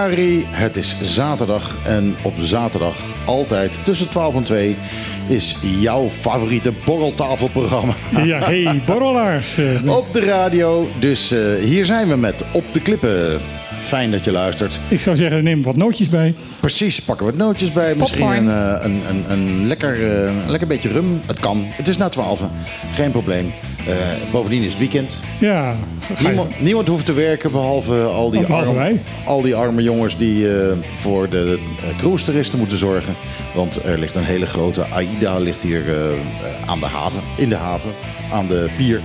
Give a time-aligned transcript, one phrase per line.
[0.00, 4.76] Het is zaterdag en op zaterdag altijd tussen 12 en 2
[5.26, 7.94] is jouw favoriete borreltafelprogramma.
[8.24, 9.58] Ja, hey, borrelaars.
[9.58, 10.88] Eh, Op de radio.
[10.98, 13.40] Dus eh, hier zijn we met Op de Klippen.
[13.80, 14.80] Fijn dat je luistert.
[14.88, 16.34] Ik zou zeggen, neem wat nootjes bij.
[16.60, 17.94] Precies, pakken we wat nootjes bij.
[17.94, 21.20] Misschien een, eh, een, een, een, lekker, eh, een lekker beetje rum.
[21.26, 21.64] Het kan.
[21.66, 22.42] Het is na 12.
[22.94, 23.52] Geen probleem.
[23.86, 23.94] Eh,
[24.30, 25.18] bovendien is het weekend.
[25.38, 25.74] Ja.
[26.22, 30.48] Niemand, niemand hoeft te werken behalve al die, behalve arme, al die arme jongens die
[30.58, 30.66] eh,
[31.00, 31.58] voor de
[31.90, 33.14] uh, cruise-toeristen moeten zorgen.
[33.54, 36.14] Want er ligt een hele grote AIDA ligt hier eh, eh,
[36.66, 37.90] aan de haven, in de haven,
[38.32, 39.00] aan de pier.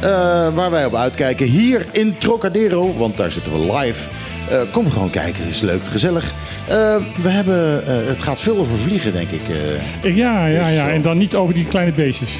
[0.00, 0.08] Eh,
[0.54, 4.08] waar wij op uitkijken hier in Trocadero, want daar zitten we live.
[4.50, 6.32] Eh, kom gewoon kijken, is leuk, gezellig.
[6.68, 9.40] Eh, we hebben, eh, het gaat veel over vliegen, denk ik.
[10.02, 10.16] eh.
[10.16, 10.90] Ja, ja, ja.
[10.90, 12.32] En dan niet over die kleine beestjes.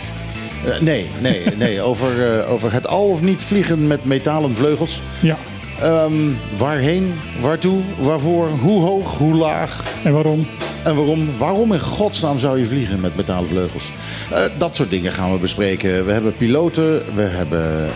[0.67, 1.81] Eh, nee, nee, nee.
[1.91, 5.01] Over, eh, over het al of niet vliegen met metalen vleugels.
[5.21, 5.37] Ja.
[5.81, 6.13] Ehm,
[6.59, 10.47] waarheen, waartoe, waarvoor, hoe hoog, hoe laag En waarom?
[10.83, 11.29] en waarom?
[11.39, 13.85] Waarom in godsnaam zou je vliegen met metalen vleugels?
[14.31, 16.07] Eh, dat soort dingen gaan we bespreken.
[16.07, 17.89] We hebben piloten, we hebben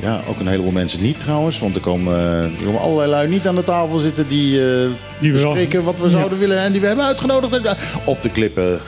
[0.00, 1.58] ja, ook een heleboel mensen niet trouwens.
[1.58, 2.16] Want er komen,
[2.58, 5.94] er komen allerlei lui niet aan de tafel zitten die, Die we wel- bespreken wat
[5.98, 6.10] we Ja.
[6.10, 6.58] zouden willen.
[6.58, 8.80] En die we hebben uitgenodigd op de klippen.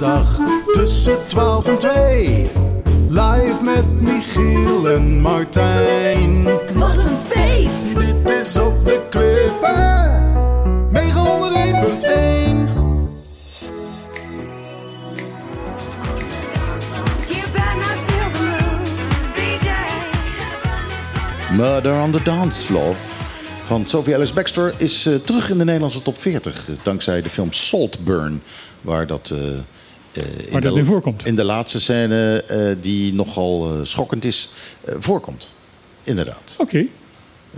[0.00, 0.38] Zaterdag
[0.72, 2.50] tussen 12 en 2.
[3.08, 6.44] Live met Michiel en Martijn.
[6.74, 7.98] Wat een feest!
[7.98, 10.32] Dit is op de klippen.
[10.92, 11.02] 901.1.
[17.26, 19.68] You better not steal the moves, DJ.
[21.56, 22.94] Murder on the Dance Floor
[23.64, 26.68] van Sophie Ellis Baxter is eh, terug in de Nederlandse top 40.
[26.68, 28.42] eh, dankzij de film Saltburn.
[28.80, 29.38] Waar dat, eh,
[30.16, 31.26] in, Waar de, dat in voorkomt.
[31.26, 34.50] in de laatste scène, eh, die nogal eh, schokkend is,
[34.84, 35.48] eh, voorkomt.
[36.02, 36.54] Inderdaad.
[36.58, 36.86] Oké.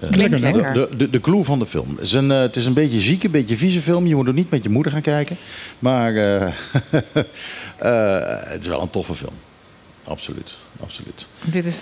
[0.00, 0.56] Klinkt Lekker, nou.
[0.56, 0.89] lekker.
[0.89, 1.91] De, de, de clue van de film.
[1.91, 4.06] Het is, een, eh, het is een beetje ziek, een beetje vieze film.
[4.06, 5.37] Je moet ook niet met je moeder gaan kijken.
[5.78, 6.43] Maar eh,
[7.78, 9.34] eh, het is wel een toffe film.
[10.05, 11.27] Absoluut, absoluut.
[11.44, 11.81] Dit is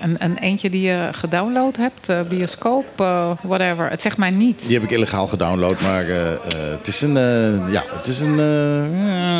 [0.00, 3.90] een, een eentje die je gedownload hebt, eh, bioscoop, eh, whatever.
[3.90, 4.66] Het zegt mij niet.
[4.66, 6.16] Die heb ik illegaal gedownload, maar eh,
[6.78, 7.12] het is een.
[7.70, 8.38] ja, het is een.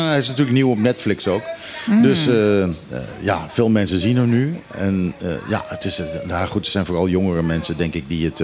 [0.07, 1.43] hij is natuurlijk nieuw op Netflix ook.
[2.01, 2.69] Dus eh, eh,
[3.19, 4.55] ja, veel mensen zien hem nu.
[4.77, 6.01] En eh, ja, het is.
[6.27, 8.43] nou goed, het zijn vooral jongere mensen, denk ik, die het,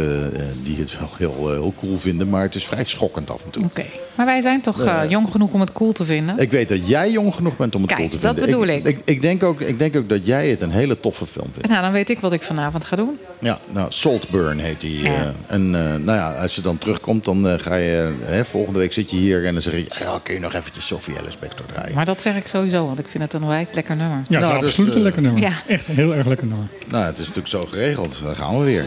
[0.64, 2.30] die het wel heel, heel cool vinden.
[2.30, 3.64] Maar het is vrij schokkend af en toe.
[3.64, 3.86] Oké.
[4.16, 6.38] Maar wij zijn toch jong genoeg om het cool te vinden?
[6.38, 8.60] Ik weet dat jij jong genoeg bent om het Kijk, cool te dat vinden.
[8.60, 8.86] bedoel ik.
[8.86, 11.68] Ik, ik, denk ook, ik denk ook dat jij het een hele toffe film vindt.
[11.68, 13.20] Nou, dan weet ik wat ik vanavond ga doen.
[13.40, 14.92] Ja, nou, Saltburn heet hij.
[14.92, 15.34] Ja.
[15.48, 18.14] en nou ja, als je dan terugkomt, dan ga je...
[18.22, 19.86] hè, volgende week zit je hier en dan zeg je...
[20.00, 21.96] Ja, kun je nog eventjes Sophie Ellis Bextor draaien?
[21.96, 24.18] Maar dat zeg ik sowieso, want ik vind het een wijs lekker nummer.
[24.30, 25.42] Ja, het Nou, is dus, absoluut een eh, lekker nummer.
[25.42, 25.52] ja.
[25.68, 26.66] Echt een heel erg lekker nummer.
[26.88, 28.20] Nou, het is natuurlijk zo geregeld.
[28.24, 28.84] Dan gaan we weer.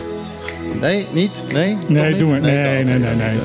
[0.81, 1.43] Nee, niet?
[1.53, 1.77] Nee?
[1.88, 2.19] Nee, niet?
[2.19, 2.41] doe maar.
[2.41, 2.54] Nee,
[2.84, 3.38] dan- nee, nee, nee.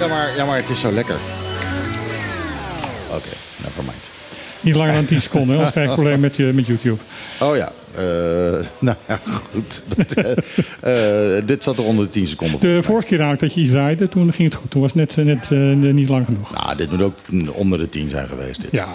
[0.00, 1.16] Ja maar, ja, maar het is zo lekker.
[3.10, 3.28] Oké,
[3.64, 4.10] never mind.
[4.60, 7.00] Niet langer dan 10 seconden, anders krijg je een probleem met, je, met YouTube.
[7.40, 8.02] Oh ja, eh,
[8.86, 9.82] nou ja, goed.
[10.80, 12.60] Eh, dit zat er onder de 10 seconden.
[12.60, 14.70] De vorige keer eigenlijk dat je iets draaide, toen ging het goed.
[14.70, 16.52] Toen was het net, net eh, niet lang genoeg.
[16.64, 17.14] Nou, dit moet ook
[17.52, 18.60] onder de 10 zijn geweest.
[18.60, 18.70] Dit.
[18.70, 18.86] Ja,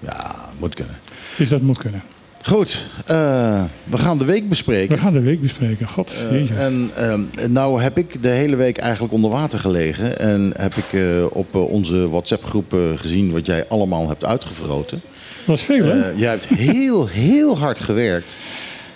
[0.00, 0.94] ja, moet kunnen.
[1.36, 2.02] dus dat moet kunnen.
[2.42, 4.94] Goed, eh, we gaan de week bespreken.
[4.94, 5.88] We gaan de week bespreken.
[5.88, 6.54] God, jeetje.
[6.54, 7.20] En ehm,
[7.52, 10.18] nou heb ik de hele week eigenlijk onder water gelegen.
[10.18, 15.00] En heb ik eh, op eh, onze WhatsApp-groep eh, gezien wat jij allemaal hebt uitgevroten.
[15.00, 16.00] Dat was veel, hè?
[16.10, 18.36] Eh, jij hebt heel, heel hard gewerkt.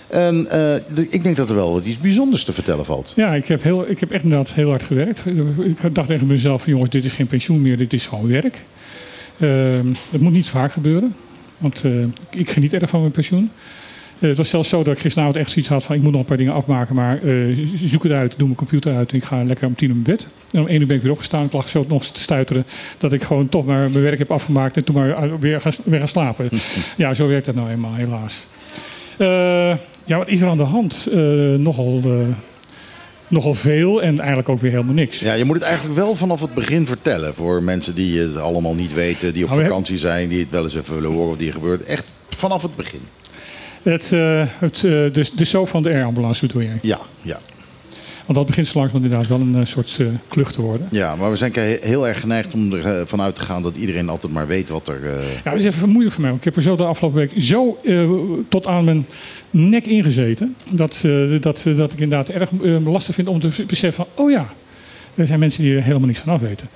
[0.07, 0.75] En eh,
[1.09, 3.13] ik denk dat er wel wat iets bijzonders te vertellen valt.
[3.15, 5.19] Ja, ik heb, heel, ik heb echt inderdaad heel hard gewerkt.
[5.59, 8.61] Ik dacht tegen mezelf, jongens, dit is geen pensioen meer, dit is gewoon werk.
[9.39, 11.15] Ehm, het moet niet vaak gebeuren,
[11.57, 11.91] want eh,
[12.29, 13.51] ik geniet erg van mijn pensioen.
[14.19, 15.95] Eh, het was zelfs zo dat ik gisteravond echt zoiets had van...
[15.95, 18.95] ik moet nog een paar dingen afmaken, maar eh, zoek het uit, doe mijn computer
[18.95, 19.11] uit...
[19.11, 20.27] en ik ga lekker om tien uur in bed.
[20.51, 21.45] En om één uur ben ik weer opgestaan.
[21.45, 22.65] Ik lag zo nog te stuiteren
[22.97, 24.77] dat ik gewoon toch maar mijn werk heb afgemaakt...
[24.77, 26.49] en toen maar weer gaan, weer gaan slapen.
[26.97, 28.47] ja, zo werkt dat nou eenmaal, helaas.
[30.05, 31.07] Ja, wat is er aan de hand?
[31.57, 32.01] Nogal,
[33.35, 35.19] nogal veel en eigenlijk ook weer helemaal niks.
[35.19, 37.35] Ja, je moet het eigenlijk wel vanaf het begin vertellen.
[37.35, 40.63] Voor mensen die het allemaal niet weten, die op Nou, vakantie zijn, die het wel
[40.63, 41.83] eens even willen horen wat hier gebeurt.
[41.83, 42.99] Echt vanaf het begin.
[43.83, 46.79] Het, eh, het, eh, de, de soap van de airambulance bedoel jij?
[46.81, 47.39] Ja, ja.
[48.25, 50.87] Want dat begint zo langzamerhand inderdaad wel een eh, soort eh, klucht te worden.
[50.91, 51.51] Ja, maar we zijn
[51.81, 54.99] heel erg geneigd om ervan uit te gaan dat iedereen altijd maar weet wat er.
[55.05, 55.11] eh,
[55.43, 56.33] Ja, dat is even moeilijk voor mij.
[56.33, 58.09] Ik heb er zo de afgelopen week zo eh,
[58.49, 59.05] tot aan mijn
[59.49, 60.55] nek ingezeten.
[60.69, 61.11] Dat, eh,
[61.41, 64.25] dat, eh, dat ik inderdaad erg eh, lastig vind om te beseffen van...
[64.25, 64.49] Oh ja,
[65.15, 66.69] er zijn mensen die er helemaal niks van af weten.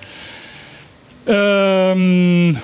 [1.24, 2.54] Ehm,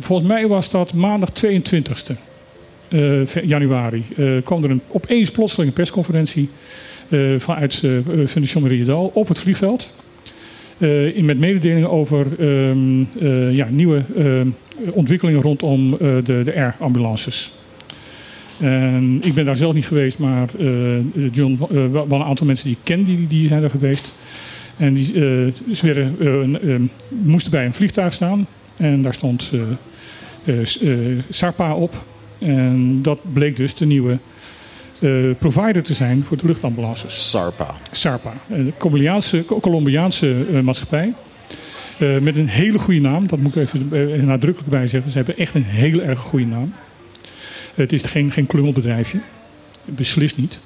[0.00, 2.14] volgens mij was dat maandag 22e.
[2.88, 6.58] eh, fe- januari, eh, kwam er een, opeens plotseling een persconferentie eh,
[7.38, 7.80] vanuit eh,
[8.34, 9.90] de Jean-Marie Dal op het vliegveld.
[10.78, 14.48] eh, met mededelingen over ehm, eh, ja, nieuwe ehm,
[14.92, 17.50] ontwikkelingen rondom eh, de, de air-ambulances.
[18.58, 20.66] En ik ben daar zelf niet geweest, maar eh,
[21.32, 24.12] John, eh, wel een aantal mensen die ik ken, die, die zijn er geweest.
[24.76, 26.74] En die, eh, ze werden, eh, een- eh,
[27.08, 28.46] moesten bij een vliegtuig staan.
[28.76, 29.50] En daar stond
[30.44, 30.60] eh, eh,
[31.10, 31.94] eh, SARPA op.
[32.38, 34.18] En dat bleek dus de nieuwe
[35.00, 37.30] eh, provider te zijn voor de luchtambulances.
[37.30, 37.74] SARPA.
[37.92, 41.12] SARPA, een Colombiaanse, Colombiaanse eh, maatschappij.
[41.98, 45.10] Eh, met een hele goede naam, dat moet ik even nadrukkelijk bij zeggen.
[45.10, 46.74] Ze hebben echt een hele erg goede naam.
[47.74, 49.18] Het is geen, geen klungelbedrijfje.
[49.84, 50.58] Beslist niet.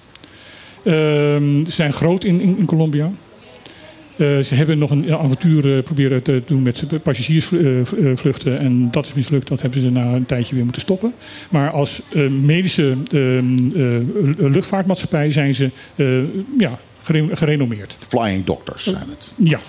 [0.82, 3.10] Ehm, ze zijn groot in, in, in Colombia.
[4.16, 8.58] Eh, ze hebben nog een avontuur eh, proberen te doen met passagiersvluchten.
[8.58, 9.48] En dat is mislukt.
[9.48, 11.14] Dat hebben ze na een tijdje weer moeten stoppen.
[11.48, 16.06] Maar als eh, medische ehm, eh, luchtvaartmaatschappij zijn ze eh,
[16.58, 17.96] ja, gere- gerenommeerd.
[18.08, 19.32] Flying Doctors zijn het.
[19.36, 19.60] Ja,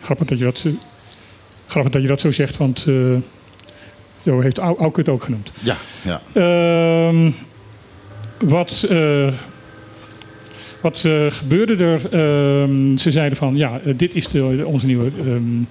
[0.00, 0.72] grappig dat je dat, eh,
[1.66, 2.94] grappig dat, je dat zo zegt, want eh,
[4.24, 5.50] zo heeft Au- Auke het ook genoemd.
[5.60, 6.20] Ja, ja.
[6.32, 7.30] Ehm,
[8.38, 9.28] wat eh,
[10.80, 12.00] wat eh, gebeurde er?
[12.12, 15.64] Ehm, ze zeiden van ja, eh, dit is de, onze nieuwe ehm,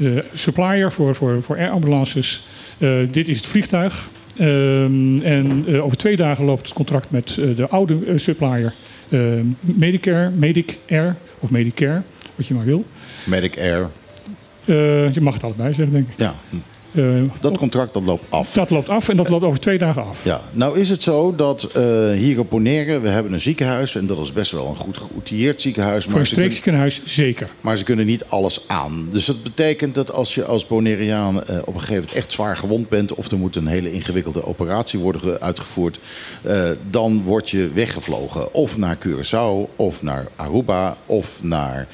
[0.00, 2.46] eh, supplier voor, voor, voor airambulances.
[2.78, 4.08] Eh, dit is het vliegtuig.
[4.36, 8.74] Ehm, en over twee dagen loopt het contract met de oude supplier
[9.60, 12.02] Medicare, Medic Air of Medicare,
[12.34, 12.84] wat je maar wil.
[13.24, 13.90] Medic Air.
[15.12, 16.14] Je mag het allebei zeggen, denk ik.
[16.16, 16.34] Ja,
[16.94, 17.04] Eh,
[17.40, 18.52] dat contract dat loopt af.
[18.52, 20.24] dat loopt af en dat loopt over twee dagen af.
[20.24, 24.06] Ja, nou is het zo dat eh, hier op Bonaire, we hebben een ziekenhuis en
[24.06, 26.04] dat is best wel een goed geoutilleerd ziekenhuis.
[26.04, 27.48] Voor een Maar kunnen, streekziekenhuis zeker.
[27.60, 29.08] maar ze kunnen niet alles aan.
[29.10, 32.56] Dus dat betekent dat als je als Bonaireaan eh, op een gegeven moment echt zwaar
[32.56, 35.98] gewond bent of er moet een hele ingewikkelde operatie worden ge- uitgevoerd,
[36.90, 38.54] dan word je weggevlogen.
[38.54, 41.86] Of naar Curaçao, of naar Aruba, of naar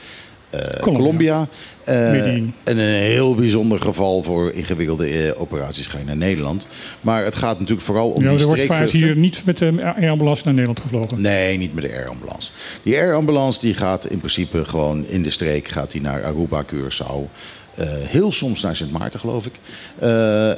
[0.81, 0.99] Colombia.
[0.99, 1.49] Colombia.
[1.89, 6.67] Eh, en een heel bijzonder geval voor ingewikkelde eh, operaties ga je naar Nederland.
[7.01, 8.99] Maar het gaat natuurlijk vooral om Ja, die er wordt streekvluchten.
[8.99, 11.21] hier niet met de ambulance naar Nederland gevlogen.
[11.21, 12.51] Nee, niet met de airambulance.
[12.83, 15.69] Die airambulance die gaat in principe gewoon in de streek.
[15.69, 17.31] Gaat die naar Aruba, Curaçao.
[17.75, 19.53] eh, heel soms naar Sint Maarten, geloof ik.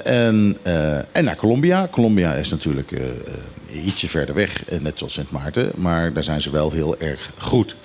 [0.05, 0.57] En,
[1.13, 1.89] en naar Colombia.
[1.91, 2.93] Colombia is natuurlijk
[3.85, 5.71] ietsje verder weg, net zoals Sint Maarten.
[5.75, 7.77] Maar daar zijn ze wel heel erg goed.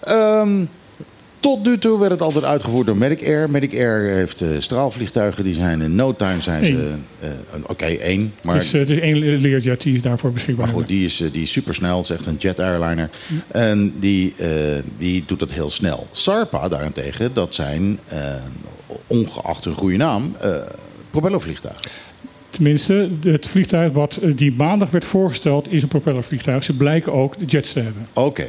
[0.00, 0.64] Ehm,
[1.40, 3.50] tot nu toe werd het altijd uitgevoerd door Medic Air.
[3.50, 5.44] Medic Air heeft eh, straalvliegtuigen.
[5.44, 6.90] Die zijn in no time zijn ze...
[7.20, 7.28] Eh,
[7.66, 8.34] Oké, één.
[8.42, 10.66] Maar Het is, eh, het is één Learjet die is daarvoor beschikbaar.
[10.66, 11.96] maar goed, die is, die is supersnel.
[11.96, 13.10] Het is echt een jet airliner.
[13.48, 14.34] En die,
[14.98, 16.06] die doet dat heel snel.
[16.12, 17.98] SARPA daarentegen, dat zijn,
[19.06, 20.36] ongeacht hun goede naam,
[21.10, 21.90] propellervliegtuigen.
[22.50, 26.64] Tenminste, het vliegtuig wat die maandag werd voorgesteld is een propellervliegtuig.
[26.64, 28.06] Ze blijken ook de jets te hebben.
[28.12, 28.46] Oké,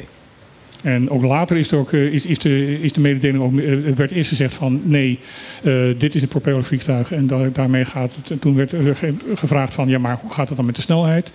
[0.84, 4.12] En ook later is, ook, eh, is, is, de, is de mededeling ook, eh, werd
[4.12, 5.20] eerst gezegd van nee,
[5.64, 7.12] eh, dit is een propellervliegtuig.
[7.12, 8.32] En da- daarmee gaat het.
[8.32, 10.82] En toen werd er ge- gevraagd van ja, maar hoe gaat het dan met de
[10.82, 11.32] snelheid?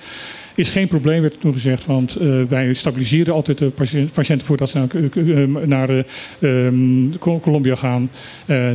[0.56, 4.70] Is geen probleem, werd toen gezegd, want eh, wij stabiliseren altijd de patiënt- patiënten voordat
[4.70, 8.11] ze naar, eh, naar eh, ehm, Col- Colombia gaan.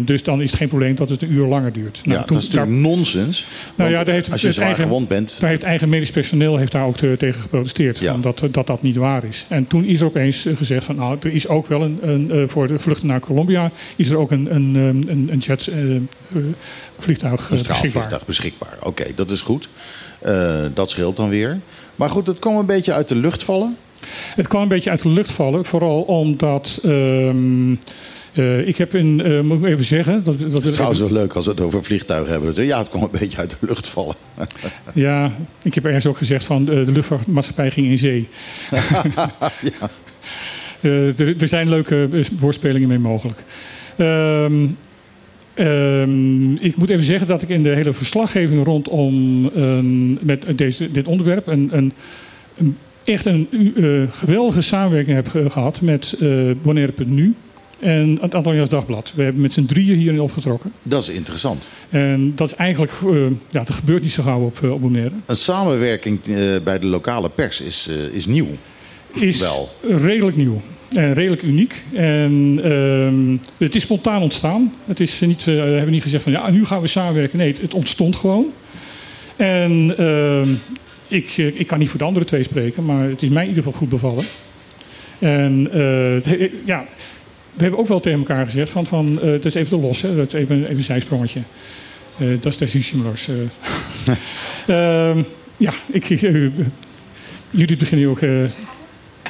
[0.02, 2.02] Dus dan is het geen probleem dat het een uur langer duurt.
[2.04, 3.46] Nou, ja, toen- dat is natuurlijk nonsens.
[3.76, 5.38] Nou ja, daar heeft als je het zwaar eigen- gewond bent...
[5.40, 8.00] daar heeft eigen medisch personeel heeft daar ook te- tegen geprotesteerd.
[8.00, 8.12] Ja.
[8.12, 9.46] Van dat, dat dat niet waar is.
[9.48, 12.68] En toen is er opeens gezegd van nou, er is ook wel een, een voor
[12.68, 15.70] de vluchten naar Colombia is er ook een, een, ehm, een, een jet
[17.00, 17.58] vliegtuig eh, Een beschikbaar.
[17.78, 18.78] straalvliegtuig beschikbaar.
[18.84, 19.70] Oké, dat is goed.
[20.74, 21.60] Dat scheelt dan weer.
[21.96, 23.78] Maar goed, het kwam een beetje uit de lucht vallen.
[24.36, 27.76] Het kwam een beetje uit de lucht vallen, vooral omdat ehm,
[28.34, 31.12] eh, ik heb in, eh, moet ik even zeggen, dat, dat Het is trouwens wel
[31.12, 32.66] leuk als we het over vliegtuigen hebben.
[32.66, 34.16] Ja, het kwam een beetje uit de lucht vallen.
[34.94, 38.28] Ja, ik heb ergens ook gezegd van de, de luchtvaartmaatschappij ging in zee.
[40.82, 43.44] Eh, er, er zijn leuke eh, woordspelingen mee mogelijk.
[43.96, 44.68] Ehm,
[45.66, 50.92] ehm, ik moet even zeggen dat ik in de hele verslaggeving rondom een, met deze,
[50.92, 51.92] dit onderwerp een, een,
[52.58, 56.28] een- echt een eh, geweldige samenwerking heb ge- gehad met eh
[56.62, 57.34] Bonaire.nu
[57.80, 59.12] en het Antilliaans Dagblad.
[59.16, 60.72] We hebben met z'n drieën hierin opgetrokken.
[60.84, 61.70] Dat is interessant.
[61.90, 63.12] En dat is eigenlijk, eh,
[63.50, 65.12] ja, dat gebeurt niet zo gauw op, op Bonaire.
[65.26, 66.20] Een samenwerking
[66.64, 68.48] bij de lokale pers is, is nieuw.
[69.14, 69.70] is Wel.
[69.98, 70.62] redelijk nieuw.
[70.92, 71.74] Redelijk uniek.
[71.94, 74.74] En ehm, het is spontaan ontstaan.
[74.86, 77.38] Het is niet, eh, we hebben niet gezegd van ja, nu gaan we samenwerken.
[77.38, 78.46] Nee, het, het ontstond gewoon.
[79.36, 80.50] En ehm,
[81.08, 83.50] ik, eh, ik kan niet voor de andere twee spreken, maar het is mij in
[83.50, 84.24] ieder geval goed bevallen.
[85.20, 86.86] En eh, het ja,
[87.54, 90.02] we hebben ook wel tegen elkaar gezegd van, van eh, dat is even de los,
[90.02, 91.42] hè, dat is even, even een zijsprongetje.
[92.18, 93.28] Eh, dat is de Simulars.
[94.68, 95.24] Ehm,
[95.58, 96.48] ja, ik, eh,
[97.50, 98.20] jullie beginnen ook...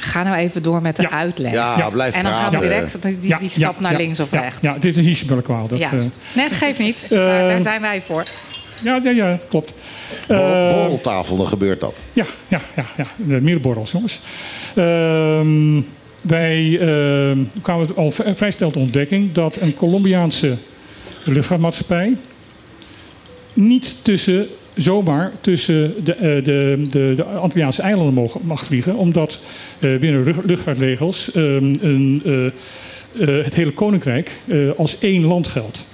[0.02, 1.10] Ga nou even door met de Ja.
[1.10, 1.52] uitleg.
[1.52, 1.90] Ja, Ja.
[1.90, 4.58] blijf En dan gaan we direct die, die, stap ja, naar links of ja, rechts.
[4.62, 6.16] Ja, dit is een hiesjebelle dat, eh, Juist.
[6.32, 7.06] Nee, dat geeft niet.
[7.08, 8.24] daar, daar zijn wij voor.
[8.82, 9.72] ja, ja, ja, dat klopt.
[10.26, 11.94] Borrel- Eh, Borreltafel, dan gebeurt dat.
[12.12, 13.04] Ja, ja, ja, ja.
[13.16, 14.20] De meer borrels, jongens.
[14.74, 15.80] Ehm,
[16.20, 20.56] wij ehm, kwamen al vrij snel tot ontdekking dat een Colombiaanse
[21.24, 22.16] luchtvaartmaatschappij
[23.52, 29.38] niet tussen, zomaar tussen de, eh, de, de, de Antilliaanse eilanden mag, vliegen, omdat
[29.78, 34.30] eh, binnen lucht- luchtvaartregels ehm, een, eh, het hele koninkrijk
[34.76, 35.86] als één land geldt.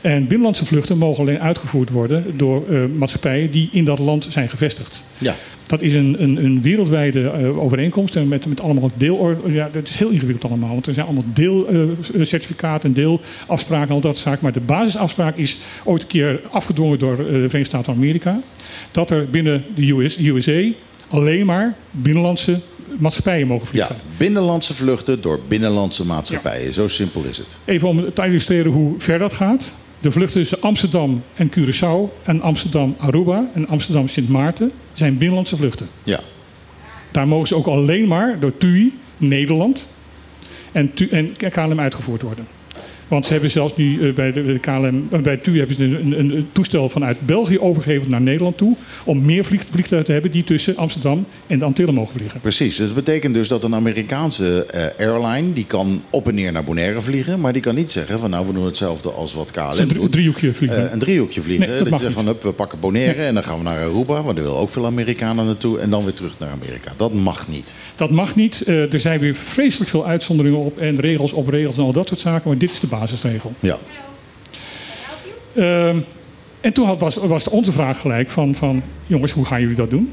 [0.00, 2.62] En binnenlandse vluchten mogen alleen uitgevoerd worden door
[2.96, 5.02] maatschappijen die in dat land zijn gevestigd.
[5.18, 5.34] Ja.
[5.66, 9.36] Dat is een, een, een wereldwijde eh, overeenkomst en met, met allemaal deel.
[9.46, 14.00] Ja, dat is heel ingewikkeld allemaal, want er zijn allemaal deelcertificaten en deelafspraken en al
[14.00, 14.38] dat zaken.
[14.42, 18.40] Maar de basisafspraak is ooit een keer afgedwongen door eh, de Verenigde Staten van Amerika.
[18.90, 20.62] Dat er binnen de US, USA
[21.08, 22.60] alleen maar binnenlandse
[22.98, 24.06] maatschappijen mogen Ja, vliegen.
[24.16, 26.74] binnenlandse vluchten door binnenlandse maatschappijen.
[26.74, 27.56] Zo simpel is het.
[27.64, 29.72] Even om te illustreren hoe ver dat gaat.
[30.02, 35.88] De vluchten tussen Amsterdam en Curaçao en Amsterdam-Aruba en Amsterdam-Sint Maarten zijn binnenlandse vluchten.
[36.02, 36.20] Ja.
[37.10, 39.88] Daar mogen ze ook alleen maar door TUI, Nederland
[40.72, 42.46] en, en KLM uitgevoerd worden.
[43.08, 46.18] Want ze hebben zelfs nu eh, bij de, KLM, eh, bij TUI hebben ze een,
[46.18, 48.76] een, een toestel vanuit België overgegeven naar Nederland toe.
[49.04, 52.40] Om meer vlieg, vliegtuigen te hebben die tussen Amsterdam en de Antillen mogen vliegen.
[52.40, 52.76] Precies.
[52.76, 55.52] Dus dat betekent dus dat een Amerikaanse eh, airline...
[55.52, 57.40] die kan op en neer naar Bonaire vliegen...
[57.40, 60.52] maar die kan niet zeggen van nou, we doen hetzelfde als wat KLM een driehoekje
[60.52, 60.92] vliegen.
[60.92, 61.68] Een driehoekje vliegen.
[61.68, 63.78] Nee, dat dat je zegt van, hup, we pakken Bonaire en dan gaan we naar
[63.78, 64.22] Aruba...
[64.22, 65.78] want er willen ook veel Amerikanen naartoe...
[65.78, 66.92] en dan weer terug naar Amerika.
[66.96, 67.72] Dat mag niet.
[67.96, 68.66] Dat mag niet.
[68.66, 72.20] Er zijn weer vreselijk veel uitzonderingen op en regels op regels en al dat soort
[72.20, 72.48] zaken.
[72.48, 73.52] Maar dit is de basisregel.
[73.60, 73.78] Ja.
[75.54, 75.96] Ehm,
[76.60, 78.82] en toen had, was, was onze vraag gelijk van, van...
[79.06, 80.12] jongens, hoe gaan jullie dat doen?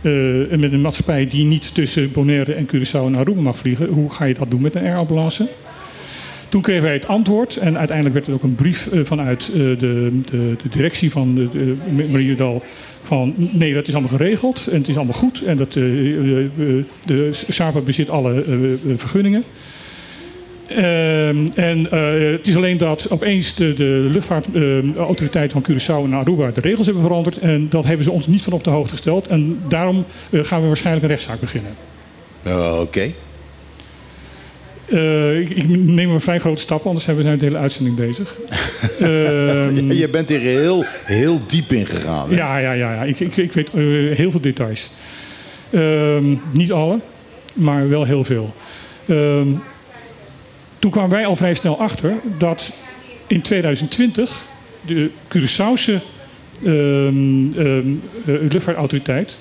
[0.00, 0.12] Eh,
[0.58, 3.86] met een maatschappij die niet tussen Bonaire en Curaçao en Aruba mag vliegen...
[3.86, 5.48] hoe ga je dat doen met een airambulance?
[6.48, 9.54] Toen kregen wij het antwoord en uiteindelijk werd er ook een brief eh, vanuit eh,
[9.54, 11.76] de, de, de directie van de, de
[12.10, 12.62] Mariudal
[13.02, 17.80] van nee, dat is allemaal geregeld en het is allemaal goed en dat, de SAPA
[17.80, 18.44] bezit alle
[18.96, 19.44] vergunningen.
[20.68, 26.50] Ehm, en eh, het is alleen dat opeens de, de luchtvaartautoriteit van Curaçao en Aruba
[26.54, 27.38] de regels hebben veranderd.
[27.38, 29.26] En dat hebben ze ons niet van op de hoogte gesteld.
[29.26, 31.72] En daarom eh, gaan we waarschijnlijk een rechtszaak beginnen.
[32.80, 33.10] Oké.
[34.86, 37.96] Eh, ik, ik neem een vrij grote stap, anders hebben we zijn de hele uitzending
[37.96, 38.34] bezig.
[39.00, 42.28] Ehm, Je bent hier heel, heel diep in gegaan.
[42.30, 42.36] hè?
[42.36, 43.02] ja, ja, ja, ja.
[43.02, 43.68] Ik, ik, ik weet
[44.16, 44.90] heel veel details.
[45.70, 46.98] Ehm, niet alle,
[47.52, 48.54] maar wel heel veel.
[50.78, 52.70] Toen kwamen wij al vrij snel achter dat
[53.26, 54.46] in 2020
[54.86, 55.92] de Curaçaose
[56.62, 56.72] eh,
[58.24, 59.38] luchtvaartautoriteit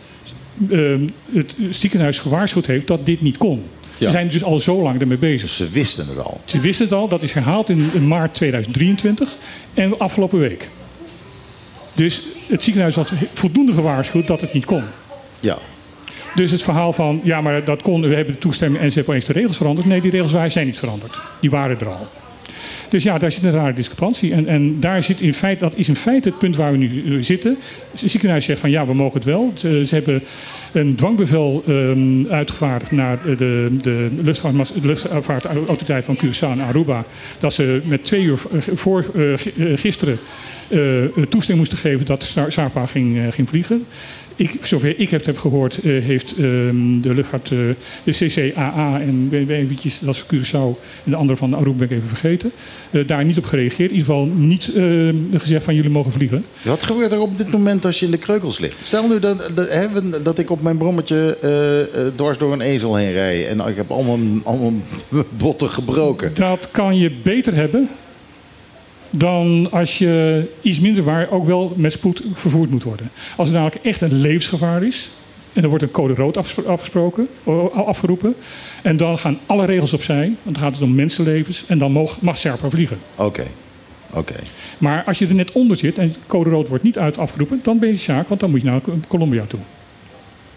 [0.69, 3.63] ehm, het ziekenhuis gewaarschuwd heeft dat dit niet kon.
[3.99, 5.49] Ze zijn dus al zo lang ermee bezig.
[5.49, 6.41] Ze wisten het al.
[6.45, 9.35] Ze wisten het al, dat is herhaald in, in maart 2023
[9.73, 10.69] en afgelopen week.
[11.93, 14.83] Dus het ziekenhuis had voldoende gewaarschuwd dat het niet kon.
[15.39, 15.57] Ja.
[16.37, 19.13] Dus het verhaal van, ja, maar dat kon, we hebben de toestemming en ze hebben
[19.13, 19.87] opeens de regels veranderd.
[19.87, 21.21] Nee, die regels zijn niet veranderd.
[21.41, 22.07] Die waren er al.
[22.89, 24.33] Dus ja, daar zit een rare discrepantie.
[24.33, 27.03] En, en daar zit in feite, dat is in feite het punt waar we nu
[27.05, 27.57] eh, zitten.
[27.91, 29.53] Het ziekenhuis zegt van ja, we mogen het wel.
[29.55, 30.23] Ze, hebben
[30.71, 34.07] een dwangbevel ehm, uitgevaardigd naar de, de,
[34.81, 37.03] luchtvaartautoriteit van Curaçao en Aruba.
[37.39, 40.19] Dat ze met twee uur eh, voor eh, gi- gisteren
[40.67, 40.79] eh,
[41.29, 43.85] toestemming moesten geven dat Sa- SAPA ging, ging vliegen.
[44.39, 47.57] Ik, zover ik het heb gehoord, eh, heeft ehm, de luchtvaart, eh,
[48.03, 52.07] de CCAA en eventjes, dat is Curaçao en de andere van Aruba ben ik even
[52.07, 52.51] vergeten,
[52.91, 53.91] eh, daar niet op gereageerd.
[53.91, 54.83] In ieder geval niet eh,
[55.41, 56.45] gezegd van jullie mogen vliegen.
[56.61, 58.85] Wat gebeurt er op dit moment als je in de kreukels ligt?
[58.85, 61.37] Stel nu dat, dat, hè, we- dat ik op mijn brommetje
[62.15, 63.47] dwars door een ezel heen rij.
[63.47, 64.73] En ik heb allemaal, allemaal
[65.37, 66.31] botten gebroken.
[66.33, 67.89] Dat kan je beter hebben
[69.09, 73.11] dan als je iets minder waar ook wel met spoed vervoerd moet worden.
[73.35, 75.09] Als het namelijk echt een levensgevaar is
[75.53, 77.27] en er wordt een code rood afgespro- afgesproken,
[77.73, 78.35] afgeroepen
[78.81, 82.21] en dan gaan alle regels opzij, want dan gaat het om mensenlevens en dan mag,
[82.21, 82.97] mag Serpa vliegen.
[83.15, 83.47] Oké.
[84.13, 84.35] Oké.
[84.77, 87.79] Maar als je er net onder zit en code rood wordt niet uit afgeroepen, dan
[87.79, 89.59] ben je zaak, want dan moet je naar Colombia toe.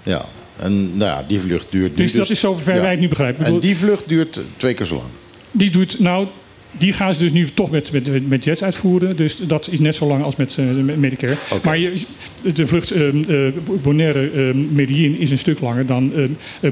[0.02, 0.24] Ja.
[0.56, 2.80] En nou ja, die vlucht duurt nu Dus dat is zover ja.
[2.80, 3.46] wij het nu begrijpen.
[3.46, 5.08] Ik En die vlucht duurt twee keer zo lang.
[5.50, 6.26] Die doet, nou,
[6.70, 9.16] die gaan ze dus nu toch met, met, met jets uitvoeren.
[9.16, 11.36] Dus dat is net zo lang als met, met Medicare.
[11.64, 12.02] Maar je,
[12.54, 13.36] de vlucht ehm, eh,
[13.82, 16.12] Bonaire ehm, Medellin is een stuk langer dan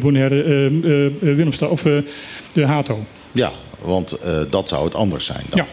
[0.00, 1.82] Bonaire ehm, eh, eh, Willemstad of
[2.52, 3.04] de Hato.
[3.32, 3.52] Ja,
[3.82, 5.58] want dat zou het anders zijn dan.
[5.58, 5.66] Ja.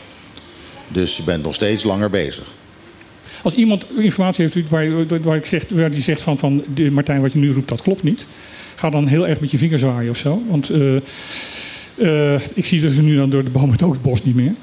[0.88, 2.44] Dus je bent nog steeds langer bezig.
[3.42, 7.22] Als iemand informatie heeft waar, waar, ik zeg, waar die zegt van, van de, Martijn,
[7.22, 8.26] wat je nu roept, dat klopt niet.
[8.76, 10.42] Ga dan heel erg met je vinger zwaaien of zo.
[10.50, 10.70] Want
[11.96, 14.46] eh, ik zie dus nu dan door de boom het ook het bos niet meer.
[14.46, 14.56] In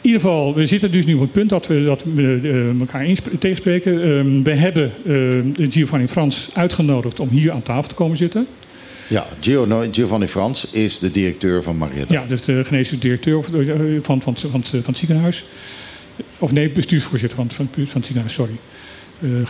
[0.00, 3.06] ieder geval, we zitten dus nu op het punt dat we, dat we eh, elkaar
[3.38, 4.02] tegenspreken.
[4.02, 8.46] Ehm, we hebben eh, Giovanni Frans uitgenodigd om hier aan tafel te komen zitten.
[9.06, 12.12] Ja, Gio- no, Giovanni Frans is de directeur van Marietta.
[12.12, 13.42] Ja, dus de geneesheer directeur
[14.02, 15.44] van, van, van, van het ziekenhuis.
[16.38, 18.56] Of nee, bestuursvoorzitter van, van, van het ziekenhuis, sorry.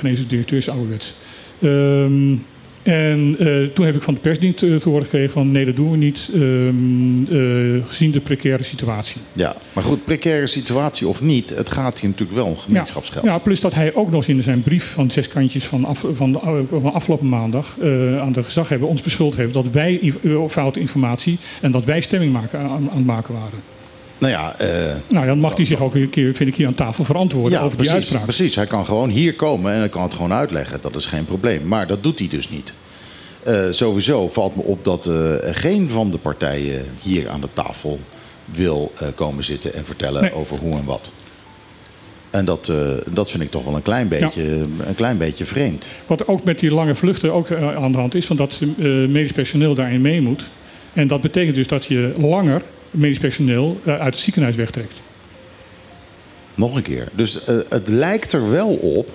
[0.03, 1.15] Uh, directeur is ouderwets.
[1.61, 2.33] Ehm,
[2.83, 5.77] en eh, toen heb ik van de persdienst eh, te horen gekregen van nee, dat
[5.77, 6.29] doen we niet.
[6.35, 7.37] ehm,
[7.77, 9.21] eh, gezien de precaire situatie.
[9.33, 13.25] Ja, maar goed, precaire situatie of niet, het gaat hier natuurlijk wel om gemeenschapsgeld.
[13.25, 16.05] Ja, plus dat hij ook nog eens in zijn brief van zes kantjes van, af,
[16.13, 17.77] van, de, van afgelopen maandag
[18.21, 20.13] aan de gezaghebber ons beschuldigd heeft dat wij
[20.49, 23.80] foute informatie en dat wij stemming maken, aan, aan het maken waren.
[24.21, 26.75] Nou ja, eh, Nou, dan mag hij zich ook een keer, vind ik, hier aan
[26.75, 28.23] tafel verantwoorden ja over die precies, uitspraak.
[28.23, 28.55] precies.
[28.55, 30.79] Hij kan gewoon hier komen en hij kan het gewoon uitleggen.
[30.83, 31.67] Dat is geen probleem.
[31.67, 32.73] Maar dat doet hij dus niet.
[33.43, 37.99] Eh, sowieso valt me op dat eh, geen van de partijen hier aan de tafel
[38.45, 40.35] wil komen zitten en vertellen Nee.
[40.35, 41.13] over hoe en wat.
[42.31, 42.73] En dat,
[43.07, 44.43] dat vind ik toch wel een klein beetje,
[44.87, 45.87] een klein beetje vreemd.
[46.07, 48.61] Wat ook met die lange vluchten ook aan de hand is, van dat
[49.09, 50.43] medisch personeel daarin mee moet.
[50.93, 55.01] En dat betekent dus dat je langer medisch personeel eh, uit het ziekenhuis wegtrekt.
[56.55, 57.09] Nog een keer.
[57.13, 59.09] Dus eh, het lijkt er wel op.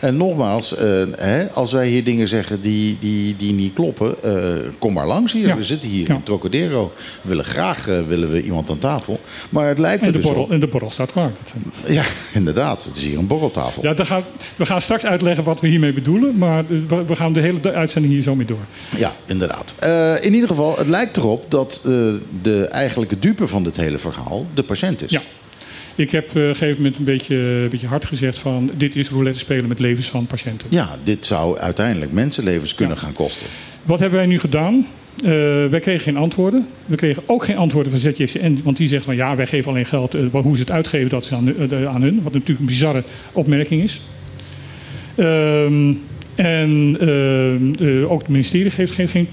[0.00, 4.32] En nogmaals, eh, hè, als wij hier dingen zeggen die, die, die niet kloppen, eh,
[4.78, 5.46] kom maar langs hier.
[5.46, 5.56] Ja.
[5.56, 6.14] We zitten hier Ja.
[6.14, 6.92] in Trocadero.
[7.22, 9.20] We willen graag eh, willen we iemand aan tafel.
[9.50, 10.50] Maar het lijkt En er de, dus borrel, op.
[10.50, 11.30] en de borrel staat klaar.
[11.86, 12.02] Ja,
[12.34, 12.84] inderdaad.
[12.84, 13.82] Het is hier een borreltafel.
[13.82, 14.22] Ja, gaan,
[14.56, 16.64] we gaan straks uitleggen wat we hiermee bedoelen, maar
[17.06, 18.64] we- gaan de hele uitzending hier zo mee door.
[18.96, 19.74] Ja, inderdaad.
[20.22, 21.82] In ieder geval, het lijkt erop dat
[22.42, 25.10] de eigenlijke dupe van dit hele verhaal de patiënt is.
[25.10, 25.20] Ja.
[26.00, 28.96] Ik heb eh, op een gegeven moment een beetje, een beetje hard gezegd van dit
[28.96, 30.66] is roulette spelen met levens van patiënten.
[30.70, 33.02] Ja, dit zou uiteindelijk mensenlevens kunnen Ja.
[33.02, 33.46] gaan kosten.
[33.82, 34.86] Wat hebben wij nu gedaan?
[35.16, 35.30] Eh,
[35.70, 36.66] wij kregen geen antwoorden.
[36.86, 39.86] We kregen ook geen antwoorden van ZJCN, want die zegt van ja, wij geven alleen
[39.86, 40.14] geld.
[40.14, 42.20] eh, hoe ze het uitgeven, dat is aan, eh, aan hun.
[42.22, 44.00] Wat natuurlijk een bizarre opmerking is.
[45.14, 45.92] Ehm,
[46.34, 49.08] en ehm, eh, ook het ministerie geeft geen.
[49.08, 49.28] geen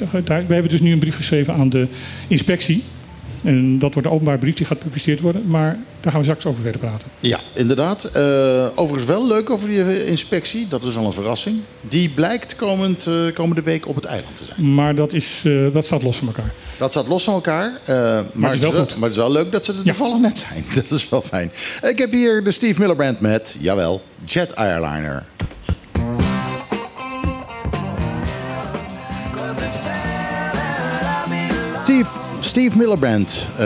[0.48, 1.88] we hebben dus nu een brief geschreven aan de
[2.28, 2.84] inspectie.
[3.44, 5.48] En dat wordt een openbaar brief die gaat gepubliceerd worden.
[5.48, 7.08] Maar daar gaan we straks over verder praten.
[7.20, 8.04] Ja, inderdaad.
[8.04, 10.68] Eh, overigens wel leuk over die inspectie.
[10.68, 11.58] Dat is al een verrassing.
[11.82, 14.74] Die blijkt komend, eh, komende week op het eiland te zijn.
[14.74, 16.52] Maar dat, is, eh, dat staat los van elkaar.
[16.78, 17.80] Dat staat los van elkaar.
[17.86, 17.96] eh,
[18.34, 18.94] maar, het is wel goed.
[18.94, 20.66] maar het is wel leuk dat ze er toevallig net zijn.
[20.76, 21.52] Dat is wel fijn.
[21.82, 25.26] Ik heb hier de Steve Miller Band met, jawel, Jet Airliner.
[31.84, 32.10] Steve,
[32.48, 33.48] Steve Miller Band.
[33.58, 33.66] Eh,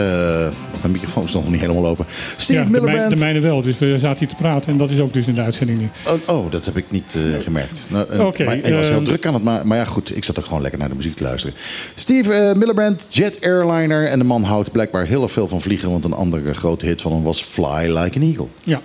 [0.80, 2.06] mijn microfoon is nog niet helemaal open.
[2.36, 3.10] Steve Ja, de, Miller mij- Band.
[3.10, 3.62] de mijne wel.
[3.62, 5.88] Dus we zaten hier te praten en dat is ook dus in de uitzending nu.
[6.06, 7.86] Oh, oh, dat heb ik niet eh, gemerkt.
[7.88, 9.66] Nou, Oké, maar ik was heel ehm, druk aan het maken.
[9.68, 11.56] Maar ja, goed, ik zat er gewoon lekker naar de muziek te luisteren.
[11.94, 14.06] Steve Millerbrand, Jet Airliner.
[14.06, 15.90] En de man houdt blijkbaar heel erg veel van vliegen.
[15.90, 18.46] Want een andere grote hit van hem was Fly Like an Eagle.
[18.64, 18.80] Ja.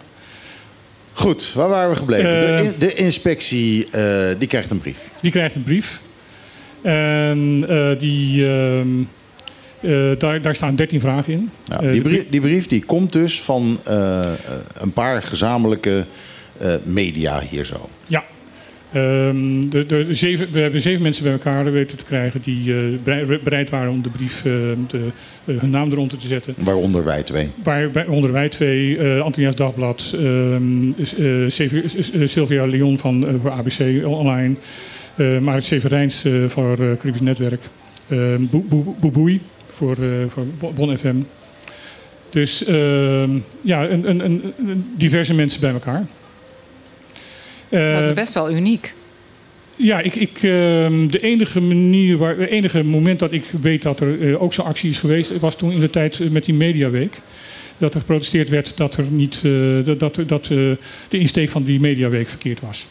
[1.13, 2.29] Goed, waar waren we gebleven?
[2.29, 3.87] de, in- de inspectie,
[4.37, 4.99] die krijgt een brief.
[5.21, 5.99] Die krijgt een brief.
[6.81, 7.65] En
[7.99, 8.87] die, ehm,
[9.81, 11.49] eh, daar, daar staan 13 vragen in.
[11.67, 14.19] Nou, Eh, die, brief, die brief die komt dus van eh,
[14.77, 16.05] een paar gezamenlijke
[16.83, 17.89] media hier zo.
[18.07, 18.23] Ja.
[18.91, 23.39] Ehm, de, de zeven, we hebben zeven mensen bij elkaar weten te krijgen die berei-
[23.43, 24.77] bereid waren om de brief, de,
[25.45, 26.53] hun naam eronder te zetten.
[26.57, 27.47] Waaronder wij twee.
[27.63, 30.83] Waar, waaronder wij twee, Antonia's Dagblad, ehm,
[31.17, 34.55] eh, eh, Sylvia Leon van, voor ABC Online,
[35.15, 37.61] eh Marit Severijns voor Caribisch Netwerk,
[38.07, 39.41] eh, Boe- Boeboei
[39.77, 41.15] voor, eh, voor Bo- Bon FM.
[42.29, 43.29] Dus ehm,
[43.61, 46.05] ja, een, een, een, diverse mensen bij elkaar.
[47.69, 48.93] Eh, Dat is best wel uniek.
[49.75, 53.99] ja, ik, ik, ehm, de enige manier, waar, het enige moment dat ik weet dat
[53.99, 57.13] er eh, ook zo'n actie is geweest, was toen in de tijd met die Mediaweek.
[57.77, 59.41] Dat er geprotesteerd werd dat, er niet,
[59.99, 60.77] dat, dat, de
[61.09, 62.85] insteek van die Mediaweek verkeerd was.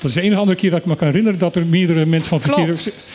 [0.00, 2.28] Dat is de enige andere keer dat ik me kan herinneren dat er meerdere mensen
[2.28, 3.06] van, verkeerde, Klopt.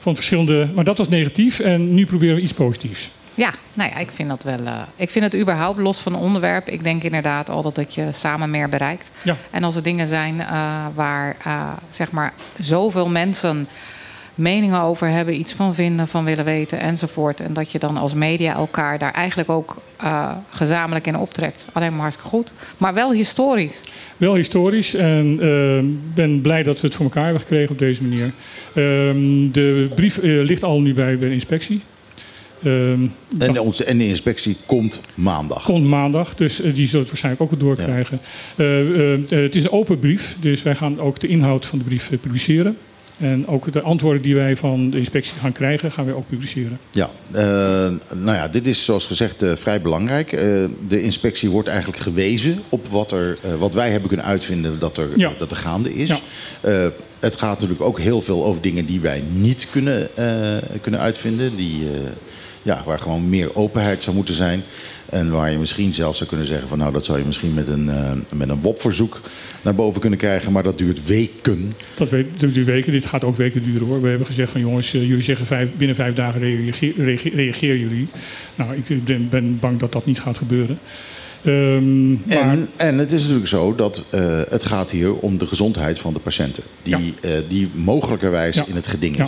[0.00, 0.68] Van verschillende.
[0.74, 3.10] Maar dat was negatief en nu proberen we iets positiefs.
[3.34, 4.58] Ja, nou ja, ik vind dat wel.
[4.66, 6.68] eh, ik vind het überhaupt los van het onderwerp.
[6.68, 9.10] Ik denk inderdaad altijd dat je samen meer bereikt.
[9.22, 9.36] Ja.
[9.50, 13.68] En als er dingen zijn eh, waar eh, zeg maar zoveel mensen
[14.34, 17.40] meningen over hebben, iets van vinden, van willen weten enzovoort.
[17.40, 21.64] En dat je dan als media elkaar daar eigenlijk ook eh, gezamenlijk in optrekt.
[21.72, 22.52] Alleen maar hartstikke goed.
[22.76, 23.80] Maar wel historisch.
[24.16, 25.32] Wel historisch en
[25.80, 28.32] ik ben blij dat we het voor elkaar hebben gekregen op deze manier.
[28.74, 31.80] Ehm, de brief eh, ligt al nu bij, de inspectie.
[32.62, 33.06] Ehm,
[33.38, 35.64] En, onze, en de inspectie komt maandag.
[35.64, 38.20] Komt maandag, dus eh, die zullen het waarschijnlijk ook doorkrijgen.
[38.56, 41.78] Eh, eh, eh, het is een open brief, dus wij gaan ook de inhoud van
[41.78, 42.76] de brief eh, publiceren.
[43.20, 46.78] En ook de antwoorden die wij van de inspectie gaan krijgen, gaan wij ook publiceren.
[46.90, 47.42] Ja, eh,
[48.14, 50.32] nou ja, dit is zoals gezegd eh, vrij belangrijk.
[50.32, 54.96] Eh, de inspectie wordt eigenlijk gewezen op wat, er, wat wij hebben kunnen uitvinden dat
[54.96, 55.32] er, Ja.
[55.38, 56.08] dat er gaande is.
[56.08, 56.90] Ja.
[57.18, 60.08] Het gaat natuurlijk ook heel veel over dingen die wij niet kunnen,
[60.80, 61.56] kunnen uitvinden.
[61.56, 61.86] Die,
[62.62, 64.62] ja, waar gewoon meer openheid zou moeten zijn.
[65.10, 67.68] En waar je misschien zelfs zou kunnen zeggen van nou dat zou je misschien met
[67.68, 69.20] een, eh, met een WOP-verzoek
[69.62, 70.52] naar boven kunnen krijgen.
[70.52, 71.72] Maar dat duurt weken.
[71.94, 74.02] Dat duurt weken, dit gaat ook weken duren hoor.
[74.02, 76.40] We hebben gezegd van jongens, eh, jullie zeggen vijf, binnen vijf dagen
[77.34, 78.08] reageer, jullie.
[78.54, 80.78] Nou, ik ben, ben bang dat dat niet gaat gebeuren.
[81.44, 85.46] Ehm, maar, En, en het is natuurlijk zo dat eh, het gaat hier om de
[85.46, 86.62] gezondheid van de patiënten.
[86.82, 88.66] Die, eh, die mogelijkerwijs Ja.
[88.66, 89.26] in het geding Ja.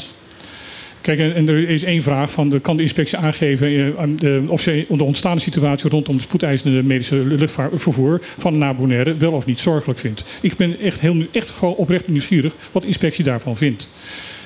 [1.03, 5.05] Kijk, en, er is één vraag van, kan de inspectie aangeven eh, of ze de
[5.05, 10.25] ontstaande situatie rondom de spoedeisende medische luchtvaartvervoer van naar Bonaire wel of niet zorgelijk vindt.
[10.41, 13.91] Ik ben echt, heel, echt gewoon oprecht nieuwsgierig wat de inspectie daarvan vindt.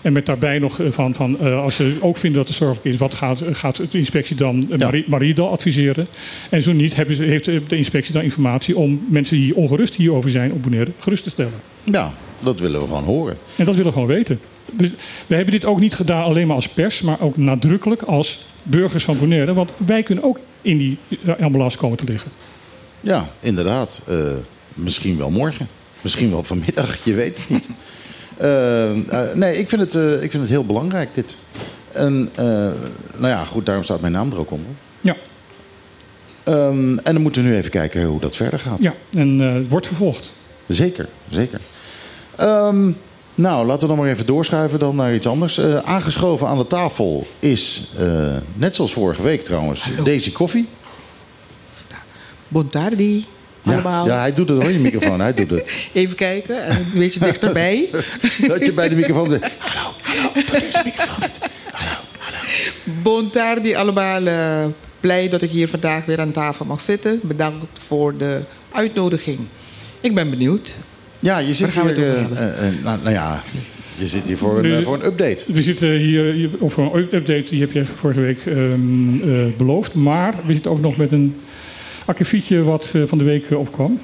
[0.03, 2.87] En met daarbij nog eh, van, van eh, als ze ook vinden dat het zorgelijk
[2.87, 4.77] is, wat gaat, gaat de inspectie dan Ja.
[4.77, 6.07] Marie, Marie dan adviseren?
[6.51, 10.63] En zo niet, heeft de inspectie dan informatie om mensen die ongerust hierover zijn op
[10.63, 11.61] Bonaire gerust te stellen.
[11.85, 13.37] Ja, dat willen we gewoon horen.
[13.57, 14.41] En dat willen we gewoon weten.
[14.73, 14.91] Dus
[15.27, 19.05] we hebben dit ook niet gedaan alleen maar als pers, maar ook nadrukkelijk als burgers
[19.05, 19.55] van Bonaire.
[19.55, 20.99] Want wij kunnen ook in die
[21.41, 22.31] ambulance komen te liggen.
[23.01, 24.01] Ja, inderdaad.
[24.07, 24.33] Eh,
[24.75, 25.69] misschien wel morgen.
[26.01, 27.69] Misschien wel vanmiddag, je weet het niet.
[28.37, 31.37] Eh, eh, nee, ik vind, het, ik vind het heel belangrijk, dit.
[31.93, 32.31] En
[33.17, 34.71] nou ja, goed, daarom staat mijn naam er ook onder.
[35.01, 35.17] Ja,
[36.47, 38.79] Ehm, en dan moeten we nu even kijken hoe dat verder gaat.
[38.81, 38.95] ja.
[39.13, 40.33] en wordt vervolgd.
[40.67, 41.61] Zeker, zeker.
[42.37, 42.91] Ehm,
[43.35, 45.59] nou, laten we dan maar even doorschuiven dan naar iets anders.
[45.59, 50.69] Eh, aangeschoven aan de tafel is, eh, net zoals vorige week trouwens, Daisy Koffie.
[52.49, 53.27] Bontardi,
[53.63, 54.07] Ja, allemaal.
[54.07, 55.21] ja, hij doet het hoor, je microfoon.
[55.21, 55.71] Hij doet het.
[55.93, 57.89] Even kijken, en een beetje dichterbij.
[58.49, 59.31] Dat je bij de microfoon...
[59.31, 61.29] zegt, Hallo, hallo, doe deze microfoon.
[61.71, 62.41] Hallo, hallo.
[63.03, 64.65] Bontardi, allemaal eh,
[65.01, 67.21] blij dat ik hier vandaag weer aan tafel mag zitten.
[67.23, 68.41] Bedankt voor de
[68.73, 69.39] uitnodiging.
[70.01, 70.75] Ik ben benieuwd.
[71.27, 71.99] Ja, je zit hier...
[71.99, 73.43] eh, eh, eh, nou, nou ja,
[73.99, 75.45] je zit hier voor een, De- voor een update.
[75.53, 79.95] We zitten hier hier voor een update, die heb je vorige week ehm, eh, beloofd.
[79.95, 81.35] Maar we zitten ook nog met een
[82.05, 84.01] akkefietje wat eh, van de week opkwam.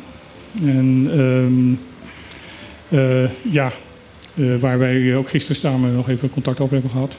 [0.65, 1.73] En ehm,
[3.01, 3.73] eh, ja,
[4.35, 7.15] eh, waar wij ook gisteren samen nog even contact over hebben gehad.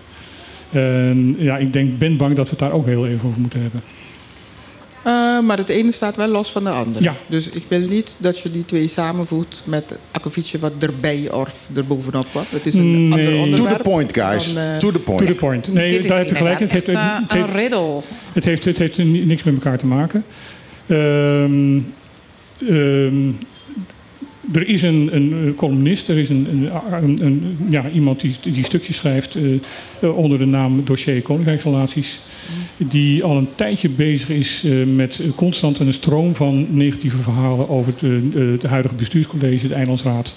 [0.72, 3.62] En ja, ik denk, ben bang dat we het daar ook heel even over moeten
[3.62, 3.82] hebben.
[5.04, 7.04] Eh, maar het ene staat wel los van de andere.
[7.04, 7.16] Ja.
[7.28, 11.68] Dus ik wil niet dat je die twee samenvoegt met het akkefietje wat erbij of
[11.76, 12.44] erbovenop kwam.
[12.50, 13.12] Het is een Nee.
[13.12, 13.78] ander To the To onderwerp.
[13.84, 14.54] the point, guys.
[14.54, 15.26] Dan, eh, to the point.
[15.26, 15.74] To the point.
[15.74, 16.60] Nee, Dit daar heb je gelijk.
[16.60, 16.64] in.
[16.64, 18.02] Het heeft, het, eh, heeft, een riddle.
[18.34, 20.26] Het heeft, het heeft ni- niks met elkaar te maken.
[20.88, 21.80] Ehm,
[22.68, 23.30] ehm,
[24.54, 26.70] er is een, een columnist, er is een, een,
[27.04, 29.54] een- een- ja, iemand die, die stukjes schrijft eh,
[30.00, 32.20] eh, onder de naam Dossier Koninkrijksrelaties.
[32.78, 37.94] Die al een tijdje bezig is eh, met constant een stroom van negatieve verhalen over
[38.00, 40.36] de, de, de huidige bestuurscollege, de Eilandsraad.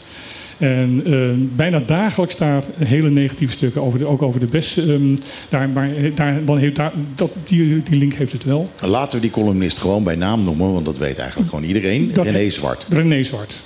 [0.58, 4.76] En eh, bijna dagelijks daar hele negatieve stukken over, de, ook over de BES.
[4.76, 5.16] ehm,
[5.48, 8.70] daar, maar eh, daar, dan heeft, daar, dat, die, die link heeft het wel.
[8.80, 12.10] Laten we die columnist gewoon bij naam noemen, want dat weet eigenlijk gewoon iedereen.
[12.12, 12.86] Dat René Zwart.
[12.88, 13.56] René Zwart.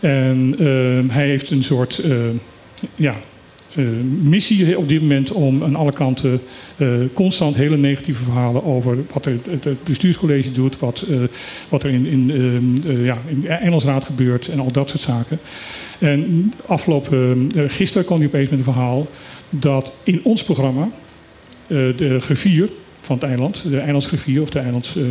[0.00, 2.10] En ehm, hij heeft een soort eh,
[2.94, 3.16] ja, eh,
[4.22, 6.40] missie op dit moment om aan alle kanten
[6.76, 11.16] eh, constant hele negatieve verhalen over wat het, bestuurscollege doet, wat, eh,
[11.68, 12.30] wat er in, in,
[12.86, 15.38] eh, ja, in Engelsraad gebeurt en al dat soort zaken.
[15.98, 19.06] En afgelopen, eh, gisteren kwam hij opeens met een verhaal
[19.50, 20.88] dat in ons programma
[21.66, 22.68] eh, de griffier
[23.00, 25.02] van het eiland, de eilandsgriffier of de eilands, eh,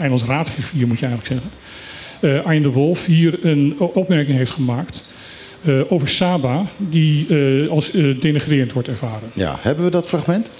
[0.00, 1.50] eilandsraadgriffier moet je eigenlijk zeggen,
[2.20, 5.13] eh Arjen de Wolf hier een opmerking heeft gemaakt
[5.64, 9.28] eh, over Saba, die eh, als eh, denigrerend wordt ervaren.
[9.32, 10.50] Ja, hebben we dat fragment?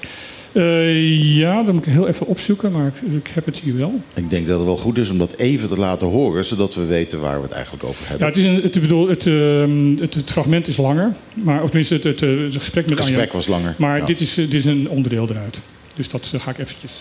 [0.53, 4.01] Eh, ja, dat moet ik heel even opzoeken, maar ik, ik heb het hier wel.
[4.15, 6.85] Ik denk dat het wel goed is om dat even te laten horen, zodat we
[6.85, 8.27] weten waar we het eigenlijk over Ja, hebben.
[8.29, 11.95] het, is een, het, bedoel, het, ehm, het, het fragment is langer, maar, of tenminste
[11.95, 13.75] het, het, het gesprek met het gesprek was langer.
[13.79, 14.07] Maar Ja.
[14.07, 15.59] dit, is, dit is een onderdeel eruit.
[15.97, 16.93] Dus dat ga ik eventjes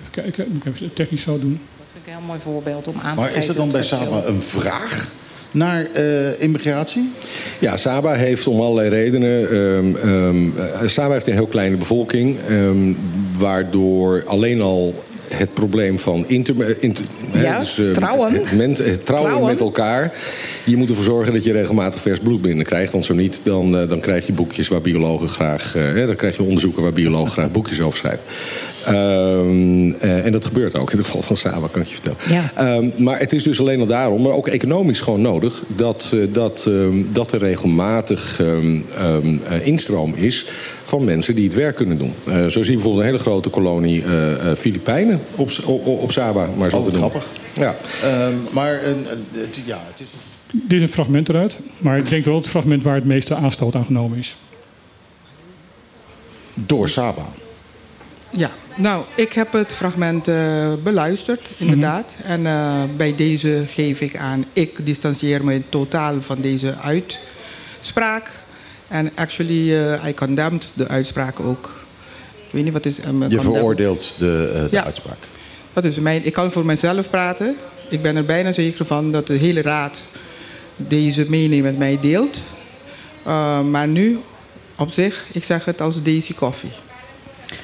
[0.00, 0.46] even kijken.
[0.52, 1.60] Moet ik even technisch zo doen.
[1.78, 3.80] Dat vind ik een heel mooi voorbeeld om aan te Maar is er dan bij
[3.80, 3.88] het.
[3.88, 5.12] Saba een vraag
[5.50, 7.10] naar eh, immigratie?
[7.58, 9.50] Ja, Saba heeft om allerlei redenen.
[9.50, 12.92] ehm, ehm, eh, Saba heeft een heel kleine bevolking, ehm,
[13.38, 17.60] waardoor alleen al het probleem van inter, eh,
[17.92, 18.32] trouwen.
[18.32, 19.46] Het, men- het trouwen, Trouwen.
[19.52, 20.12] met elkaar.
[20.64, 22.92] Je moet ervoor zorgen dat je regelmatig vers bloed binnenkrijgt.
[22.92, 25.72] Want zo niet, dan, eh, dan krijg je boekjes waar biologen graag.
[25.72, 28.22] hè, dan krijg je onderzoeken waar biologen graag boekjes over schrijven.
[28.88, 32.18] Ehm, eh, en dat gebeurt ook in het geval van Saba, kan ik je vertellen.
[32.28, 32.50] Ja.
[32.54, 35.62] Ehm, maar het is dus alleen al daarom, maar ook economisch gewoon nodig...
[35.76, 40.46] dat, eh, dat, ehm, dat er regelmatig ehm, ehm, eh, instroom is
[40.84, 42.14] van mensen die het werk kunnen doen.
[42.26, 46.12] Eh, zo zie je bijvoorbeeld een hele grote kolonie eh, eh, Filipijnen op, op, op
[46.12, 46.48] Saba.
[46.56, 47.10] Maar zo Oh, te wat doen.
[47.10, 47.26] grappig.
[47.54, 47.76] Ja.
[48.02, 48.80] Ehm, maar
[49.32, 50.06] het, ja, het is...
[50.52, 53.74] Dit is een fragment eruit, maar ik denk wel het fragment waar het meeste aanstoot
[53.74, 54.36] aan genomen is.
[56.54, 57.28] Door Saba.
[58.30, 62.12] Ja, nou, ik heb het fragment eh, beluisterd, inderdaad.
[62.24, 68.30] En eh, bij deze geef ik aan, ik distancieer me totaal van deze uitspraak.
[68.88, 71.82] En actually, eh I condemned de uitspraak ook.
[72.46, 72.96] Ik weet niet wat is...
[72.96, 73.40] Je condemned.
[73.42, 74.84] veroordeelt de, de Ja.
[74.84, 75.18] uitspraak.
[75.72, 77.56] Dat is mijn, ik kan voor mezelf praten.
[77.88, 80.02] Ik ben er bijna zeker van dat de hele raad
[80.76, 82.38] deze mening met mij deelt.
[83.26, 84.18] Uh, maar nu,
[84.78, 86.70] op zich, ik zeg het als Daisy Coffee.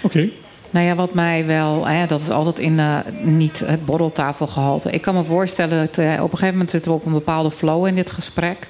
[0.01, 0.29] Oké.
[0.75, 4.91] Nou ja, wat mij wel, hè, dat is altijd in eh, niet het borreltafelgehalte.
[4.91, 7.51] Ik kan me voorstellen dat eh, op een gegeven moment zitten we op een bepaalde
[7.51, 8.69] flow in dit gesprek.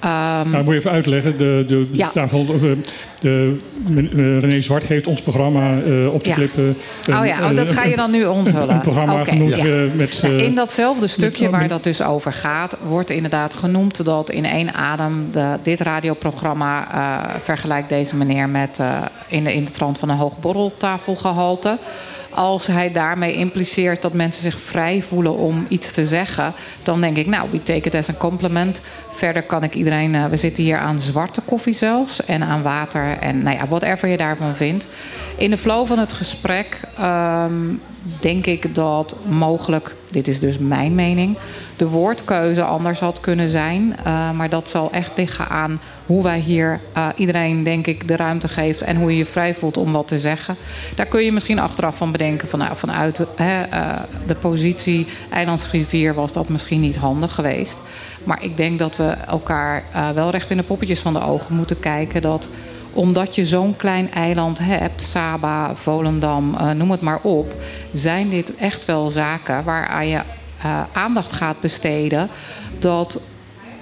[0.00, 1.38] Ehm, Nou, moet je even uitleggen.
[1.38, 2.08] De, de, Ja.
[2.08, 2.60] tafel, eh,
[3.20, 6.34] de, eh, René Zwart heeft ons programma eh, op de Ja.
[6.34, 6.76] klippen.
[7.10, 8.68] oh ja, oh, dat ga je dan nu onthullen.
[8.68, 9.64] Een, een programma Oké, genoemd ja.
[9.94, 10.18] met...
[10.22, 14.30] Nou, eh, in datzelfde stukje met- waar dat dus over gaat, wordt inderdaad genoemd dat
[14.30, 18.86] in één adem de, dit radioprogramma eh, vergelijkt deze meneer met eh,
[19.28, 21.76] in, de, in de trant van een hoog borreltafelgehalte.
[22.30, 27.16] Als hij daarmee impliceert dat mensen zich vrij voelen om iets te zeggen, dan denk
[27.16, 28.82] ik, nou, we take it as een compliment.
[29.10, 33.18] Verder kan ik iedereen, eh, we zitten hier aan zwarte koffie zelfs en aan water
[33.20, 34.86] en nou ja, whatever je daarvan vindt.
[35.36, 37.52] In de flow van het gesprek ehm,
[38.20, 41.36] denk ik dat mogelijk, dit is dus mijn mening,
[41.76, 43.96] de woordkeuze anders had kunnen zijn.
[44.04, 45.80] Eh, maar dat zal echt liggen aan
[46.10, 49.54] hoe wij hier eh, iedereen, denk ik, de ruimte geeft en hoe je je vrij
[49.54, 50.56] voelt om wat te zeggen.
[50.94, 56.14] Daar kun je misschien achteraf van bedenken, van, nou, vanuit hè, eh, de positie eilandsrivier
[56.14, 57.76] was dat misschien niet handig geweest.
[58.24, 61.54] Maar ik denk dat we elkaar eh, wel recht in de poppetjes van de ogen
[61.54, 62.22] moeten kijken.
[62.22, 62.48] Dat
[62.92, 67.54] omdat je zo'n klein eiland hebt, Saba, Volendam, noem het maar op,
[67.94, 70.20] zijn dit echt wel zaken waaraan je
[70.92, 72.28] aandacht gaat besteden.
[72.78, 73.20] Dat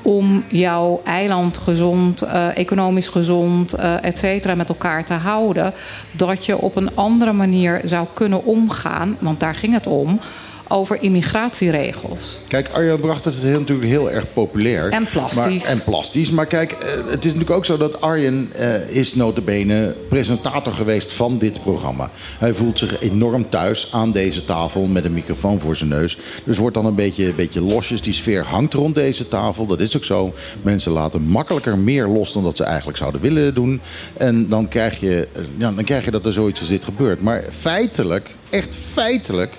[0.09, 5.73] om jouw eiland gezond, eh, economisch gezond, eh et cetera, met elkaar te houden,
[6.12, 10.21] dat je op een andere manier zou kunnen omgaan, want daar ging het om,
[10.68, 12.38] over immigratieregels.
[12.48, 14.90] Kijk, Arjan bracht het heel, natuurlijk heel erg populair.
[14.90, 15.62] En plastisch.
[15.62, 16.31] Maar, en plastisch.
[16.31, 21.12] Maar kijk, eh, het is natuurlijk ook zo dat Arjen eh, is notabene presentator geweest
[21.12, 22.11] van dit programma.
[22.38, 26.18] Hij voelt zich enorm thuis aan deze tafel met een microfoon voor zijn neus.
[26.44, 28.02] Dus wordt dan een beetje, een beetje losjes.
[28.02, 29.66] Die sfeer hangt rond deze tafel.
[29.66, 30.35] Dat is ook zo.
[30.62, 33.81] Mensen laten makkelijker meer los dan dat ze eigenlijk zouden willen doen.
[34.16, 37.22] En dan krijg je, eh, ja, dan krijg je dat er zoiets als dit gebeurt.
[37.22, 39.57] Maar feitelijk, echt feitelijk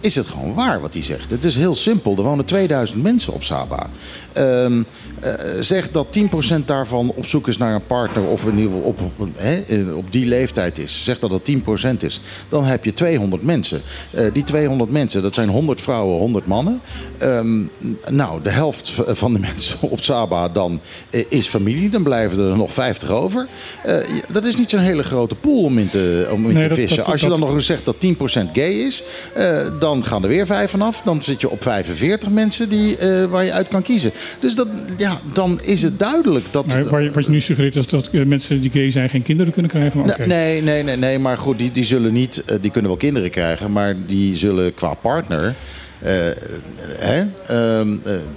[0.00, 1.30] is het gewoon waar wat hij zegt.
[1.30, 2.16] Het is heel simpel.
[2.16, 3.90] Er wonen 2000 mensen op Saba.
[4.32, 4.82] Ehm
[5.20, 8.80] eh, zeg dat 10% daarvan op zoek is naar een partner of in ieder geval
[8.88, 11.04] op, op, hè, eh, op die leeftijd is.
[11.04, 12.20] Zeg dat dat 10% is.
[12.48, 13.80] Dan heb je 200 mensen.
[14.10, 16.80] Eh, die 200 mensen, dat zijn 100 vrouwen, 100 mannen.
[17.18, 17.58] Ehm,
[18.08, 21.90] nou, de helft van de mensen op Saba dan eh, is familie.
[21.90, 23.46] Dan blijven er nog 50 over.
[23.84, 23.96] Eh,
[24.28, 26.78] dat is niet zo'n hele grote pool om in te, om in Nee, te dat-
[26.78, 26.96] vissen.
[26.98, 29.02] dat- Als je dan nog eens zegt dat 10% gay is,
[29.34, 31.00] eh, dan gaan er weer vijf vanaf.
[31.04, 34.10] Dan zit je op 45 mensen die, eh, waar je uit kan kiezen.
[34.40, 36.66] Dus dat, ja, dan is het duidelijk dat.
[36.66, 39.70] maar wat je, nu suggereert is dat eh, mensen die gay zijn geen kinderen kunnen
[39.70, 40.00] krijgen.
[40.00, 40.26] Maar.
[40.26, 43.30] Nee, nee, nee, nee, maar goed, die, die zullen niet, eh, die kunnen wel kinderen
[43.30, 45.54] krijgen, maar die zullen qua partner,
[45.98, 46.12] eh,
[46.98, 47.88] hè, ehm,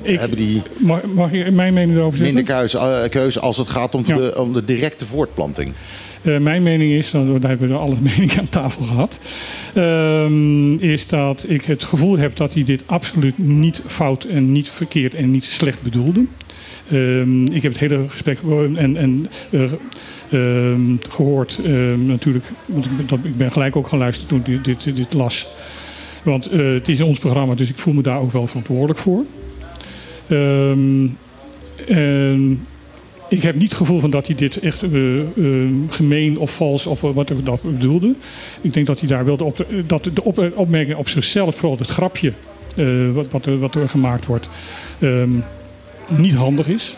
[0.03, 2.35] eh, hebben die Mag, mag ik mijn mening erover zeggen?
[2.35, 4.15] minder keuze, keuze als het gaat om, Ja.
[4.17, 5.71] de, om de directe voortplanting.
[6.21, 9.19] Mijn mening is, daar hebben we alle meningen aan tafel gehad,
[9.73, 14.69] ehm, is dat ik het gevoel heb dat hij dit absoluut niet fout en niet
[14.69, 16.25] verkeerd en niet slecht bedoelde.
[16.91, 18.37] Ehm, ik heb het hele gesprek
[18.75, 19.61] en, en, eh,
[20.29, 24.95] ehm, gehoord ehm, natuurlijk, ik dat, ik ben gelijk ook gaan luisteren toen dit, dit,
[24.95, 25.47] dit las.
[26.23, 28.99] Want eh, het is in ons programma, dus ik voel me daar ook wel verantwoordelijk
[28.99, 29.23] voor.
[33.31, 35.25] Ik heb niet het gevoel van dat hij dit echt eh, eh,
[35.89, 38.13] gemeen of vals of wat ik dat bedoelde.
[38.61, 41.77] Ik denk dat hij daar wel de, op, dat de op, opmerking op zichzelf, vooral
[41.77, 42.33] het grapje
[42.75, 44.49] eh, wat, wat, er, wat er gemaakt wordt,
[46.07, 46.95] niet handig is.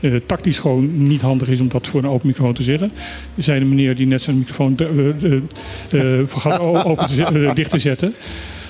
[0.00, 2.92] Eh, tactisch gewoon niet handig is om dat voor een open microfoon te zeggen.
[3.36, 5.32] Er zijn een meneer die net zijn microfoon eh, eh,
[5.90, 8.08] eh, vergat open dicht te zetten.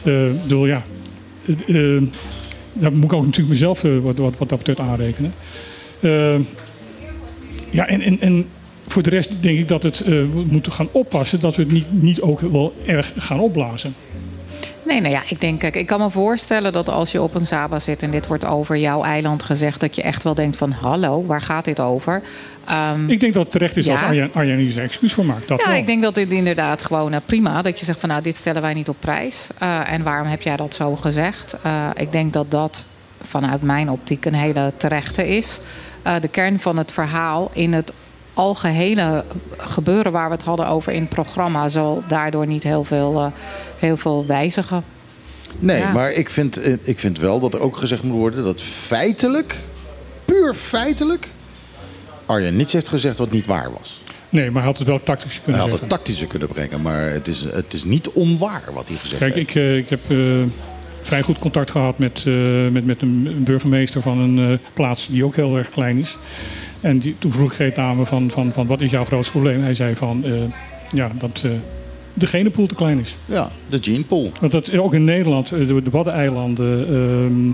[0.05, 0.83] Ik bedoel, ja.
[2.73, 5.33] daar moet ik ook natuurlijk mezelf wat, wat, wat dat betreft aanrekenen.
[7.71, 8.47] Ja, en, en, en
[8.87, 11.87] voor de rest denk ik dat het, we moeten gaan oppassen dat we het niet,
[12.03, 13.95] niet ook wel erg gaan opblazen.
[14.91, 17.47] Nee, nou ja, ik denk, kijk, ik kan me voorstellen dat als je op een
[17.47, 20.71] Saba zit en dit wordt over jouw eiland gezegd, dat je echt wel denkt van
[20.71, 22.23] hallo, waar gaat dit over?
[22.67, 23.93] Ehm, Ik denk dat het terecht is Ja.
[23.93, 25.49] als Arjan, Arjan hier zijn excuus voor maakt.
[25.49, 25.77] Dat ja, wel.
[25.77, 27.63] ik denk dat dit inderdaad gewoon eh, prima.
[27.63, 29.49] Dat je zegt van nou, dit stellen wij niet op prijs.
[29.59, 31.57] Eh, en waarom heb jij dat zo gezegd?
[31.63, 32.85] Eh, ik denk dat dat
[33.23, 35.61] vanuit mijn optiek een hele terechte is.
[36.21, 37.93] De kern van het verhaal in het
[38.41, 39.25] algehele
[39.59, 43.27] gebeuren waar we het hadden over in het programma zal daardoor niet heel veel, eh,
[43.79, 44.85] heel veel wijzigen.
[45.59, 45.93] Nee, Ja.
[45.93, 49.57] maar ik vind, eh, ik vind wel dat er ook gezegd moet worden dat feitelijk,
[50.25, 51.29] puur feitelijk,
[52.27, 54.01] Arjen niets heeft gezegd wat niet waar was.
[54.29, 55.89] Nee, maar hij had het wel tactisch Hij kunnen had zeggen.
[55.89, 59.35] het tactische kunnen brengen, maar het is, het is niet onwaar wat hij gezegd Kijk,
[59.35, 59.49] heeft.
[59.51, 60.17] ik, eh, ik heb eh,
[61.03, 62.33] vrij goed contact gehad met, eh,
[62.71, 66.17] met, met een een burgemeester van een eh, plaats die ook heel erg klein is.
[66.81, 69.63] En die, toen vroeg ik aan me van, van, van wat is jouw grootste probleem?
[69.63, 70.33] Hij zei van eh,
[70.93, 71.51] ja, dat eh,
[72.15, 73.17] de genenpool te klein is.
[73.27, 74.31] Ja, de gene pool.
[74.41, 77.51] Want dat ook in Nederland, eh, de, de Waddeneilanden, ehm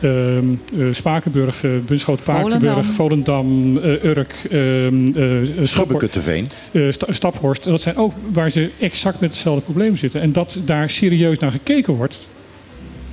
[0.00, 0.44] ehm,
[0.78, 6.46] eh, Spakenburg, Bunschoten, Pakenburg, Volendam, Urk, ehm eh, Schubbekutteveen.
[6.72, 7.64] eh, Sta- Staphorst.
[7.64, 10.20] Dat zijn ook waar ze exact met hetzelfde probleem zitten.
[10.20, 12.18] En dat daar serieus naar gekeken wordt.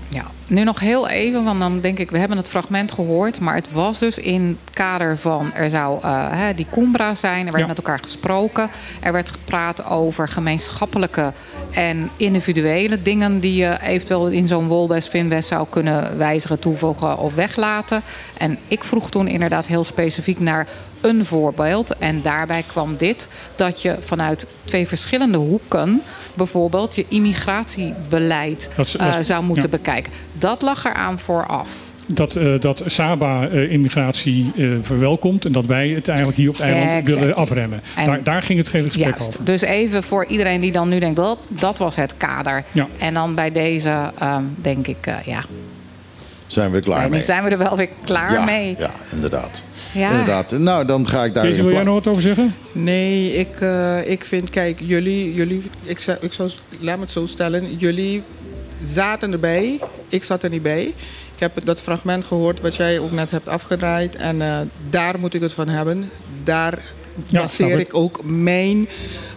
[0.10, 3.40] Ja, nu nog heel even, want dan denk ik, we hebben het fragment gehoord.
[3.40, 7.40] Maar het was dus in het kader van, er zou eh, die Cumbra zijn.
[7.46, 7.68] Er werd Ja.
[7.68, 8.70] met elkaar gesproken.
[9.02, 11.34] Er werd gepraat over gemeenschappelijke
[11.72, 13.40] en individuele dingen...
[13.40, 18.02] die je eventueel in zo'n Wolbest Finwest zou kunnen wijzigen, toevoegen of weglaten.
[18.38, 20.68] En ik vroeg toen inderdaad heel specifiek naar
[21.02, 21.98] een voorbeeld.
[21.98, 26.02] En daarbij kwam dit, dat je vanuit twee verschillende hoeken...
[26.34, 29.78] bijvoorbeeld je immigratiebeleid Dat dat eh, zou moeten ja.
[29.78, 30.12] bekijken.
[30.34, 31.70] Dat lag eraan vooraf.
[32.10, 35.46] Dat, eh, dat Saba eh, immigratie eh, verwelkomt.
[35.46, 37.20] En dat wij het eigenlijk hier op het eiland Exactly.
[37.20, 37.82] willen afremmen.
[37.96, 39.28] En- Daar, daar ging het hele gesprek Juist.
[39.28, 39.46] over.
[39.46, 42.64] Dus even voor iedereen die dan nu denkt, dat, dat was het kader.
[42.72, 42.88] Ja.
[42.98, 45.44] En dan bij deze ehm, denk ik, eh, ja,
[46.48, 47.22] Zijn we er klaar dan mee?
[47.22, 48.76] zijn we er wel weer klaar ja, mee.
[48.80, 49.64] Ja, inderdaad.
[49.94, 50.10] Ja.
[50.10, 50.52] inderdaad.
[50.52, 51.46] Nou, dan ga ik daar...
[51.46, 52.56] Kees, wil jij nog wat over zeggen?
[52.72, 57.12] Nee, ik, eh, ik vind, kijk, jullie, jullie ik, zou, ik zou, laat me het
[57.12, 58.24] zo stellen, jullie
[58.82, 60.94] zaten erbij, ik zat er niet bij.
[61.36, 64.58] Ik heb dat fragment gehoord wat jij ook net hebt afgedraaid en eh,
[64.90, 66.10] daar moet ik het van hebben.
[66.44, 66.80] Daar
[67.30, 68.88] Ja, baseer ik ook mijn,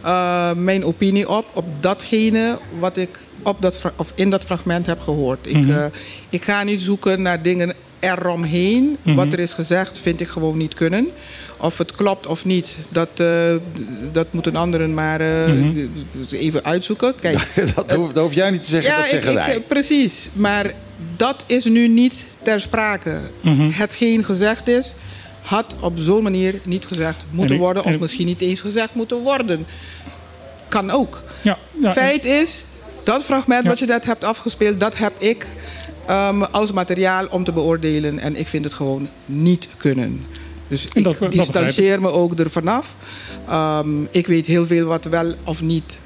[0.03, 5.01] eh, mijn opinie op, op datgene wat ik op dat, of in dat fragment heb
[5.01, 5.39] gehoord.
[5.43, 5.85] Ik, eh,
[6.29, 8.97] ik ga niet zoeken naar dingen eromheen.
[9.03, 9.15] Mhm.
[9.17, 11.09] Wat er is gezegd vind ik gewoon niet kunnen.
[11.57, 13.27] Of het klopt of niet, dat, eh,
[14.13, 15.79] dat moeten anderen maar eh, Mhm.
[16.31, 17.15] even uitzoeken.
[17.21, 17.39] Kijk,
[17.75, 19.61] dat, hoef, dat hoef jij niet te zeggen, dat ik- zeggen ik- wij.
[19.61, 20.73] precies, maar
[21.17, 23.19] dat is nu niet ter sprake.
[23.41, 23.71] Mhm.
[23.71, 24.95] Hetgeen gezegd is,
[25.43, 27.85] had op zo'n manier niet gezegd moeten ik- worden...
[27.85, 29.67] of en- misschien niet eens gezegd moeten worden.
[30.69, 31.23] Kan ook.
[31.43, 32.65] Ja, ja, Feit is,
[33.05, 34.81] dat fragment wat je net hebt afgespeeld...
[34.81, 35.47] dat heb ik
[36.07, 38.19] ehm, als materiaal om te beoordelen.
[38.19, 40.21] En ik vind het gewoon niet kunnen.
[40.69, 42.95] Dus dat- ik dat distancieer me ook ervan af.
[43.49, 45.99] Ehm, ik weet heel veel wat wel of niet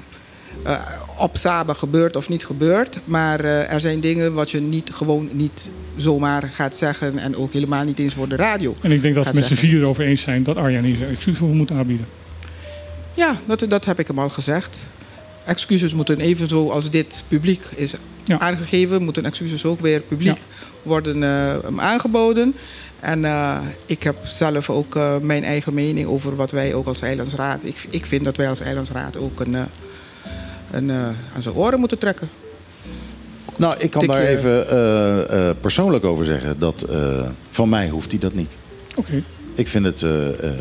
[0.63, 0.79] eh,
[1.17, 2.97] op Saba gebeurt of niet gebeurt.
[3.03, 7.17] Maar eh, er zijn dingen wat je niet, gewoon niet zomaar gaat zeggen.
[7.17, 8.75] En ook helemaal niet eens voor de radio.
[8.81, 11.09] En ik denk dat we met z'n vier erover eens zijn dat Arjan hier zijn
[11.09, 12.05] excuus voor moet aanbieden.
[13.13, 14.77] Ja, dat, dat heb ik hem al gezegd.
[15.45, 18.39] Excuses moeten evenzo als dit publiek is Ja.
[18.39, 20.37] aangegeven, moeten excuses ook weer publiek
[20.83, 22.55] worden eh, aangeboden.
[22.99, 27.01] En eh, ik heb zelf ook eh, mijn eigen mening over wat wij ook als
[27.01, 27.59] Eilandsraad.
[27.63, 29.61] Ik, ik vind dat wij als Eilandsraad ook een, eh,
[30.71, 30.95] een, eh,
[31.35, 32.29] aan zijn oren moeten trekken.
[33.55, 36.59] Nou, ik kan Tikje- daar even eh, eh, persoonlijk over zeggen.
[36.59, 37.19] Dat eh,
[37.49, 38.51] van mij hoeft hij dat niet.
[38.95, 39.23] Oké.
[39.55, 40.51] Ik vind het, eh, eh,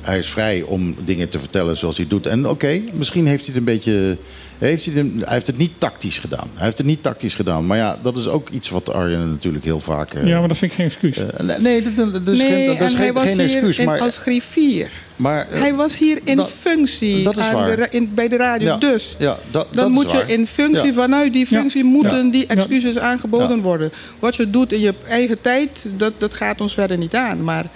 [0.00, 2.26] hij is vrij om dingen te vertellen zoals hij doet.
[2.26, 4.16] En oké, misschien heeft hij het een beetje,
[4.58, 6.48] heeft hij, het, hij heeft het niet tactisch gedaan.
[6.54, 7.66] Hij heeft het niet tactisch gedaan.
[7.66, 10.12] Maar ja, dat is ook iets wat Arjen natuurlijk heel vaak...
[10.14, 11.16] eh, Ja, maar dat vind ik geen excuus.
[11.60, 13.84] nee, dat, dat is nee, geen, dat is geen, was geen hier excuus.
[13.84, 14.88] Maar, als griffier.
[15.16, 17.66] maar hij was hier in dat- functie dat is aan waar.
[17.66, 18.66] de, ra- in, bij de radio.
[18.66, 20.30] ja, Dus ja, dat, dat Dan is moet je waar.
[20.30, 20.92] in functie, Ja.
[20.92, 22.30] vanuit die functie, moeten Ja.
[22.30, 23.62] die excuses aangeboden Ja.
[23.62, 23.92] worden.
[24.18, 27.44] Wat je doet in je eigen tijd, dat, dat gaat ons verder niet aan.
[27.44, 27.66] Maar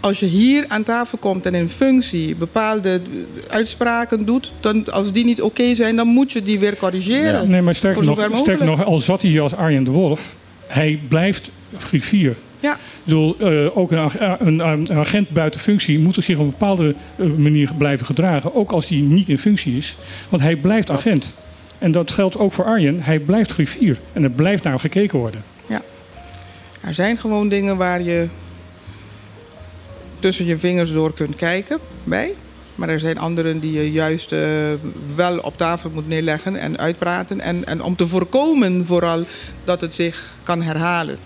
[0.00, 3.00] als je hier aan tafel komt en in functie bepaalde
[3.48, 7.32] uitspraken doet, dan, als die niet oké zijn, dan moet je die weer corrigeren.
[7.32, 7.42] Ja.
[7.42, 8.64] Nee, maar sterker Voor nog, mogelijk.
[8.64, 10.34] nog, al zat hij hier als Arjen de Wolf,
[10.66, 12.36] hij blijft griffier.
[12.60, 16.44] Ja, Ik bedoel, eh, ook een, ag- een, een agent buiten functie moet zich op
[16.44, 18.54] een bepaalde eh, manier blijven gedragen.
[18.54, 19.96] Ook als hij niet in functie is.
[20.28, 21.30] Want hij blijft agent.
[21.78, 23.02] En dat geldt ook voor Arjen.
[23.02, 23.98] Hij blijft griffier.
[24.12, 25.42] En er blijft naar gekeken worden.
[26.80, 28.26] er zijn gewoon dingen waar je
[30.18, 32.30] tussen je vingers door kunt kijken bij.
[32.74, 34.40] Maar er zijn anderen die je juist eh,
[35.14, 37.40] wel op tafel moet neerleggen en uitpraten.
[37.40, 39.24] En, en om te voorkomen vooral
[39.64, 41.18] dat het zich kan herhalen.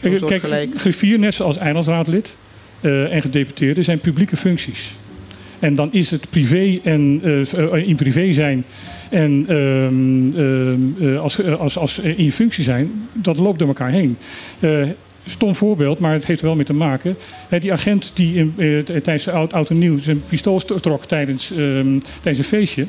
[0.00, 0.80] Kijk, kijk gelijk.
[0.80, 2.34] griffier, net zoals eilandsraadlid
[2.80, 4.92] eh, en gedeputeerde, zijn publieke functies.
[5.58, 8.64] En dan is het privé en eh, in privé zijn
[9.10, 14.16] en ehm, ehm, eh, als, als, als in functie zijn, dat loopt door elkaar heen.
[15.26, 17.16] Stom voorbeeld, maar het heeft er wel mee te maken.
[17.60, 21.50] Die agent die eh, tijdens de oud, oud en nieuw zijn pistool st- trok tijdens,
[21.50, 22.86] ehm, tijdens een feestje.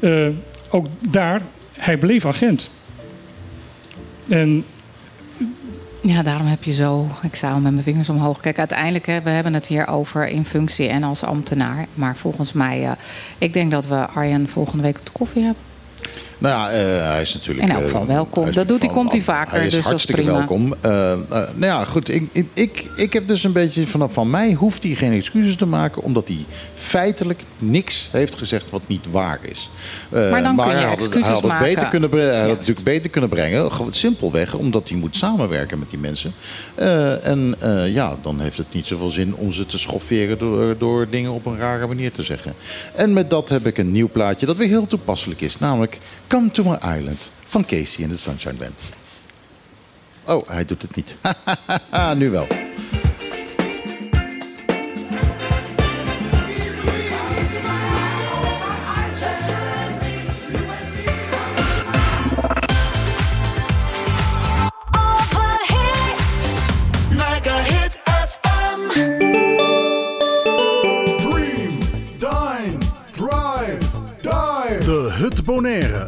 [0.00, 0.26] eh,
[0.70, 1.40] ook daar,
[1.72, 2.70] hij bleef agent.
[4.28, 4.64] En
[6.00, 7.08] Ja, daarom heb je zo.
[7.22, 8.40] Ik sta al met mijn vingers omhoog.
[8.40, 11.86] Kijk, uiteindelijk hè, we hebben het hier over in functie en als ambtenaar.
[11.94, 12.90] Maar volgens mij, eh,
[13.38, 15.62] ik denk dat we Arjen volgende week op de koffie hebben.
[16.44, 17.68] Nou ja, eh, hij is natuurlijk...
[17.68, 18.40] In elk geval eh, welkom.
[18.42, 20.74] hij is Dat doet hij- komt hij vaker, Hij is dus dat is hartstikke welkom.
[20.80, 20.90] Eh,
[21.30, 22.14] nou ja, goed.
[22.14, 25.56] Ik, ik, ik, ik heb dus een beetje vanaf van mij hoeft hij geen excuses
[25.56, 29.70] te maken, omdat hij feitelijk niks heeft gezegd wat niet waar is.
[30.08, 31.66] Maar dan kun je hij had excuses hij had het maken.
[31.74, 32.10] beter kunnen.
[32.10, 33.72] Hij had het natuurlijk beter kunnen brengen.
[33.72, 36.32] Gewoon simpelweg omdat hij moet samenwerken met die mensen.
[37.22, 37.54] En
[37.86, 41.46] ja, dan heeft het niet zoveel zin om ze te schofferen door, door dingen op
[41.46, 42.54] een rare manier te zeggen.
[42.94, 45.58] En met dat heb ik een nieuw plaatje dat weer heel toepasselijk is.
[45.58, 45.98] Namelijk
[46.34, 48.80] Come to My Island van Casey en de Sunshine Band.
[50.24, 51.16] Oh, hij doet het niet.
[52.16, 52.46] nu wel.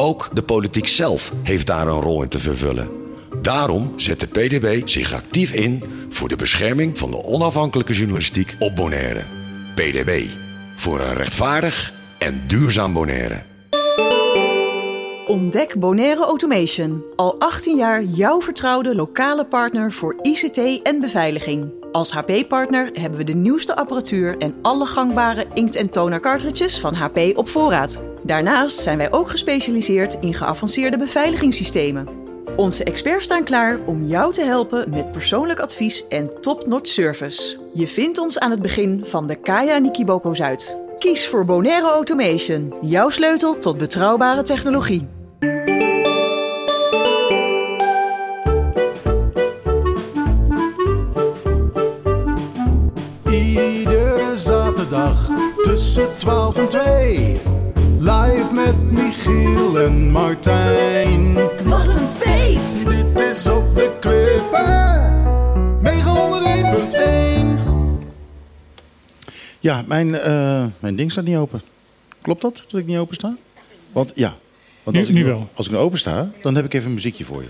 [0.00, 2.88] Ook de politiek zelf heeft daar een rol in te vervullen.
[3.42, 8.76] Daarom zet de PDB zich actief in voor de bescherming van de onafhankelijke journalistiek op
[8.76, 9.22] Bonaire.
[9.74, 10.24] PDB.
[10.76, 13.42] Voor een rechtvaardig en duurzaam Bonaire.
[15.26, 17.02] Ontdek Bonaire Automation.
[17.16, 21.77] Al 18 jaar jouw vertrouwde lokale partner voor ICT en beveiliging.
[21.98, 26.94] Als HP-partner hebben we de nieuwste apparatuur en alle gangbare inkt- en toner cartridges van
[26.94, 28.02] HP op voorraad.
[28.22, 32.08] Daarnaast zijn wij ook gespecialiseerd in geavanceerde beveiligingssystemen.
[32.56, 37.58] Onze experts staan klaar om jou te helpen met persoonlijk advies en top-notch service.
[37.74, 40.76] Je vindt ons aan het begin van de Kaya Nikiboko Zuid.
[40.98, 45.17] Kies voor Bonaire Automation, jouw sleutel tot betrouwbare technologie.
[55.62, 57.40] Tussen 12 en 2.
[57.98, 61.34] Live met Michiel en Martijn.
[61.64, 62.86] Wat een feest!
[62.88, 65.16] Dit is op de klippen.
[65.82, 67.58] 901.1.
[69.60, 71.62] Ja, mijn, eh, mijn ding staat niet open.
[72.22, 73.36] Klopt dat, dat ik niet open sta?
[73.92, 74.34] Want ja,
[74.82, 75.48] want Nu- als, ik nu wel.
[75.54, 77.48] als ik nu open sta, dan heb ik even een muziekje voor je.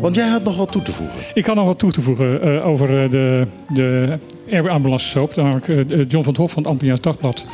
[0.00, 1.18] Want jij had nog wat toe te voegen.
[1.34, 4.18] Ik kan nog wat toe te voegen eh, over eh, de, de
[4.52, 5.30] Air Ambulance Soap.
[5.30, 7.44] Ik eh, John van het Hof van het Antilliaans Dagblad.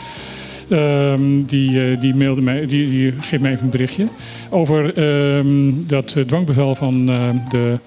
[0.69, 4.07] Ehm, die, eh, die mailde mij, die, die geeft mij even een berichtje.
[4.51, 7.07] Over ehm, dat eh, dwangbevel van,
[7.51, 7.79] de,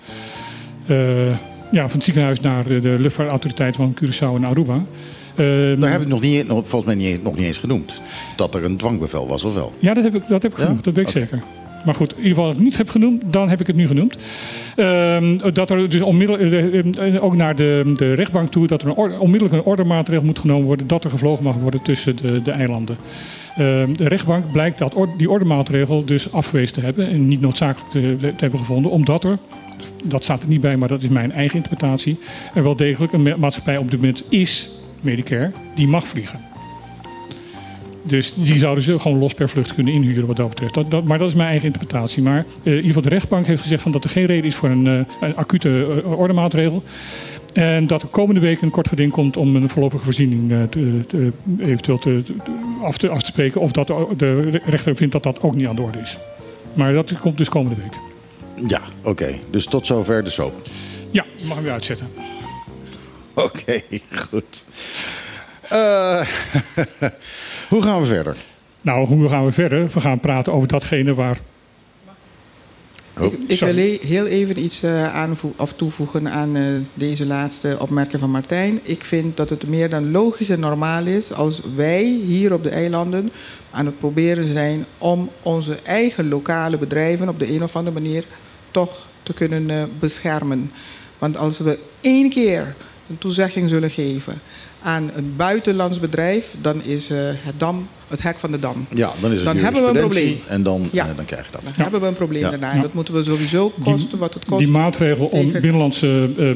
[1.72, 4.84] ja, van het ziekenhuis naar de, luchtvaartautoriteit van Curaçao en Aruba.
[5.36, 8.02] Ehm, Daar heb ik nog niet, volgens mij niet, nog niet eens genoemd.
[8.36, 9.74] Dat er een dwangbevel was, of wel?
[9.80, 10.64] Ja, dat heb ik, dat heb ik Ja?
[10.64, 11.40] genoemd, dat weet ik zeker.
[11.86, 14.16] Maar goed, in ieder geval het niet heb genoemd, dan heb ik het nu genoemd.
[14.76, 16.54] Ehm, dat er dus onmiddellijk,
[16.98, 20.40] eh, eh, ook naar de, de rechtbank toe, dat er een onmiddellijk een ordermaatregel moet
[20.40, 22.98] genomen worden dat er gevlogen mag worden tussen de, de eilanden.
[23.58, 28.16] Ehm, de rechtbank blijkt dat die ordermaatregel dus afgewezen te hebben en niet noodzakelijk te,
[28.20, 29.38] te hebben gevonden, omdat er,
[30.04, 32.20] dat staat er niet bij, maar dat is mijn eigen interpretatie,
[32.54, 34.72] er wel degelijk een ma- maatschappij op dit moment is,
[35.02, 36.49] Medicare, die mag vliegen.
[38.04, 40.74] Dus die zouden ze gewoon los per vlucht kunnen inhuren wat dat betreft.
[40.74, 42.24] Dat, dat, maar dat is mijn eigen interpretatie.
[42.24, 44.56] Maar eh, in ieder geval de rechtbank heeft gezegd van dat er geen reden is
[44.56, 46.84] voor een, eh, een acute eh, ordemaatregel.
[47.54, 51.32] En dat de komende week een kort geding komt om een voorlopige voorziening te, te-
[51.60, 52.22] eventueel te,
[52.82, 53.62] af, te, af te spreken.
[53.62, 56.18] Of dat de, de rechter vindt dat dat ook niet aan de orde is.
[56.74, 57.94] Maar dat komt dus komende week.
[58.70, 59.36] Ja, oké.
[59.50, 60.68] Dus tot zover de soap.
[61.12, 62.08] Ja, mag hem weer uitzetten.
[63.34, 63.82] Oké,
[64.30, 64.66] goed.
[65.70, 66.22] Eh,
[67.70, 68.36] hoe gaan we verder?
[68.82, 69.90] Nou, hoe gaan we verder?
[69.94, 71.40] We gaan praten over datgene waar.
[73.20, 76.64] Oh, Ik, wil heel even iets eh, of toevoegen aan eh,
[76.94, 78.80] deze laatste opmerking van Martijn.
[78.84, 82.70] Ik vind dat het meer dan logisch en normaal is als wij hier op de
[82.70, 83.32] eilanden
[83.72, 88.24] aan het proberen zijn om onze eigen lokale bedrijven op de een of andere manier
[88.72, 90.72] toch te kunnen eh, beschermen.
[91.18, 92.76] Want als we één keer
[93.10, 94.42] een toezegging zullen geven
[94.84, 98.86] aan een buitenlands bedrijf, dan is eh, het dam het hek van de dam.
[98.94, 100.38] Ja, dan is het Dan hebben we een probleem.
[100.48, 101.08] En dan, Ja.
[101.08, 101.62] eh, dan krijg je dat.
[101.64, 101.82] Dan Ja.
[101.82, 102.50] hebben we een probleem Ja.
[102.50, 102.68] daarna.
[102.68, 102.74] Ja.
[102.74, 104.60] En dat moeten we sowieso kosten wat het kost.
[104.64, 106.50] Die maatregel om tegen- binnenlandse eh,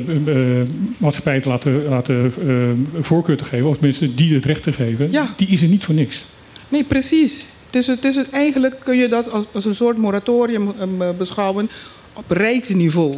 [0.62, 0.68] eh,
[0.98, 5.12] maatschappijen te laten, laten eh, voorkeur te geven, of tenminste die het recht te geven,
[5.12, 5.34] Ja.
[5.36, 6.24] die is er niet voor niks.
[6.70, 7.46] Nee, precies.
[7.70, 10.74] Dus het is het, eigenlijk kun je dat als, als een soort moratorium
[11.18, 11.70] beschouwen
[12.14, 13.16] op rijksniveau.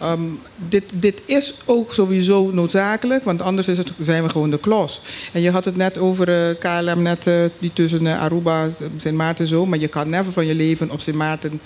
[0.00, 0.20] Ehm,
[0.68, 5.00] dit, dit is ook sowieso noodzakelijk, want anders is het, zijn we gewoon de klos.
[5.32, 8.68] En je had het net over eh, KLM, net, eh, die tussen eh, Aruba
[8.98, 9.66] Sint Maarten zo.
[9.66, 11.60] Maar je kan never van je leven op Sint Maarten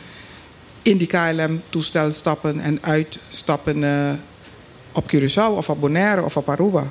[0.82, 3.84] in die KLM-toestel stappen en uitstappen
[4.92, 6.86] op Curaçao of op Bonaire of op Aruba.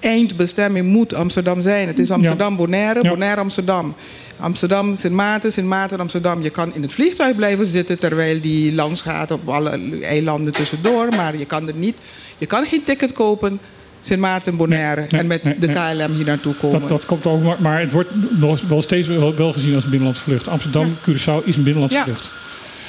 [0.00, 1.86] Eindbestemming moet Amsterdam zijn.
[1.88, 3.08] Het is Amsterdam, Bonaire.
[3.08, 3.94] Bonaire, Amsterdam.
[4.40, 6.42] Amsterdam, Sint Maarten, Sint Maarten, Amsterdam.
[6.42, 11.08] Je kan in het vliegtuig blijven zitten terwijl die langs gaat op alle eilanden tussendoor.
[11.16, 11.98] Maar je kan er niet,
[12.38, 13.60] je kan geen ticket kopen.
[14.00, 15.00] Sint Maarten, Bonaire.
[15.00, 15.66] Nee, nee, en met nee, de.
[15.66, 16.80] KLM hier naartoe komen.
[16.80, 19.84] Dat, dat komt ook, maar, maar het wordt nog wel steeds wel, wel gezien als
[19.84, 20.48] een binnenlandse vlucht.
[20.48, 22.04] Amsterdam, Curaçao is een binnenlandse Ja.
[22.04, 22.30] vlucht.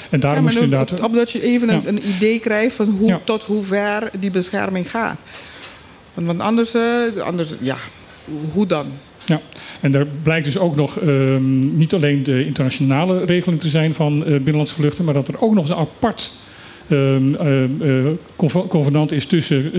[0.10, 0.92] En daarom Ja, maar moest ook- inderdaad.
[1.00, 1.88] op- Opdat je even een, Ja.
[1.88, 5.20] een idee krijgt van hoe, tot hoe ver die bescherming gaat.
[6.14, 7.78] Want, anders, eh, anders, ja,
[8.54, 8.86] hoe dan?
[9.26, 9.42] Ja,
[9.80, 14.24] en er blijkt dus ook nog ehm, niet alleen de internationale regeling te zijn van
[14.24, 16.32] eh, binnenlandse vluchten, maar dat er ook nog eens een apart
[18.36, 19.72] conv- convenant is tussen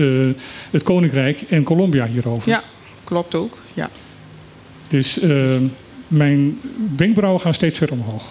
[0.71, 2.49] het Koninkrijk en Colombia hierover.
[2.49, 2.63] Ja,
[3.03, 3.57] klopt ook.
[3.73, 3.89] Ja.
[4.87, 5.19] Dus
[6.07, 6.59] mijn
[6.97, 8.23] wenkbrauwen gaan steeds verder omhoog.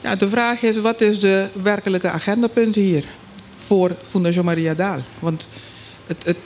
[0.00, 3.04] Ja, de vraag is, wat is de werkelijke agendapunt hier
[3.56, 5.00] voor Fundación Maria Daal?
[5.18, 5.48] Want
[6.06, 6.36] het, het,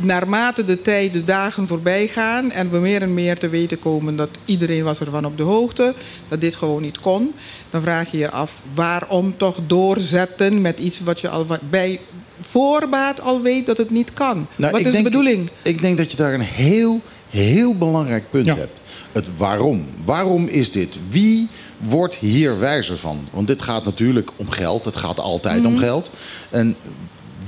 [0.00, 4.16] naarmate de tijd, de dagen voorbij gaan en we meer en meer te weten komen
[4.16, 5.94] dat iedereen was ervan op de hoogte,
[6.28, 7.34] dat dit gewoon niet kon,
[7.70, 12.00] dan vraag je je af waarom toch doorzetten met iets wat je al bij
[12.40, 14.46] voorbaat al weet dat het niet kan.
[14.56, 15.50] Nou, wat is denk- de bedoeling?
[15.62, 17.00] Ik denk dat je daar een heel,
[17.30, 18.56] heel belangrijk punt Ja.
[18.56, 18.80] hebt.
[19.12, 19.86] Het waarom.
[20.04, 20.98] Waarom is dit?
[21.08, 21.48] Wie
[21.78, 23.18] wordt hier wijzer van?
[23.30, 24.84] Want dit gaat natuurlijk om geld.
[24.84, 25.66] Het gaat altijd Mhm.
[25.66, 26.10] om geld.
[26.50, 26.76] En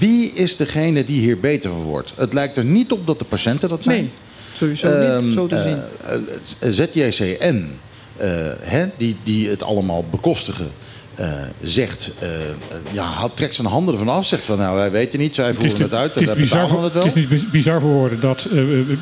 [0.01, 2.13] wie is degene die hier beter van wordt?
[2.17, 3.97] Het lijkt er niet op dat de patiënten dat zijn.
[3.97, 4.11] Nee,
[4.57, 5.79] sowieso Ehm, niet, zo te eh, zien.
[6.61, 7.67] eh, ZJCN,
[8.17, 8.29] eh,
[8.61, 10.71] hè, die, die het allemaal bekostigen,
[11.15, 11.27] eh,
[11.63, 12.47] zegt, eh, eh,
[12.93, 14.27] ja, trekt zijn handen ervan af.
[14.27, 16.13] Zegt van, nou, wij weten niet, zij voeren het, uit.
[16.15, 17.05] het is wij bizar, voor, het wel.
[17.05, 18.47] het is niet bizar voor woorden dat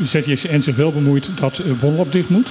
[0.07, 2.49] ZJCN zich wel bemoeit dat uh, Bonlab dicht moet.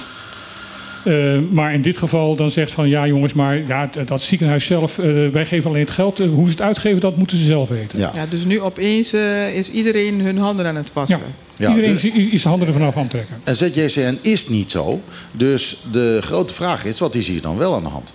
[1.08, 4.98] Eh, maar in dit geval dan zegt van ja jongens, maar ja, dat ziekenhuis zelf,
[4.98, 6.20] eh, wij geven alleen het geld.
[6.20, 7.98] Eh, hoe ze het uitgeven, dat moeten ze zelf weten.
[7.98, 8.10] Ja.
[8.14, 9.12] Ja, dus nu opeens
[9.54, 10.90] is iedereen hun handen aan het.
[11.06, 11.20] Ja.
[11.56, 13.36] Ja, Iedereen dus- is, de handen ervan af aan het trekken.
[13.44, 15.00] En ZJCN is niet zo.
[15.32, 18.12] Dus de grote vraag is, wat is hier dan wel aan de hand?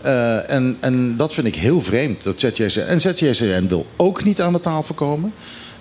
[0.00, 2.22] Eh, en, en dat vind ik heel vreemd.
[2.22, 5.32] Dat ZJCN, en ZJCN wil ook niet aan de tafel komen.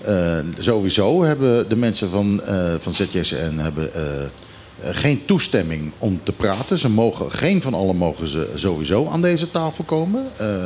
[0.02, 3.90] Eh, sowieso hebben de mensen van, eh, van ZJCN hebben,
[4.84, 6.78] geen toestemming om te praten.
[6.80, 10.26] Ze mogen, geen van allen mogen ze sowieso aan deze tafel komen.
[10.38, 10.64] Eh,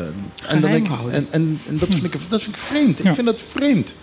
[0.48, 2.98] en, dan ik, en, en, en dat, vind ik, dat vind ik vreemd.
[2.98, 3.10] Ja.
[3.10, 3.96] Ik vind dat vreemd.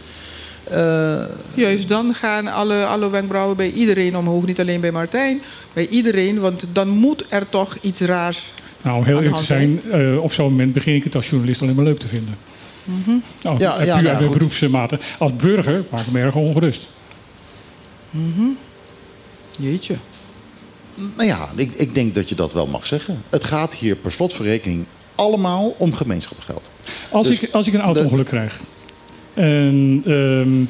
[0.65, 4.47] Eh, Juist dan gaan alle, alle wenkbrauwen bij iedereen omhoog.
[4.47, 5.41] Niet alleen bij Martijn,
[5.73, 6.41] bij iedereen.
[6.41, 8.53] Want dan moet er toch iets raars.
[8.83, 11.29] Nou, heel Aan de eerlijk te zijn, eh, op zo'n moment begin ik het als
[11.29, 12.35] journalist alleen maar leuk te vinden.
[13.43, 14.37] Nou, Ja, eh, ja, puur nou, uit de goed.
[14.39, 14.99] beroepsmate.
[15.19, 16.89] Als burger maak ik me erg ongerust.
[19.61, 19.95] Jeetje.
[20.95, 23.23] Nou ja, ik, ik denk dat je dat wel mag zeggen.
[23.29, 24.85] Het gaat hier per slotverrekening
[25.15, 26.71] allemaal om gemeenschapsgeld.
[27.11, 28.61] Als, Dus ik, als ik een auto-ongeluk krijg
[29.35, 30.65] en ehm,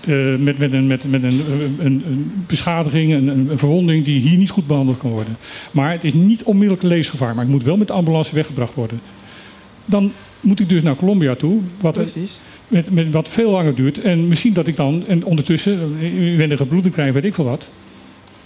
[0.00, 1.42] eh, met, met, een, met, met een,
[1.78, 5.36] een, een beschadiging, een, een verwonding die hier niet goed behandeld kan worden.
[5.70, 8.74] Maar het is niet onmiddellijk een levensgevaar, maar ik moet wel met de ambulance weggebracht
[8.74, 9.00] worden.
[9.84, 12.40] Dan moet ik dus naar Colombia toe, wat, Precies.
[12.68, 14.00] met, met, wat veel langer duurt.
[14.00, 17.68] En misschien dat ik dan en ondertussen eh, inwendige bloeding krijg, weet ik veel wat.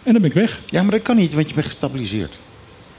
[0.03, 0.61] En dan ben ik weg.
[0.69, 2.39] Ja, maar dat kan niet, want je bent gestabiliseerd.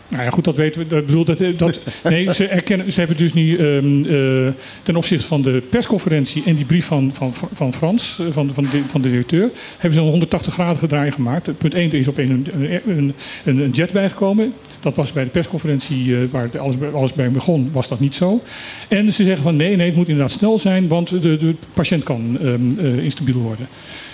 [0.07, 0.87] Nou ja, goed, dat weten we.
[0.87, 5.27] Dat, bedoel, dat, dat, nee, ze, erkennen, ze hebben dus nu ehm, eh, ten opzichte
[5.27, 9.01] van de persconferentie en die brief van, van, van Frans, eh, van, van, de, van
[9.01, 11.57] de directeur, hebben ze een 180 graden gedraai gemaakt.
[11.57, 12.47] Punt 1 er is opeens een,
[12.85, 14.53] een, een, een jet bijgekomen.
[14.79, 18.15] Dat was bij de persconferentie eh, waar alles, bij- alles bij begon, was dat niet
[18.15, 18.43] zo.
[18.87, 22.03] En ze zeggen van nee, nee, het moet inderdaad snel zijn, want de, de patiënt
[22.03, 23.67] kan ehm, eh, instabiel worden.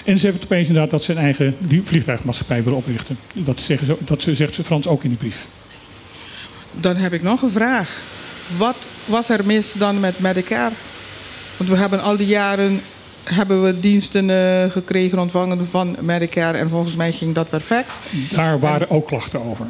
[0.10, 3.18] En ze hebben het opeens inderdaad dat ze een eigen vliegtuigmaatschappij willen oprichten.
[3.34, 5.48] Dat, zeggen ze, dat zegt Frans ook in die brief.
[6.72, 8.02] Dan heb ik nog een vraag.
[8.58, 10.74] Wat was er mis dan met Medicare?
[11.58, 12.82] Want we hebben al die jaren
[13.24, 16.58] hebben we diensten eh, gekregen, ontvangen van Medicare.
[16.58, 17.92] En volgens mij ging dat perfect.
[18.32, 19.66] Daar waren ook klachten over.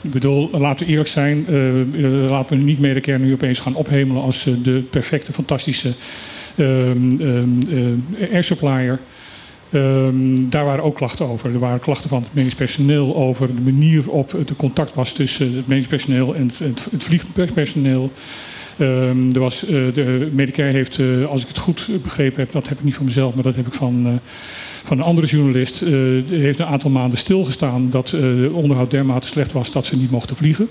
[0.00, 1.46] Ik bedoel, laten we eerlijk zijn.
[1.48, 5.92] eh, eh, laten we niet Medicare nu opeens gaan ophemelen als de perfecte, fantastische
[6.54, 6.66] eh,
[8.32, 8.98] air supplier.
[9.72, 11.52] Ehm, daar waren ook klachten over.
[11.52, 15.56] Er waren klachten van het medisch personeel over de manier waarop de contact was tussen
[15.56, 18.10] het medisch personeel en het, vliegpersoneel.
[18.76, 22.68] Ehm, er was, eh, de Medicare heeft, eh, als ik het goed begrepen heb, dat
[22.68, 24.12] heb ik niet van mezelf, maar dat heb ik van, eh,
[24.84, 25.80] van een andere journalist,
[26.28, 30.36] heeft een aantal maanden stilgestaan dat de onderhoud dermate slecht was dat ze niet mochten
[30.36, 30.68] vliegen.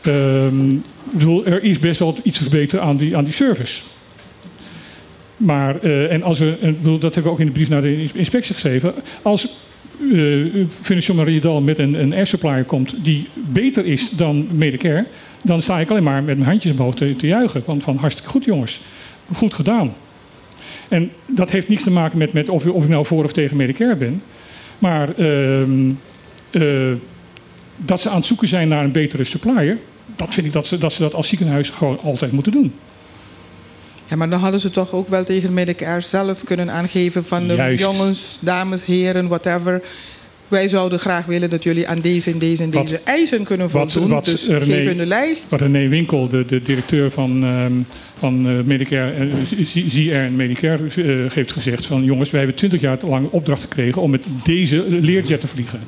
[0.00, 3.80] Ehm, ik bedoel, er is best wel iets verbeterd aan die, aan die service.
[5.38, 7.82] Maar, eh, en als we, en bedoel, dat hebben we ook in de brief naar
[7.82, 8.94] de inspectie geschreven.
[9.22, 9.48] Als
[10.00, 15.04] uh, Financial Mariedal met een, een air supplier komt die beter is dan Medicare,
[15.42, 17.62] dan sta ik alleen maar met mijn handjes omhoog te, juichen.
[17.66, 18.80] Want van hartstikke goed jongens,
[19.32, 19.94] goed gedaan.
[20.88, 23.56] En dat heeft niets te maken met, met of, of ik nou voor of tegen
[23.56, 24.22] Medicare ben.
[24.78, 25.90] Maar ehm,
[26.50, 26.92] eh,
[27.76, 29.78] dat ze aan het zoeken zijn naar een betere supplier,
[30.16, 32.72] dat vind ik dat, ze dat als ziekenhuis gewoon altijd moeten doen.
[34.08, 37.54] Ja, maar dan hadden ze toch ook wel tegen Medicare zelf kunnen aangeven van de
[37.54, 37.84] Juist.
[37.84, 39.82] jongens, dames, heren, whatever.
[40.48, 43.70] Wij zouden graag willen dat jullie aan deze en deze en Wat- deze eisen kunnen
[43.70, 44.10] wat- voldoen.
[44.10, 45.46] wat dus René- geef hun de lijst.
[45.50, 47.72] Wat René Winkel, de, de directeur van, ehm,
[48.18, 49.26] van eh, Medicare, eh,
[49.64, 53.62] Z- ZR en Medicare, eh, heeft gezegd van jongens, wij hebben twintig jaar lang opdracht
[53.62, 55.80] gekregen om met deze leerjet te vliegen.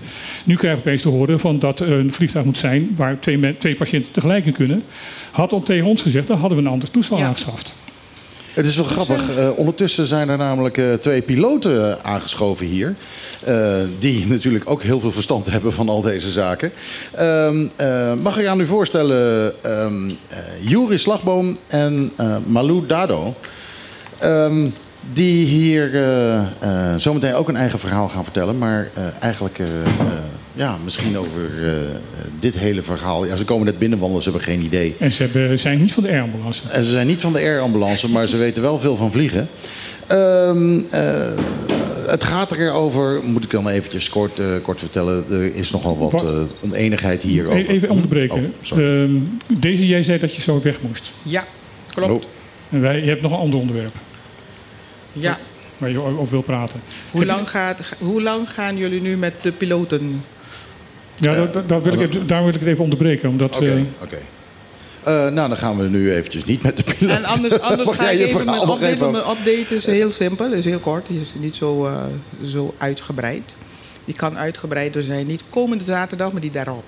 [0.45, 3.59] Nu krijgen we opeens te horen van dat er een vliegtuig moet zijn waar twee,
[3.59, 4.83] twee patiënten tegelijk in kunnen.
[5.31, 7.25] Had al tegen ons gezegd, dan hadden we een ander toestel Ja.
[7.25, 7.75] aangeschaft.
[8.55, 9.37] Het is wel grappig.
[9.37, 12.95] eh, ondertussen zijn er namelijk eh, twee piloten aangeschoven hier.
[13.45, 16.73] eh, die natuurlijk ook heel veel verstand hebben van al deze zaken.
[17.13, 19.87] Ehm, eh, mag ik aan u voorstellen eh,
[20.61, 22.13] Juri Slagboom en
[22.47, 23.35] Malou Dado.
[24.19, 24.67] Ehm,
[25.13, 25.91] die hier
[26.97, 28.59] zometeen ook een eigen verhaal gaan vertellen.
[28.59, 28.89] Maar
[29.21, 29.61] eigenlijk
[30.61, 31.73] ja, misschien over eh,
[32.41, 33.27] dit hele verhaal.
[33.27, 34.95] Ja, ze komen net binnenwandelen, ze hebben geen idee.
[34.99, 36.63] En ze hebben, zijn niet van de airambulance.
[36.71, 39.49] En ze zijn niet van de air ambulance, maar ze weten wel veel van vliegen.
[40.07, 41.31] Ehm, eh,
[42.07, 45.25] het gaat erover, moet ik dan eventjes kort, eh, kort vertellen.
[45.31, 47.69] Er is nogal wat eh, oneenigheid hierover.
[47.69, 48.55] Even onderbreken.
[48.73, 48.79] Oh.
[48.79, 49.13] Ehm,
[49.47, 51.13] deze, jij zei dat je zo weg moest.
[51.23, 51.45] Ja,
[51.95, 52.25] klopt.
[52.25, 52.31] Oh.
[52.71, 53.95] En wij, je hebt nog een ander onderwerp
[55.13, 55.39] Ja.
[55.79, 56.81] waar je over wil praten.
[57.11, 60.23] Hoe lang, gaat, hoe lang gaan jullie nu met de piloten?
[61.21, 63.29] Ja, dat, dat- dat wil ik, even- daar wil ik het even onderbreken.
[63.29, 64.19] Omdat, Oké, eh, oké.
[65.03, 67.17] Eh, nou, dan gaan we nu eventjes niet met de piloot.
[67.17, 68.87] En anders, anders ga jij ik je even mijn update.
[68.87, 71.07] even- Mijn update is heel simpel, is heel kort.
[71.09, 72.03] Die is niet zo, eh,
[72.47, 73.55] zo uitgebreid.
[74.05, 75.27] Die kan uitgebreider zijn.
[75.27, 76.85] Niet komende zaterdag, maar die daarop.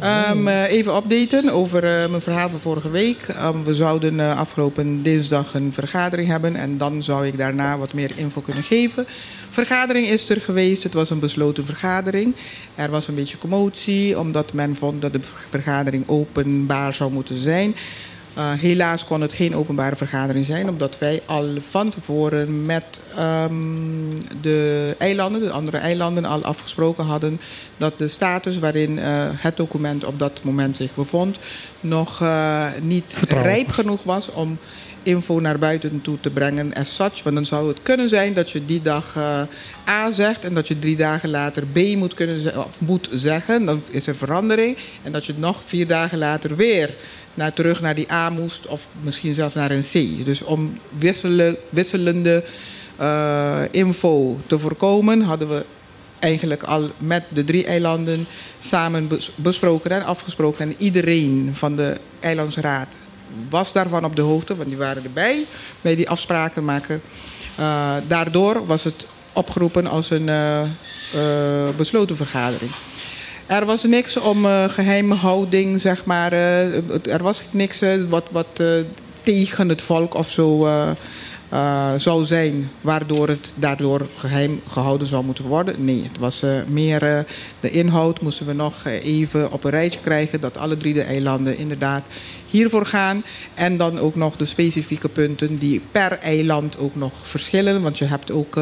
[0.00, 3.22] Ehm, eh, even updaten over eh, mijn verhaal van vorige week.
[3.22, 6.56] Ehm, we zouden eh, afgelopen dinsdag een vergadering hebben.
[6.56, 9.06] En dan zou ik daarna wat meer info kunnen geven.
[9.50, 10.82] Vergadering is er geweest.
[10.82, 12.34] Het was een besloten vergadering.
[12.74, 15.20] Er was een beetje commotie, omdat men vond dat de
[15.50, 17.74] vergadering openbaar zou moeten zijn.
[18.38, 23.52] Uh, helaas kon het geen openbare vergadering zijn, omdat wij al van tevoren met ehm,
[24.40, 27.40] de eilanden, de andere eilanden, al afgesproken hadden
[27.76, 31.38] dat de status waarin eh, het document op dat moment zich bevond,
[31.80, 34.58] nog eh, niet rijp genoeg was om
[35.02, 37.22] info naar buiten toe te brengen as such.
[37.22, 39.40] Want dan zou het kunnen zijn dat je die dag eh,
[39.88, 43.64] A zegt en dat je drie dagen later B moet, kunnen, of moet zeggen.
[43.64, 44.76] Dan is er verandering.
[45.02, 46.90] En dat je nog vier dagen later weer
[47.34, 50.24] naar, terug naar die A moest of misschien zelfs naar een C.
[50.24, 52.44] Dus om wisselen, wisselende
[52.96, 55.64] eh, info te voorkomen hadden we
[56.18, 58.26] eigenlijk al met de drie eilanden
[58.60, 60.68] samen bes- besproken en afgesproken.
[60.68, 62.88] En iedereen van de eilandsraad
[63.48, 65.44] was daarvan op de hoogte, want die waren erbij
[65.80, 67.02] bij die afspraken maken.
[67.56, 70.62] Eh, daardoor was het opgeroepen als een eh,
[71.76, 72.70] besloten vergadering.
[73.52, 76.32] Er was niks om eh, geheimhouding, zeg maar.
[76.32, 78.62] eh, er was niks eh, wat, wat
[79.22, 80.68] tegen het volk of zo
[81.96, 85.84] zou zijn, waardoor het daardoor geheim gehouden zou moeten worden.
[85.84, 87.26] Nee, het was meer
[87.60, 91.58] de inhoud moesten we nog even op een rijtje krijgen dat alle drie de eilanden
[91.58, 92.02] inderdaad
[92.50, 93.24] hiervoor gaan.
[93.54, 97.82] En dan ook nog de specifieke punten die per eiland ook nog verschillen.
[97.82, 98.56] Want je hebt ook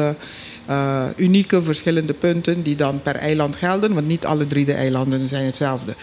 [0.65, 3.93] eh, unieke verschillende punten die dan per eiland gelden.
[3.93, 5.93] Want niet alle drie de eilanden zijn hetzelfde.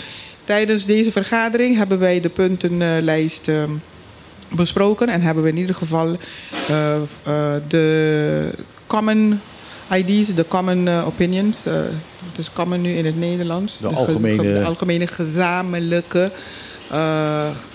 [0.45, 3.63] Tijdens deze vergadering hebben wij de puntenlijst eh,
[4.49, 5.09] besproken.
[5.09, 6.17] En hebben we in ieder geval
[6.69, 7.03] eh, eh,
[7.69, 8.51] de
[8.87, 9.41] common
[9.95, 11.59] ID's, de common opinions.
[11.65, 13.77] het is common nu in het Nederlands.
[13.81, 16.31] De ge- algemene- ge- de algemene gezamenlijke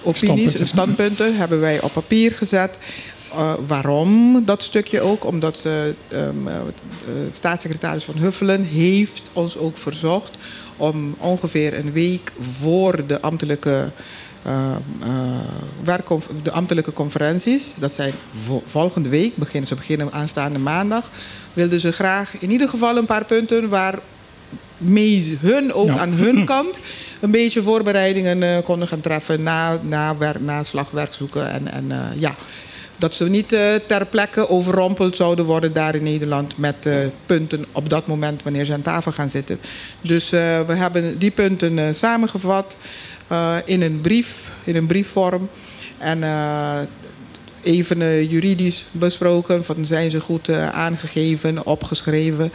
[0.04, 0.18] opinies,
[0.52, 0.68] Standpunten.
[0.68, 1.36] standpunten.
[1.36, 2.78] hebben wij op papier gezet.
[3.34, 5.26] Eh, waarom dat stukje ook?
[5.26, 6.54] Omdat eh, ehm, eh,
[7.06, 10.32] de staatssecretaris van Huffelen heeft ons ook verzocht
[10.78, 13.90] om ongeveer een week voor de ambtelijke,
[14.44, 14.54] eh,
[15.02, 15.10] eh,
[15.84, 18.14] werkconf- de ambtelijke conferenties, dat zijn
[18.46, 21.10] vo- volgende week, beginnen, ze beginnen aanstaande maandag,
[21.54, 24.00] wilden ze graag in ieder geval een paar punten waar
[24.78, 25.98] mee hun ook Ja.
[25.98, 26.80] aan hun kant
[27.22, 31.50] een beetje voorbereidingen konden gaan treffen na, na, wer, na slagwerk zoeken.
[31.52, 32.36] En, en ja,
[32.98, 37.66] dat ze niet eh, ter plekke overrompeld zouden worden daar in Nederland met eh, punten
[37.72, 39.60] op dat moment wanneer ze aan tafel gaan zitten.
[40.02, 42.78] Dus eh, we hebben die punten samengevat
[43.66, 45.50] in een brief, in een briefvorm.
[45.98, 46.24] En
[47.64, 49.66] even juridisch besproken.
[49.66, 52.52] Van zijn ze goed aangegeven, opgeschreven,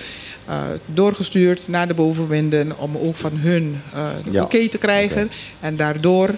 [0.87, 3.83] doorgestuurd naar de bovenwinden om ook van hun
[4.31, 4.43] Ja.
[4.43, 5.31] oké te krijgen.
[5.61, 6.31] En daardoor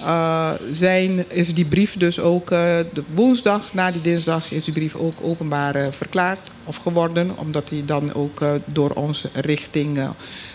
[0.00, 2.58] eh, zijn, is die brief dus ook eh,
[2.92, 7.68] de woensdag na die dinsdag is die brief ook openbaar eh, verklaard of geworden, omdat
[7.68, 10.08] die dan ook door ons richting eh,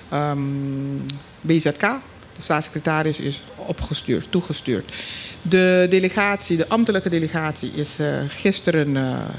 [0.09, 0.39] ehm,
[1.41, 1.79] BZK,
[2.35, 4.91] de staatssecretaris, is opgestuurd, toegestuurd.
[5.41, 8.91] De delegatie, de ambtelijke delegatie, is gisteren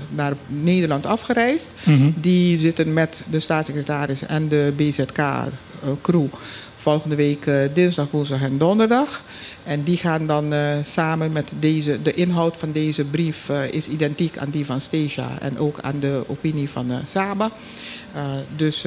[0.08, 1.70] naar Nederland afgereisd.
[1.84, 2.10] Mhm.
[2.14, 6.26] Die zitten met de staatssecretaris en de BZK-crew
[6.82, 9.22] volgende week eh, dinsdag, woensdag en donderdag.
[9.64, 13.88] En die gaan dan eh, samen met deze, de inhoud van deze brief eh, is
[13.88, 17.50] identiek aan die van Stacia en ook aan de opinie van Saba.
[18.56, 18.80] Dus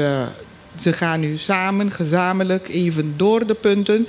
[0.80, 4.08] ze gaan nu samen, gezamenlijk, even door de punten.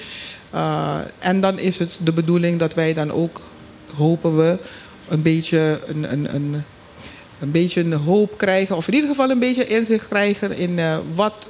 [1.19, 3.41] En dan is het de bedoeling dat wij dan ook,
[3.97, 4.59] hopen we,
[5.09, 6.63] een beetje een, een, een,
[7.41, 8.77] een beetje een hoop krijgen.
[8.77, 10.81] Of in ieder geval een beetje inzicht krijgen in
[11.15, 11.49] wat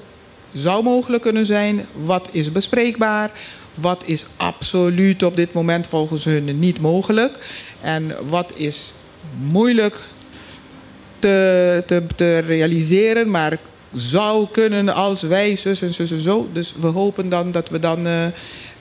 [0.55, 1.87] zou mogelijk kunnen zijn.
[2.05, 3.31] Wat is bespreekbaar.
[3.75, 7.39] Wat is absoluut op dit moment volgens hun niet mogelijk.
[7.81, 8.95] En wat is
[9.37, 10.01] moeilijk
[11.19, 13.59] te, te, te realiseren, maar
[13.95, 16.49] zou kunnen als wij zus en zus en zo.
[16.53, 18.27] Dus we hopen dan dat we dan uh,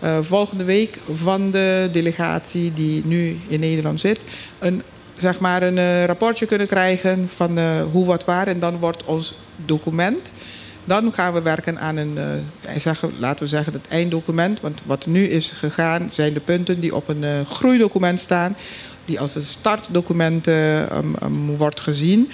[0.03, 4.19] uh, volgende week van de delegatie die nu in Nederland zit,
[4.59, 4.81] een,
[5.17, 7.59] zeg maar een uh, rapportje kunnen krijgen van
[7.91, 8.47] hoe wat waar.
[8.47, 9.33] En dan wordt ons
[9.65, 10.33] document.
[10.85, 12.17] Dan gaan we werken aan een,
[12.77, 14.61] zeggen, laten we zeggen, het einddocument.
[14.61, 18.55] Want wat nu is gegaan zijn de punten die op een groeidocument staan.
[19.05, 22.31] Die als een startdocument um, um, wordt gezien.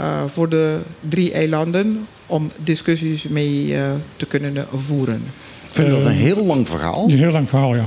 [0.00, 0.78] Uh, voor de
[1.08, 3.82] drie eilanden om discussies mee uh,
[4.16, 5.22] te kunnen voeren.
[5.68, 7.04] Ik vind dat een heel lang verhaal.
[7.04, 7.84] Een heel lang verhaal, ja.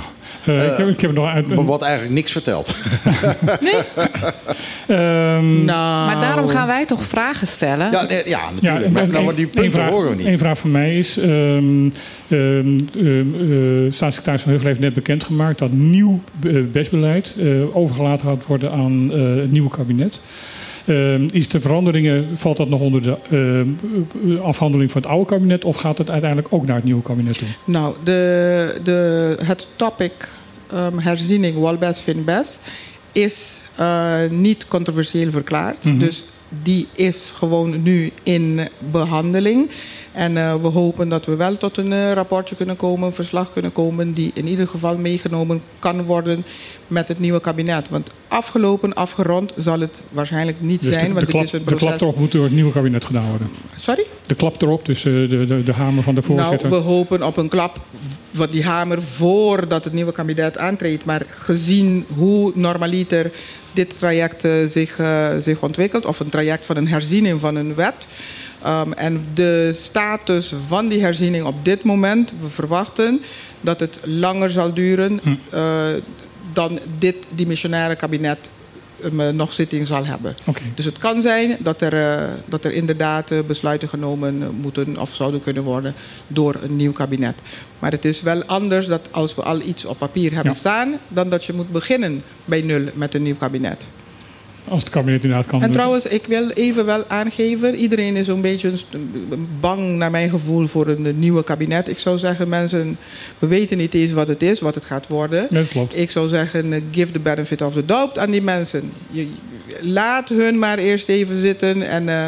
[0.49, 2.75] Uh, ik, heb, ik heb nog uit, wat eigenlijk niks vertelt.
[3.61, 3.73] nee?
[4.97, 6.05] um, nou.
[6.05, 7.91] Maar daarom gaan wij toch vragen stellen?
[7.91, 8.85] Ja, nee, ja natuurlijk.
[8.85, 10.27] Ja, maar, nou, maar die punten vraag, horen we niet.
[10.27, 11.17] Eén vraag van mij is...
[11.17, 11.93] Um,
[12.29, 15.57] um, uh, staatssecretaris Van Heuvel heeft net bekendgemaakt...
[15.57, 16.21] dat nieuw
[16.71, 20.21] bestbeleid uh, overgelaten gaat worden aan uh, het nieuwe kabinet.
[20.85, 23.15] Uh, is de veranderingen, valt dat nog onder de
[24.25, 27.37] uh, afhandeling van het oude kabinet of gaat het uiteindelijk ook naar het nieuwe kabinet
[27.37, 27.47] toe?
[27.65, 30.11] Nou, de, de, het topic
[30.73, 32.59] um, herziening Walbes Finbes
[33.11, 35.83] is uh, niet controversieel verklaard.
[35.83, 35.99] Mm -hmm.
[35.99, 39.69] Dus die is gewoon nu in behandeling.
[40.11, 43.51] En uh, we hopen dat we wel tot een uh, rapportje kunnen komen, een verslag
[43.53, 46.45] kunnen komen, die in ieder geval meegenomen kan worden
[46.87, 47.89] met het nieuwe kabinet.
[47.89, 51.07] Want afgelopen, afgerond zal het waarschijnlijk niet dus zijn.
[51.07, 51.81] De, want de, klap, het is een proces...
[51.81, 53.49] de klap erop moet door het nieuwe kabinet gedaan worden.
[53.75, 54.05] Sorry?
[54.25, 56.69] De klap erop, dus uh, de, de, de hamer van de voorzitter.
[56.69, 57.79] Nou, we hopen op een klap
[58.31, 61.05] wat die hamer voordat het nieuwe kabinet aantreedt.
[61.05, 63.31] Maar gezien hoe normaliter
[63.71, 64.99] dit traject zich,
[65.39, 68.07] zich ontwikkelt, of een traject van een herziening van een wet.
[68.67, 73.21] Um, en de status van die herziening op dit moment, we verwachten
[73.61, 75.29] dat het langer zal duren hm.
[75.53, 75.61] uh,
[76.53, 78.49] dan dit dimissionaire kabinet
[79.03, 80.35] um, nog zitting zal hebben.
[80.45, 80.63] Okay.
[80.75, 85.41] Dus het kan zijn dat er, uh, dat er inderdaad besluiten genomen moeten of zouden
[85.41, 85.93] kunnen worden
[86.27, 87.35] door een nieuw kabinet.
[87.79, 90.59] Maar het is wel anders dat als we al iets op papier hebben ja.
[90.59, 93.87] staan, dan dat je moet beginnen bij nul met een nieuw kabinet.
[94.69, 95.75] Als het kabinet inderdaad kan En doen.
[95.75, 98.71] trouwens, ik wil even wel aangeven, iedereen is een beetje
[99.59, 101.87] bang naar mijn gevoel voor een nieuwe kabinet.
[101.87, 102.97] Ik zou zeggen, mensen,
[103.39, 105.47] we weten niet eens wat het is, wat het gaat worden.
[105.49, 105.97] Dat klopt.
[105.97, 108.91] Ik zou zeggen, eh, give the benefit of the doubt aan die mensen.
[109.11, 109.27] Je,
[109.81, 112.27] laat hun maar eerst even zitten en eh,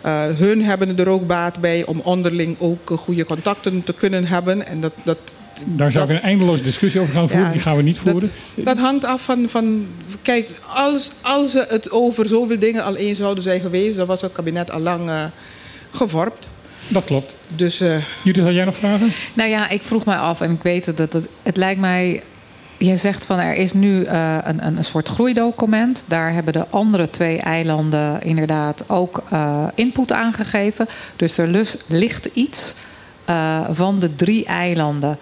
[0.00, 4.66] eh, hun hebben er ook baat bij om onderling ook goede contacten te kunnen hebben.
[4.66, 5.34] En dat, dat,
[5.66, 7.46] Daar zou ik een eindeloze discussie over gaan voeren.
[7.46, 8.30] Ja, Die gaan we niet voeren.
[8.54, 9.86] dat, dat hangt af van, van
[10.22, 14.20] kijk, als, als ze het over zoveel dingen al eens zouden zijn geweest, dan was
[14.20, 15.24] het kabinet al lang eh,
[15.90, 16.48] gevormd.
[16.88, 17.32] Dat klopt.
[17.48, 19.12] Dus eh, Judith, had jij nog vragen?
[19.34, 22.22] Nou ja, ik vroeg mij af en ik weet het, dat het, het lijkt mij.
[22.78, 26.04] Je zegt van er is nu eh, een, een, een soort groeidocument.
[26.08, 30.88] Daar hebben de andere twee eilanden inderdaad ook eh, input aangegeven.
[31.16, 32.74] Dus er lus- ligt iets
[33.24, 35.18] eh, van de drie eilanden.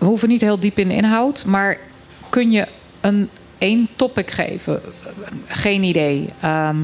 [0.00, 1.78] We hoeven niet heel diep in de inhoud, maar
[2.28, 2.66] kun je
[3.00, 3.28] een
[3.58, 4.80] één topic geven?
[5.46, 6.28] Geen idee.
[6.40, 6.76] Ehm,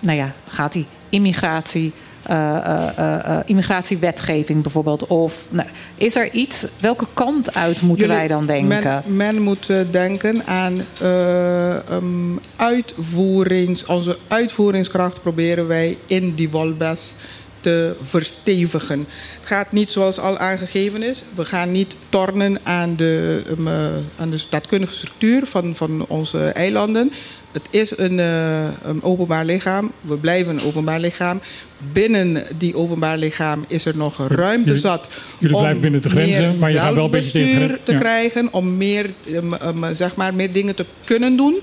[0.00, 1.92] nou ja, gaat die immigratie,
[2.22, 5.06] eh, eh, eh, immigratiewetgeving bijvoorbeeld?
[5.06, 6.66] Of nou, is er iets?
[6.80, 9.02] Welke kant uit moeten jullie- wij dan denken?
[9.06, 17.14] Men, men moet denken aan um, uitvoerings, onze uitvoeringskracht proberen wij in die Wolbes
[17.64, 18.98] te verstevigen.
[18.98, 19.08] Het
[19.42, 21.22] gaat niet zoals al aangegeven is.
[21.34, 23.74] We gaan niet tornen aan de, um, eh,
[24.16, 27.12] aan de staatkundige structuur van, van onze eilanden.
[27.52, 29.92] Het is een, eh, een openbaar lichaam.
[30.00, 31.40] We blijven een openbaar lichaam.
[31.92, 35.08] Binnen die openbaar lichaam is er nog ruimte Jullie- zat
[35.38, 37.92] jullie om blijven binnen de grenzen, meer maar je gaat wel een beetje tegen te
[37.92, 37.98] ja.
[37.98, 41.60] krijgen, om meer, um, um, zeg maar, meer dingen te kunnen doen.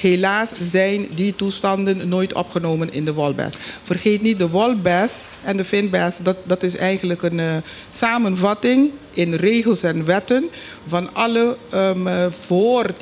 [0.00, 3.56] Helaas zijn die toestanden nooit opgenomen in de Wolbes.
[3.82, 7.56] Vergeet niet, de Wolbes en de Finbes, dat, dat is eigenlijk een eh,
[7.90, 10.44] samenvatting in regels en wetten
[10.86, 12.96] van alle um, eh, voor 10-10-10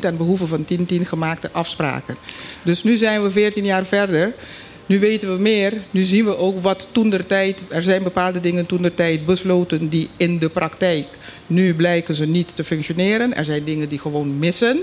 [0.00, 2.16] ten behoeve van 10-10 gemaakte afspraken.
[2.62, 4.34] Dus nu zijn we 14 jaar verder.
[4.86, 5.72] Nu weten we meer.
[5.90, 7.60] Nu zien we ook wat toen der tijd.
[7.68, 11.06] Er zijn bepaalde dingen toen der tijd besloten die in de praktijk.
[11.46, 13.36] Nu blijken ze niet te functioneren.
[13.36, 14.80] Er zijn dingen die gewoon missen.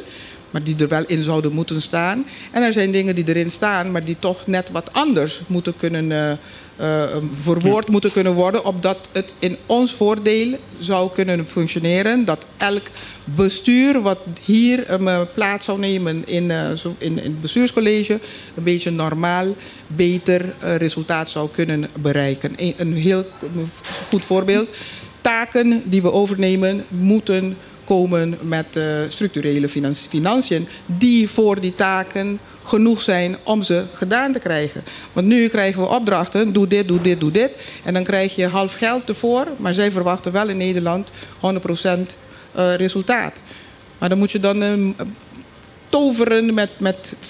[0.51, 2.25] Maar die er wel in zouden moeten staan.
[2.51, 6.11] En er zijn dingen die erin staan, maar die toch net wat anders moeten kunnen.
[6.11, 6.31] eh,
[7.41, 12.25] verwoord moeten kunnen worden, opdat het in ons voordeel zou kunnen functioneren.
[12.25, 12.85] Dat elk
[13.23, 18.13] bestuur wat hier um, eh, plaats zou nemen in, zo- in, in het bestuurscollege,
[18.55, 19.55] een beetje normaal,
[19.87, 22.53] beter resultaat zou kunnen bereiken.
[22.57, 23.25] Een, een heel
[24.09, 24.67] goed voorbeeld.
[25.21, 27.57] Taken die we overnemen moeten
[27.89, 34.31] komen met eh, structurele finan- financiën die voor die taken genoeg zijn om ze gedaan
[34.31, 34.83] te krijgen.
[35.13, 37.51] Want nu krijgen we opdrachten, doe dit, doe dit, doe dit.
[37.83, 42.15] En dan krijg je half geld ervoor, maar zij verwachten wel in Nederland 100%
[42.51, 43.39] eh, resultaat.
[43.97, 44.73] Maar dan moet je dan eh,
[45.89, 47.25] toveren met, met 50%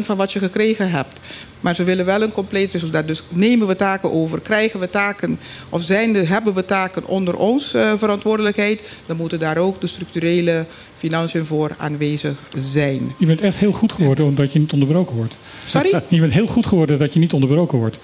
[0.00, 1.20] van wat je gekregen hebt.
[1.60, 3.06] Maar ze willen wel een compleet resultaat.
[3.06, 7.36] Dus nemen we taken over, krijgen we taken, of zijn de, hebben we taken onder
[7.36, 10.64] ons eh, verantwoordelijkheid, dan moeten daar ook de structurele
[10.96, 13.14] financiën voor aanwezig zijn.
[13.18, 15.34] Je bent echt heel goed geworden omdat je niet onderbroken wordt.
[15.64, 16.02] Sorry?
[16.08, 17.98] Je bent heel goed geworden dat je niet onderbroken wordt.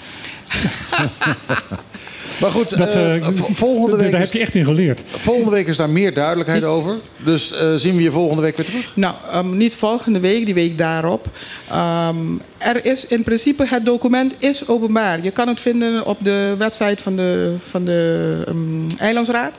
[2.40, 5.02] Maar goed, Dat, eh, eh, volgende, week Daar heb je echt in geleerd.
[5.06, 6.96] volgende week is daar meer duidelijkheid over.
[7.24, 8.92] Dus eh, zien we je volgende week weer terug.
[8.94, 11.26] Nou, ehm, niet volgende week, die week daarop.
[11.70, 12.16] Ehm,
[12.58, 15.22] er is in principe, het document is openbaar.
[15.22, 19.52] Je kan het vinden op de website van de, van de ehm, Eilandsraad.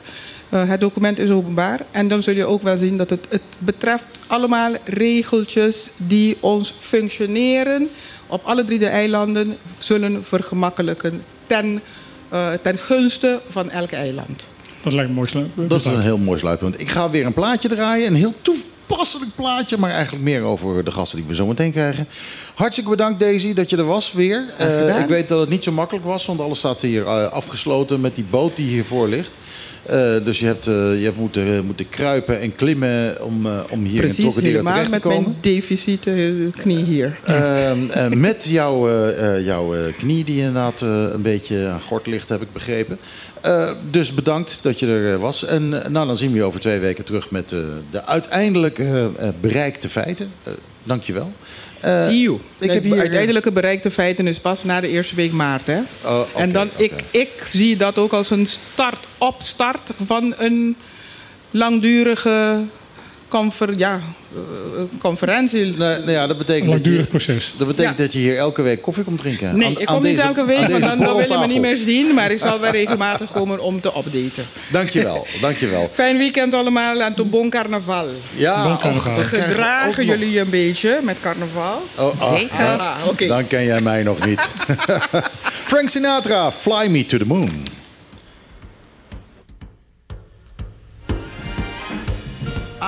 [0.48, 1.80] Eh, het document is openbaar.
[1.90, 6.74] En dan zul je ook wel zien dat het, het betreft allemaal regeltjes die ons
[6.80, 7.88] functioneren
[8.26, 11.80] op alle drie de eilanden zullen vergemakkelijken ten,
[12.62, 14.48] ten gunste van elk eiland.
[14.82, 15.48] Dat lijkt me mooi sluit.
[15.54, 16.80] Dat is een heel mooi sluitpunt.
[16.80, 18.06] Ik ga weer een plaatje draaien.
[18.06, 19.76] Een heel toepasselijk plaatje.
[19.78, 22.08] Maar eigenlijk meer over de gasten die we zo meteen krijgen.
[22.54, 24.44] Hartstikke bedankt Daisy dat je er was weer.
[24.58, 26.26] Eh, ik weet dat het niet zo makkelijk was.
[26.26, 29.30] Want alles staat hier eh, afgesloten met die boot die hiervoor ligt.
[29.88, 33.84] Eh, dus je hebt, eh, je hebt moeten, moeten kruipen en klimmen om, eh, om
[33.84, 35.22] hier in Precies, Trocadero helemaal terecht te met komen.
[35.22, 36.16] mijn deficit eh,
[36.56, 37.18] knie hier.
[37.24, 41.80] Ehm, eh, met jouw, eh, eh, jouw eh, knie die inderdaad eh, een beetje aan
[41.80, 42.98] gort ligt, heb ik begrepen.
[43.40, 45.44] Eh, dus bedankt dat je er eh, was.
[45.44, 47.58] En eh, nou, dan zien we je over twee weken terug met eh,
[47.90, 49.10] de uiteindelijk eh, eh,
[49.40, 50.30] bereikte feiten.
[50.82, 51.32] Dank je wel.
[51.80, 52.36] Eh, Zie je.
[52.58, 55.66] ik heb hier- uiteindelijke bereikte feiten is pas na de eerste week maart.
[55.66, 55.78] Hè?
[56.04, 60.76] Oh, en dan, ik, ik zie dat ook als een start, opstart van een
[61.50, 62.58] langdurige
[63.36, 64.00] confer, ja,
[64.34, 65.60] eh, conferentie.
[65.64, 67.54] Nee, nou ja, dat betekent, Een dat je, langdurig proces.
[67.58, 68.02] dat, betekent Ja.
[68.04, 69.56] dat je hier elke week koffie komt drinken.
[69.58, 71.46] Nee, Aan- ik aan kom niet deze- elke week, want dan, dan wil je me
[71.46, 72.14] niet meer zien.
[72.14, 74.44] Maar ik zal wel regelmatig komen om te updaten.
[74.68, 75.90] Dankjewel, dankjewel.
[75.92, 78.06] Fijn weekend allemaal en tot bon carnaval.
[78.34, 79.14] Ja, Bon carnaval.
[79.24, 80.16] Gedragen nog.
[80.18, 81.82] jullie een beetje met carnaval?
[81.98, 82.66] Oh, ah, Zeker.
[82.66, 83.26] Ah, oké.
[83.26, 84.40] Dan ken jij mij nog niet.
[85.70, 87.50] Frank Sinatra, Fly Me to the Moon.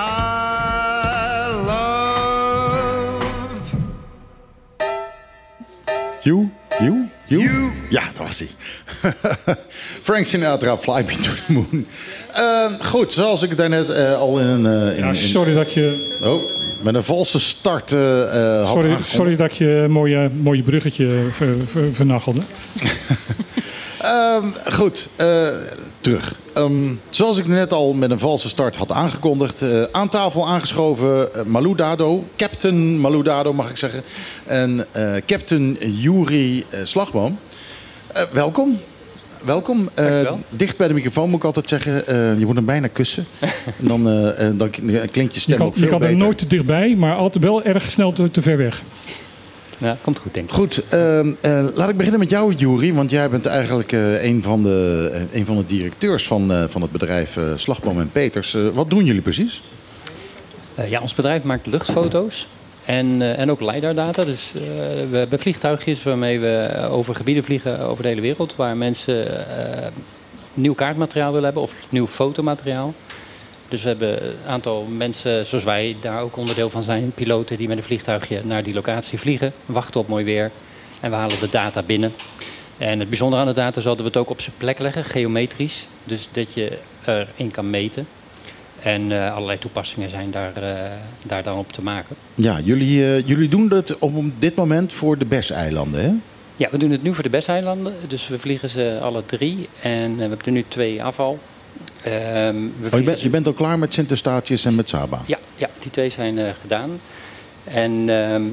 [0.01, 3.23] I love
[6.23, 7.71] you, you, you.
[7.89, 8.47] Ja, dat was hij.
[10.07, 11.87] Frank Sinatra, Fly Me to the Moon.
[12.33, 14.65] Eh, goed, zoals ik daarnet eh al in een...
[14.65, 16.43] eh, in, Ja, in- sorry dat je, oh,
[16.83, 21.27] met een valse start eh, eh, had sorry, sorry dat je een mooie, mooie bruggetje
[21.31, 22.41] ver, ver- vernachelde.
[23.99, 25.47] Ehm, goed, eh,
[26.01, 26.35] terug.
[26.53, 26.71] Ehm,
[27.09, 31.41] zoals ik net al met een valse start had aangekondigd, eh, aan tafel aangeschoven eh,
[31.43, 34.03] Malou Dado, Captain Malou Dado mag ik zeggen,
[34.45, 37.39] en eh, Captain Yuri eh, Slagboom.
[38.13, 38.79] Eh, welkom.
[39.43, 39.89] Welkom.
[39.93, 42.07] Eh, dicht bij de microfoon moet ik altijd zeggen.
[42.07, 43.25] eh, je moet hem bijna kussen.
[43.79, 44.03] En dan,
[44.57, 46.23] dan klinkt je Je stem kan, ook je veel kan er beter.
[46.23, 48.81] nooit te dichtbij, maar altijd wel erg snel te, te ver weg.
[49.79, 50.53] Ja, komt goed, denk ik.
[50.53, 52.93] Goed, ehm, eh, laat ik beginnen met jou, Juri.
[52.93, 56.81] Want jij bent eigenlijk eh, een, van de, eh, een van de directeurs van, van
[56.81, 58.57] het bedrijf Slagboom en Peters.
[58.73, 59.61] Wat doen jullie precies?
[60.87, 62.47] Ja, ons bedrijf maakt luchtfoto's
[62.85, 64.25] en, en ook LiDAR-data.
[64.25, 64.51] Dus
[65.09, 68.55] we hebben vliegtuigjes waarmee we over gebieden vliegen over de hele wereld...
[68.55, 69.27] waar mensen
[70.53, 72.93] nieuw kaartmateriaal willen hebben of nieuw fotomateriaal.
[73.69, 77.11] Dus we hebben een aantal mensen, zoals wij, daar ook onderdeel van zijn.
[77.15, 80.51] Piloten die met een vliegtuigje naar die locatie vliegen, wachten op mooi weer.
[81.01, 82.13] En we halen de data binnen.
[82.77, 85.03] En het bijzondere aan de data is dat we het ook op zijn plek leggen,
[85.03, 85.87] geometrisch.
[86.03, 88.07] Dus dat je erin kan meten.
[88.81, 90.91] En eh, allerlei toepassingen zijn daar, eh,
[91.23, 92.15] daar dan op te maken.
[92.35, 96.11] Ja, jullie, eh, jullie doen dat op dit moment voor de BES-eilanden, hè?
[96.59, 97.93] Ja, we doen het nu voor de Besseilanden.
[98.07, 99.69] Dus we vliegen ze alle drie.
[99.81, 101.39] En we hebben er nu twee afval.
[102.03, 102.55] Ehm,
[102.91, 105.21] Oh, je, bent, je bent al klaar met Sint-Eustatius en met Saba?
[105.25, 106.99] Ja, ja, die twee zijn eh, gedaan.
[107.63, 108.43] En ehm,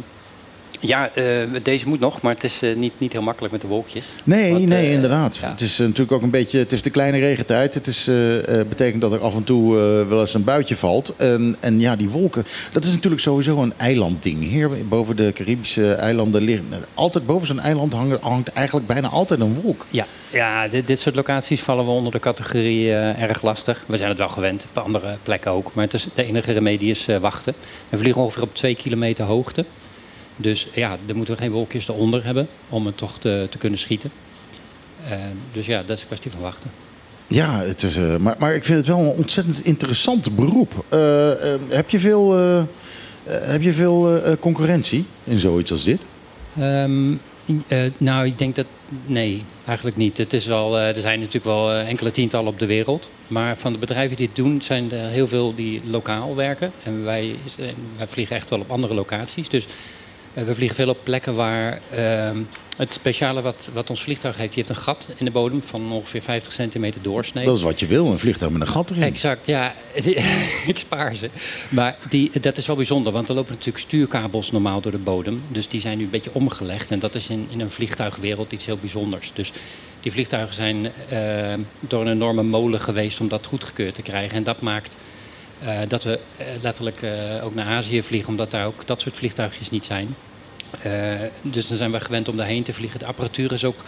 [0.80, 1.24] ja, eh,
[1.62, 4.04] deze moet nog, maar het is eh, niet, niet heel makkelijk met de wolkjes.
[4.24, 5.36] Nee, Want, nee, eh, inderdaad.
[5.36, 5.50] ja.
[5.50, 7.74] Het is natuurlijk ook een beetje, het is de kleine regentijd.
[7.74, 8.10] Het is,
[8.68, 9.74] betekent dat er af en toe
[10.08, 11.14] wel eens een buitje valt.
[11.16, 14.44] En, en ja, die wolken, dat is natuurlijk sowieso een eilandding.
[14.44, 19.40] Hier boven de Caribische eilanden liggen, altijd boven zo'n eiland hangt, hangt eigenlijk bijna altijd
[19.40, 19.86] een wolk.
[19.90, 23.84] Ja, ja dit, dit soort locaties vallen we onder de categorie erg lastig.
[23.86, 25.70] We zijn het wel gewend, op andere plekken ook.
[25.74, 27.54] Maar het is, de enige remedie is wachten.
[27.88, 29.64] We vliegen ongeveer op twee kilometer hoogte.
[30.36, 33.78] Dus ja, daar moeten we geen wolkjes eronder hebben om het toch te, te kunnen
[33.78, 34.10] schieten.
[35.08, 35.18] Eh,
[35.52, 36.70] dus ja, dat is een kwestie van wachten.
[37.26, 40.84] Ja, het is, eh, maar, maar ik vind het wel een ontzettend interessant beroep.
[40.88, 41.30] Eh,
[41.68, 42.32] heb je veel,
[43.24, 46.00] heb je veel concurrentie in zoiets als dit?
[46.58, 47.12] Ehm,
[47.66, 48.66] eh, nou, ik denk dat.
[49.06, 50.16] Nee, eigenlijk niet.
[50.18, 53.10] Het is wel, er zijn natuurlijk wel enkele tientallen op de wereld.
[53.26, 56.72] Maar van de bedrijven die dit doen, zijn er heel veel die lokaal werken.
[56.82, 57.34] En wij,
[57.96, 59.48] wij vliegen echt wel op andere locaties.
[59.48, 59.66] Dus
[60.44, 61.80] we vliegen veel op plekken waar.
[61.90, 62.38] ehm,
[62.76, 65.92] het speciale wat, wat ons vliegtuig heeft, die heeft een gat in de bodem van
[65.92, 67.44] ongeveer 50 centimeter doorsnee.
[67.44, 69.02] Dat is wat je wil, een vliegtuig met een gat erin.
[69.02, 69.74] Exact, ja.
[70.66, 71.30] ik spaar ze.
[71.68, 75.42] Maar die, dat is wel bijzonder, want er lopen natuurlijk stuurkabels normaal door de bodem.
[75.48, 76.90] Dus die zijn nu een beetje omgelegd.
[76.90, 79.32] En dat is in, in een vliegtuigwereld iets heel bijzonders.
[79.34, 79.52] Dus
[80.00, 84.36] die vliegtuigen zijn eh, door een enorme molen geweest om dat goedgekeurd te krijgen.
[84.36, 84.96] En dat maakt
[85.64, 87.10] eh, dat we eh, letterlijk eh,
[87.44, 90.08] ook naar Azië vliegen, omdat daar ook dat soort vliegtuigjes niet zijn.
[90.82, 90.92] Eh,
[91.42, 92.98] dus dan zijn we gewend om daarheen te vliegen.
[92.98, 93.82] De apparatuur is ook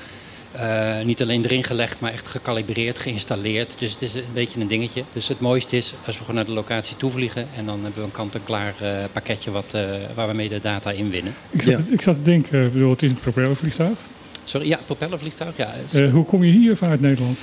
[0.52, 3.74] eh, niet alleen erin gelegd, maar echt gekalibreerd, geïnstalleerd.
[3.78, 5.02] Dus het is een beetje een dingetje.
[5.12, 8.00] Dus het mooiste is als we gewoon naar de locatie toe vliegen en dan hebben
[8.00, 9.82] we een kant-en-klaar eh, pakketje wat, eh,
[10.14, 11.34] waar we mee de data inwinnen.
[11.50, 11.80] Ik zat, Ja.
[11.90, 13.98] ik zat te denken, ik bedoel, het is een propellervliegtuig.
[14.44, 15.56] Sorry, ja, propellervliegtuig.
[15.56, 17.38] Ja, Eh, hoe kom je hier vanuit Nederland?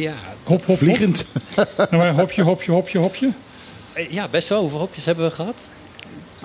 [0.00, 0.76] Ja, Hop, hop, hop.
[0.78, 1.26] Vliegend.
[1.76, 3.30] Nou, maar hopje, hopje, hopje, hopje.
[3.92, 4.60] eh, ja, best wel.
[4.60, 5.68] Hoeveel hopjes hebben we gehad?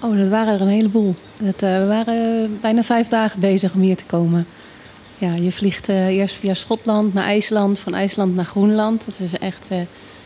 [0.02, 1.16] Oh, dat waren er een heleboel.
[1.42, 4.46] Dat, eh, we waren bijna vijf dagen bezig om hier te komen.
[5.18, 9.06] Ja, je vliegt eh, eerst via Schotland naar IJsland, van IJsland naar Groenland.
[9.06, 9.78] Dat is echt eh,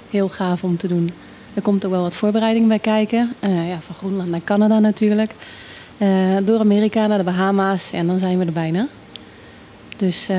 [0.09, 1.11] heel gaaf om te doen.
[1.53, 3.33] Er komt ook wel wat voorbereiding bij kijken.
[3.39, 5.31] Eh, ja, van Groenland naar Canada natuurlijk.
[5.97, 6.07] Eh,
[6.43, 8.87] door Amerika naar de Bahama's en dan zijn we er bijna.
[9.97, 10.37] Dus eh,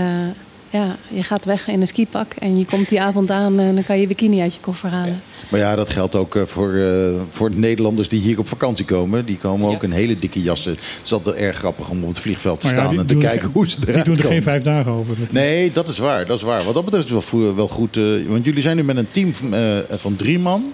[0.70, 3.84] ja, je gaat weg in een skipak en je komt die avond aan en dan
[3.84, 5.20] kan je bikini uit je koffer halen.
[5.50, 8.84] Maar ja, dat geldt ook eh, voor, eh, voor de Nederlanders die hier op vakantie
[8.84, 9.24] komen.
[9.24, 10.72] Die komen ook in hele dikke jassen.
[10.72, 13.40] Het is altijd erg grappig om op het vliegveld te Maar staan en te kijken
[13.40, 14.32] geen- hoe ze eruit Die doen er komen.
[14.32, 15.16] geen vijf dagen over.
[15.30, 16.26] Nee, dat is waar.
[16.26, 16.62] Dat is waar.
[16.64, 17.96] Wat dat betreft is het wel, wel goed.
[17.96, 20.72] eh, want jullie zijn nu met een team van, eh, van drie man.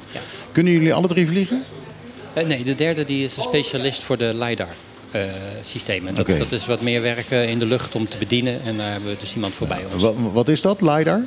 [0.52, 1.62] Kunnen jullie alle drie vliegen?
[2.46, 4.34] Nee, de derde die is een specialist voor de
[5.14, 6.14] LiDAR-systemen.
[6.14, 6.38] dat, Oké.
[6.38, 8.62] dat is wat meer werken in de lucht om te bedienen.
[8.64, 10.02] En daar hebben we dus iemand voorbij ons.
[10.02, 11.20] Wat, wat is dat, LiDAR?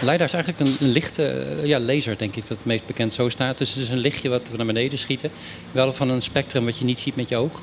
[0.00, 3.28] LiDAR is eigenlijk een, lichte eh, ja, laser, denk ik dat het meest bekend zo
[3.28, 3.58] staat.
[3.58, 5.30] Dus het is een lichtje wat we naar beneden schieten.
[5.72, 7.62] Wel van een spectrum wat je niet ziet met je oog.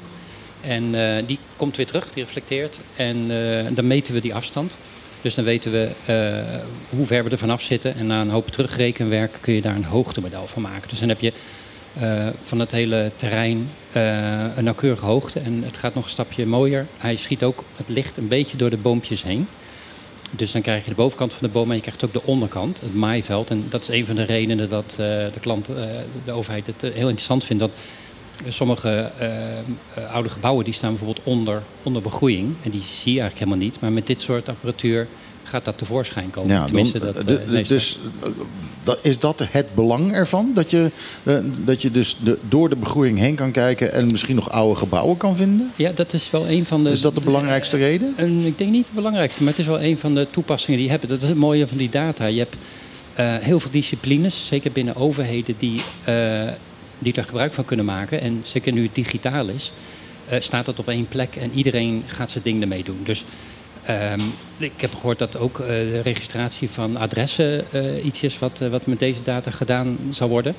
[0.61, 2.79] En eh, die komt weer terug, die reflecteert.
[2.95, 4.77] En eh, dan meten we die afstand.
[5.21, 6.59] Dus dan weten we eh,
[6.89, 7.95] hoe ver we er vanaf zitten.
[7.95, 10.89] En na een hoop terugrekenwerk kun je daar een hoogtemodel van maken.
[10.89, 11.35] Dus dan heb je eh,
[12.41, 15.39] van het hele terrein eh, een nauwkeurige hoogte.
[15.39, 16.85] En het gaat nog een stapje mooier.
[16.97, 19.47] Hij schiet ook het licht een beetje door de boompjes heen.
[20.31, 22.81] Dus dan krijg je de bovenkant van de boom en je krijgt ook de onderkant,
[22.81, 23.49] het maaiveld.
[23.49, 25.75] En dat is een van de redenen dat eh, de klant, eh,
[26.25, 27.61] de overheid het eh, heel interessant vindt.
[27.61, 27.71] Dat
[28.47, 29.63] sommige eh, eh,
[30.13, 32.55] oude gebouwen die staan bijvoorbeeld onder, onder begroeiing.
[32.63, 33.79] En die zie je eigenlijk helemaal niet.
[33.79, 35.07] Maar met dit soort apparatuur
[35.49, 36.51] gaat dat tevoorschijn komen.
[36.55, 38.29] Ja, Tenminste, dan- dat, de- eh, de- dus eh,
[38.83, 40.51] dat, is dat het belang ervan?
[40.53, 40.91] Dat je,
[41.23, 41.35] eh,
[41.65, 45.17] dat je dus de, door de begroeiing heen kan kijken en misschien nog oude gebouwen
[45.17, 45.71] kan vinden?
[45.75, 46.89] Ja, dat is wel een van de.
[46.89, 48.13] Is dat de belangrijkste reden?
[48.17, 50.85] En ik denk niet de belangrijkste, maar het is wel een van de toepassingen die
[50.89, 51.07] je hebt.
[51.07, 52.25] Dat is het mooie van die data.
[52.25, 52.55] Je hebt
[53.13, 56.41] eh, heel veel disciplines, zeker binnen overheden, die, eh,
[56.99, 58.21] die daar gebruik van kunnen maken.
[58.21, 59.71] En zeker nu het digitaal is,
[60.29, 62.99] eh, staat dat op één plek en iedereen gaat zijn ding ermee doen.
[63.03, 63.23] Dus
[63.89, 64.19] ehm,
[64.57, 68.69] ik heb gehoord dat ook eh, de registratie van adressen eh, iets is wat, eh,
[68.69, 70.55] wat met deze data gedaan zal worden.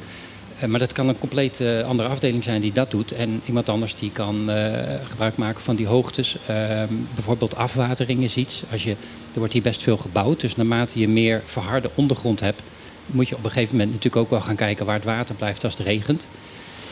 [0.66, 3.12] Maar dat kan een compleet andere afdeling zijn die dat doet.
[3.12, 4.50] En iemand anders die kan
[5.08, 6.36] gebruik maken van die hoogtes.
[6.46, 8.62] Ehm, bijvoorbeeld afwatering is iets.
[8.72, 8.90] Als je,
[9.32, 10.40] er wordt hier best veel gebouwd.
[10.40, 12.60] Dus naarmate je meer verharde ondergrond hebt...
[13.06, 14.86] moet je op een gegeven moment natuurlijk ook wel gaan kijken...
[14.86, 16.28] waar het water blijft als het regent.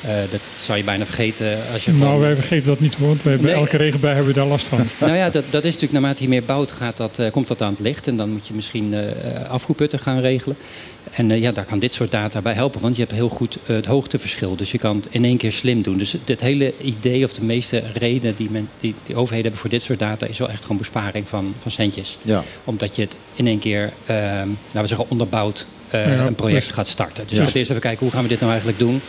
[0.03, 2.21] Eh, dat zou je bijna vergeten als je Nou, gewoon...
[2.21, 3.17] wij vergeten dat niet hoor.
[3.23, 3.53] Bij, bij Nee.
[3.55, 4.79] elke regenbui hebben we daar last van.
[5.01, 7.63] Nou ja, dat, dat is natuurlijk naarmate je meer bouwt, gaat dat, eh, komt dat
[7.63, 8.07] aan het licht.
[8.07, 10.57] En dan moet je misschien eh afvoerputten gaan regelen.
[11.11, 13.57] En eh, ja, daar kan dit soort data bij helpen, want je hebt heel goed
[13.65, 14.57] het hoogteverschil.
[14.57, 15.99] Dus je kan het in één keer slim doen.
[15.99, 19.71] Dus het hele idee of de meeste reden die, men, die, die overheden hebben voor
[19.71, 20.27] dit soort data...
[20.27, 22.19] is wel echt gewoon besparing van, van centjes.
[22.23, 22.45] Ja.
[22.65, 26.67] Omdat je het in één keer, eh, laten we zeggen, onderbouwd eh, Ja, een project
[26.67, 27.25] dus- gaat starten.
[27.27, 27.39] Dus Ja.
[27.39, 29.01] je gaat eerst even kijken, hoe gaan we dit nou eigenlijk doen?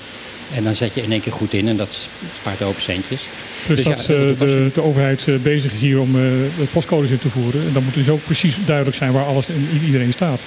[0.56, 3.22] En dan zet je in één keer goed in en dat spaart ook centjes.
[3.68, 6.22] Dus, ja, dat eh, de, de overheid eh, bezig is hier om eh,
[6.58, 7.62] de postcodes in te voeren.
[7.68, 10.39] En dan moet dus ook precies duidelijk zijn waar alles en iedereen staat.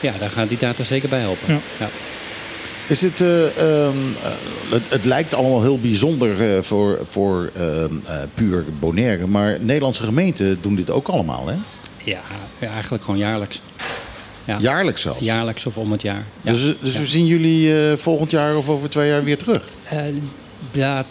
[0.00, 1.54] Ja, daar gaan die data zeker bij helpen.
[1.54, 1.60] Ja.
[1.78, 1.88] Ja.
[2.86, 4.30] Is dit, eh, ehm, eh,
[4.70, 9.26] het, het lijkt allemaal heel bijzonder eh, voor, voor ehm, eh, puur Bonaire.
[9.26, 11.54] Maar Nederlandse gemeenten doen dit ook allemaal, hè?
[12.04, 12.20] Ja,
[12.58, 13.60] ja, eigenlijk gewoon jaarlijks.
[14.46, 14.56] Ja.
[14.60, 15.20] Jaarlijks zelfs.
[15.20, 16.24] Jaarlijks of om het jaar.
[16.42, 16.52] Ja.
[16.52, 17.00] Dus, dus Ja.
[17.00, 19.62] we zien jullie eh, volgend jaar of over twee jaar weer terug.
[19.88, 19.98] Eh,
[20.72, 21.04] ja,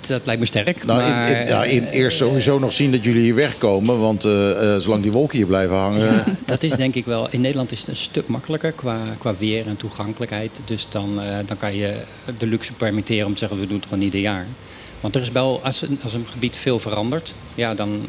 [0.00, 0.84] dat lijkt me sterk.
[0.84, 4.00] Nou, in, maar, in- ja, in, eerst sowieso nog zien dat jullie hier wegkomen.
[4.00, 6.24] Want eh, eh, zolang die wolken hier blijven hangen...
[6.46, 7.28] dat is denk ik wel.
[7.30, 10.60] In Nederland is het een stuk makkelijker qua, qua weer en toegankelijkheid.
[10.64, 11.94] Dus dan, eh, dan kan je
[12.38, 14.46] de luxe permitteren om te zeggen: we doen het gewoon ieder jaar.
[15.02, 18.06] Want er is wel, als een, als een gebied veel verandert, ja, dan,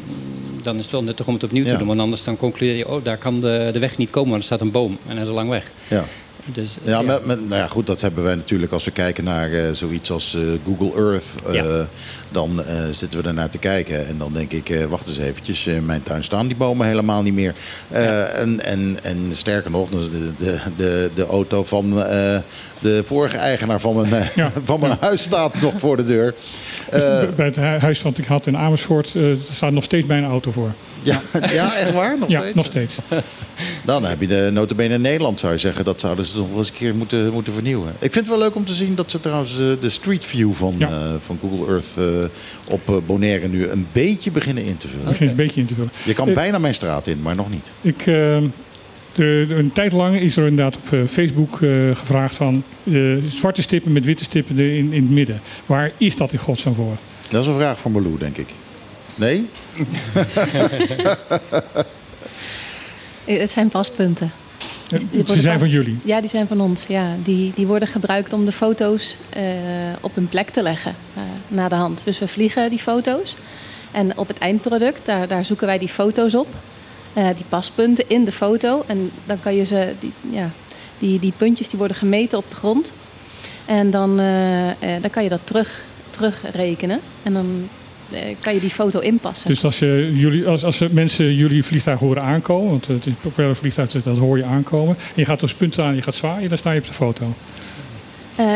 [0.62, 1.70] dan is het wel nuttig om het opnieuw Ja.
[1.72, 1.86] te doen.
[1.86, 4.46] Want anders dan concludeer je, oh, daar kan de, de weg niet komen, want er
[4.46, 5.72] staat een boom en hij is al lang weg.
[5.88, 6.04] ja.
[6.44, 9.52] Dus, Ja, Met, met- nou ja, goed, dat hebben wij natuurlijk als we kijken naar
[9.52, 11.24] eh, zoiets als eh, Google Earth.
[11.46, 11.86] eh, Ja.
[12.32, 15.66] Dan eh, zitten we ernaar te kijken en dan denk ik, eh, wacht eens eventjes,
[15.66, 17.54] in mijn tuin staan die bomen helemaal niet meer.
[17.90, 22.36] Eh, en, en, en sterker nog, de, de, de, de auto van eh,
[22.78, 24.50] de vorige eigenaar van mijn, Ja.
[24.64, 26.34] van mijn huis staat nog voor de deur.
[26.90, 29.14] Dus Eh, bij het hu- huis wat ik had in Amersfoort
[29.52, 30.70] staat nog steeds mijn auto voor.
[31.04, 31.20] Ja,
[31.52, 32.18] ja, echt waar?
[32.18, 32.54] Nog ja, steeds?
[32.56, 32.98] nog steeds.
[33.84, 35.84] Dan heb je de notabene in Nederland, zou je zeggen.
[35.84, 37.88] Dat zouden ze toch wel eens een keer moeten, moeten vernieuwen.
[37.98, 40.52] Ik vind het wel leuk om te zien dat ze trouwens eh, de Street View
[40.52, 40.88] van, Ja.
[40.88, 45.28] eh, van Google Earth eh, op Bonaire nu een beetje beginnen in te vullen.
[45.30, 45.90] Een beetje in te vullen.
[46.04, 47.70] Je kan bijna mijn straat in, maar nog niet.
[47.80, 48.48] Ik, de,
[49.14, 52.62] de- een tijd lang is er inderdaad op Facebook eh, gevraagd van
[53.28, 55.40] zwarte stippen met witte stippen er in, in het midden.
[55.66, 56.96] Waar is dat in godsnaam voor?
[57.30, 58.48] Dat is een vraag voor Malou, denk ik.
[59.14, 59.48] Nee?
[63.24, 64.32] Eh, Het zijn paspunten.
[64.88, 65.96] Dus die Ze zijn van jullie.
[66.04, 66.86] Ja, die zijn van ons.
[66.86, 69.42] Ja, die, die worden gebruikt om de foto's eh,
[70.00, 72.00] op hun plek te leggen eh, na de hand.
[72.04, 73.34] Dus we vliegen die foto's.
[73.90, 76.48] En op het eindproduct, daar, daar zoeken wij die foto's op.
[77.12, 78.84] Eh, die paspunten in de foto.
[78.86, 80.50] En dan kan je ze, die, ja,
[80.98, 82.92] die, die puntjes die worden gemeten op de grond.
[83.66, 87.00] En dan, eh, eh, dan kan je dat terug, terugrekenen.
[87.22, 87.83] En dan eh,
[88.40, 89.48] kan je die foto inpassen.
[89.48, 93.16] Dus als, je, jullie, als, als mensen jullie vliegtuig horen aankomen, want het is een
[93.22, 94.96] populaire vliegtuig, dus dat hoor je aankomen.
[94.98, 96.92] En je gaat op punt aan en je gaat zwaaien, dan sta je op de
[96.92, 97.34] foto.
[98.36, 98.46] Eh,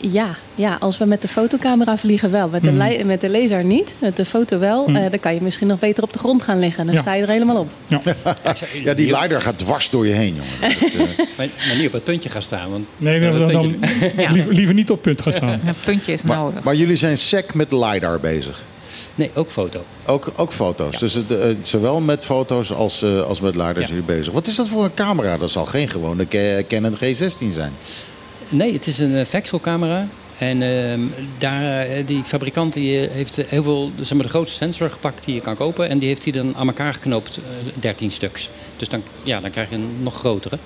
[0.00, 2.48] ja, ja, als we met de fotocamera vliegen wel.
[2.48, 2.82] Met de, Hmm.
[2.82, 4.84] li- met de laser niet, met de foto wel.
[4.86, 4.96] Hmm.
[4.96, 6.86] Eh, dan kan je misschien nog beter op de grond gaan liggen.
[6.86, 7.00] Dan Ja.
[7.00, 7.70] sta je er helemaal op.
[8.84, 10.78] Ja, die leider gaat dwars door je heen, jongen.
[10.80, 12.70] Dat, eh, Maar, maar niet op het puntje gaan staan.
[12.70, 13.76] Want Nee, dan, dan,
[14.32, 15.60] liever, liever niet op punt gaan staan.
[15.66, 16.62] Een puntje is maar, nodig.
[16.62, 18.62] maar jullie zijn sec met LiDAR bezig.
[19.16, 19.84] Nee, ook foto.
[20.06, 20.98] Ook, ook foto's.
[20.98, 24.32] Dus het, eh, zowel met foto's als, eh, als met LiDAR zijn jullie bezig.
[24.32, 25.36] Wat is dat voor een camera?
[25.38, 27.72] Dat zal geen gewone Ca- Canon G16 zijn.
[28.48, 30.06] Nee, het is een eh, Vexel-camera.
[30.38, 31.00] En ehm,
[31.38, 35.40] daar, die fabrikant die, heeft heel veel, zeg maar, de grootste sensor gepakt die je
[35.40, 35.88] kan kopen.
[35.88, 37.42] En die heeft hij dan aan elkaar geknoopt, eh,
[37.80, 38.50] 13 stuks.
[38.76, 40.58] Dus dan, ja, dan krijg je een nog grotere.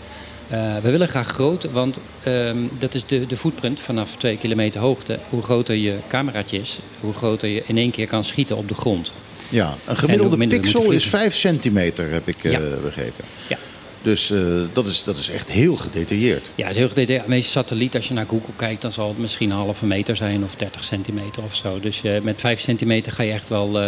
[0.50, 4.80] Eh, we willen graag groot, want ehm, dat is de, de footprint vanaf 2 kilometer
[4.80, 5.18] hoogte.
[5.28, 8.74] Hoe groter je cameraatje is, hoe groter je in één keer kan schieten op de
[8.74, 9.12] grond.
[9.48, 11.10] Ja, een En gemiddelde pixel is vliegen.
[11.10, 13.24] 5 centimeter, heb ik eh, begrepen.
[13.46, 13.56] Ja.
[14.02, 14.38] Dus eh,
[14.72, 16.50] dat, is, dat is echt heel gedetailleerd.
[16.54, 17.24] Ja, het is heel gedetailleerd.
[17.24, 20.16] De meeste satelliet, als je naar Google kijkt, dan zal het misschien een halve meter
[20.16, 21.80] zijn of 30 centimeter of zo.
[21.80, 23.80] Dus met 5 centimeter ga je echt wel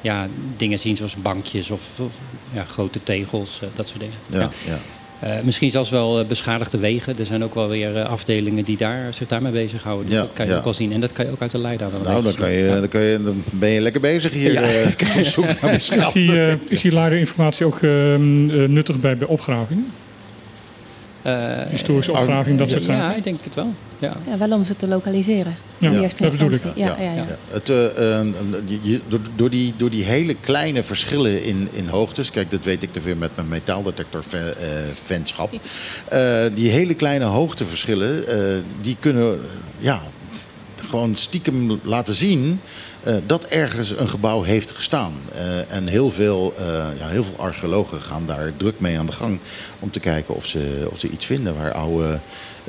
[0.00, 2.12] ja, dingen zien zoals bankjes of, of,
[2.52, 4.16] ja, grote tegels, dat soort dingen.
[4.26, 4.78] Ja, ja.
[5.20, 7.18] Eh, misschien zelfs wel eh, beschadigde wegen.
[7.18, 10.06] Er zijn ook wel weer eh, afdelingen die daar, zich daarmee bezighouden.
[10.06, 10.58] Dus Ja, dat kan je ja.
[10.58, 10.92] ook wel zien.
[10.92, 12.78] En dat kan je ook uit de LiDAR wel een Nou, dan, kan je, Ja.
[12.78, 14.52] dan, kan je, dan ben je lekker bezig hier.
[14.52, 14.62] Ja.
[14.62, 19.16] eh, op zoek naar Is die, eh, is die LiDAR-informatie ook ehm, eh, nuttig bij,
[19.16, 19.84] bij opgraving?
[21.22, 23.16] Eh, Historische opgraving, dat soort ja, zaken?
[23.16, 23.72] ik denk het wel.
[23.98, 24.16] Ja.
[24.30, 25.56] Ja, wel om ze te lokaliseren.
[25.78, 26.62] Ja, in eerste dat bedoel ik.
[26.74, 27.26] Ja, ja, ja.
[27.50, 28.26] Het, eh, eh,
[28.82, 29.00] je-
[29.36, 33.02] door, die, door die hele kleine verschillen in, in hoogtes, kijk, dat weet ik er
[33.02, 35.52] weer met mijn metaaldetector-fanschap.
[36.08, 38.36] Eh, die hele kleine hoogteverschillen, eh,
[38.80, 39.38] die kunnen eh,
[39.78, 40.00] ja,
[40.88, 42.60] gewoon stiekem laten zien
[43.02, 45.12] eh, dat ergens een gebouw heeft gestaan.
[45.34, 46.64] Eh, en heel veel, eh,
[46.98, 49.38] ja, heel veel archeologen gaan daar druk mee aan de gang
[49.78, 52.18] om te kijken of ze, of ze iets vinden waar oude.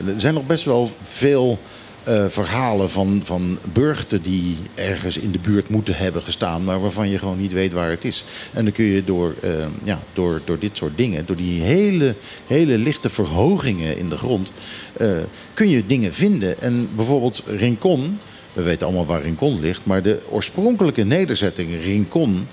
[0.05, 1.59] Er zijn nog best wel veel
[2.03, 7.09] eh, verhalen van, van burchten die ergens in de buurt moeten hebben gestaan, maar waarvan
[7.09, 8.25] je gewoon niet weet waar het is.
[8.53, 9.51] En dan kun je door, eh,
[9.83, 12.15] ja, door, door dit soort dingen, door die hele,
[12.47, 14.51] hele lichte verhogingen in de grond,
[14.93, 15.11] eh,
[15.53, 16.61] kun je dingen vinden.
[16.61, 18.19] En bijvoorbeeld Rincon,
[18.53, 22.47] we weten allemaal waar Rincon ligt, maar de oorspronkelijke nederzetting Rincon,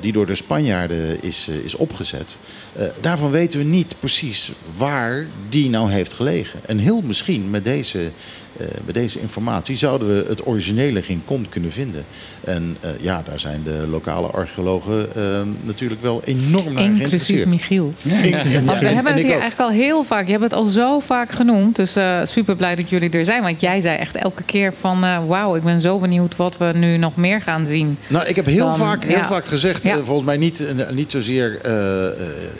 [0.00, 2.36] die door de Spanjaarden is, eh, is opgezet,
[2.72, 6.60] eh, daarvan weten we niet precies waar die nou heeft gelegen.
[6.66, 8.10] En heel misschien met deze,
[8.56, 12.04] eh, met deze informatie zouden we het originele Rincon kunnen vinden.
[12.44, 15.22] En eh, ja, daar zijn de lokale archeologen eh,
[15.62, 17.46] natuurlijk wel enorm naar Inclusief geïnteresseerd.
[17.48, 17.94] Michiel.
[18.02, 20.24] Ja, we en- hebben en het hier eigenlijk al heel vaak.
[20.24, 21.76] Je hebt het al zo vaak genoemd.
[21.76, 23.42] Dus eh, super blij dat jullie er zijn.
[23.42, 25.26] Want jij zei echt elke keer van...
[25.26, 27.98] wauw, ik ben zo benieuwd wat we nu nog meer gaan zien.
[28.06, 31.52] Nou, ik heb heel, Dan, vaak, heel vaak gezegd, volgens mij niet, niet zozeer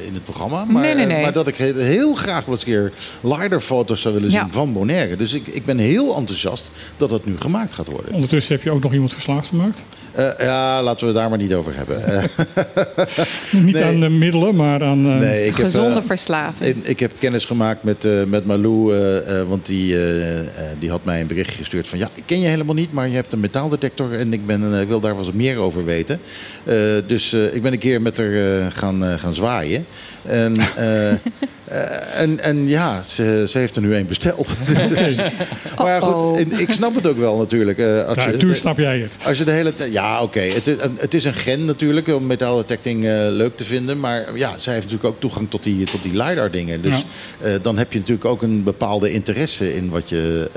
[0.06, 1.22] in het programma, maar, Nee, nee, nee.
[1.22, 5.16] maar dat ik he- heel graag een keer LiDAR-foto's zou willen zien van Bonaire.
[5.16, 8.12] Dus ik, ik ben heel enthousiast dat dat nu gemaakt gaat worden.
[8.14, 9.78] Ondertussen heb je ook nog iemand verslaafd gemaakt.
[10.12, 12.04] Eh, ja, laten we het daar maar niet over hebben.
[12.06, 12.24] Eh,
[13.64, 13.84] Niet Nee.
[13.84, 15.06] aan de middelen, maar aan...
[15.06, 16.76] eh, nee, ik heb, Gezonde verslaving.
[16.76, 20.46] ik, ik heb kennis gemaakt met, eh, met Malou, eh, eh, want die, eh, eh,
[20.78, 21.98] die had mij een berichtje gestuurd van...
[21.98, 24.88] ja, ik ken je helemaal niet, maar je hebt een metaaldetector en ik, ben, ik
[24.88, 26.20] wil daar wel eens meer over weten.
[26.64, 29.84] Eh, dus eh, ik ben een keer met haar eh, gaan, eh, gaan zwaaien.
[30.26, 31.18] En, eh, eh,
[32.20, 34.54] en, en ja, ze, ze heeft er nu een besteld.
[35.78, 37.78] maar ja, goed, ik- snap het ook wel natuurlijk.
[37.78, 39.16] eh, als ja, je- natuurlijk snap jij het.
[39.24, 39.92] als je de hele tijd.
[39.92, 40.40] Ja, oké.
[40.40, 44.00] Het, is- het is een gen natuurlijk om metaaldetecting eh leuk te vinden.
[44.00, 46.82] Maar ja, zij heeft natuurlijk ook toegang tot die, tot die LiDAR-dingen.
[46.82, 47.04] Dus
[47.40, 50.50] eh, dan heb je natuurlijk ook een bepaalde interesse in wat je,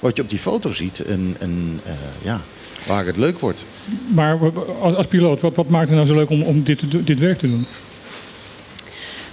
[0.00, 1.04] wat je op die foto ziet.
[1.04, 1.92] En, en eh,
[2.22, 2.40] ja,
[2.86, 3.64] waar het leuk wordt.
[4.14, 4.38] Maar
[4.80, 7.38] als, als piloot, wat, wat maakt het nou zo leuk om, om dit, dit werk
[7.38, 7.66] te doen?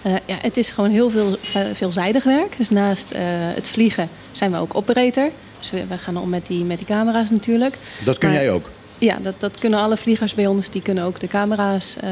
[0.04, 2.58] Eh, ja, het is gewoon heel veel, ve- veelzijdig werk.
[2.58, 5.30] Dus naast eh, het vliegen zijn we ook operator.
[5.60, 7.76] Dus we, we gaan om met die, met die camera's natuurlijk.
[8.06, 8.70] Dat kun Maar- jij ook.
[9.04, 10.70] Ja, dat, dat kunnen alle vliegers bij ons.
[10.70, 12.10] Die kunnen ook de camera's eh,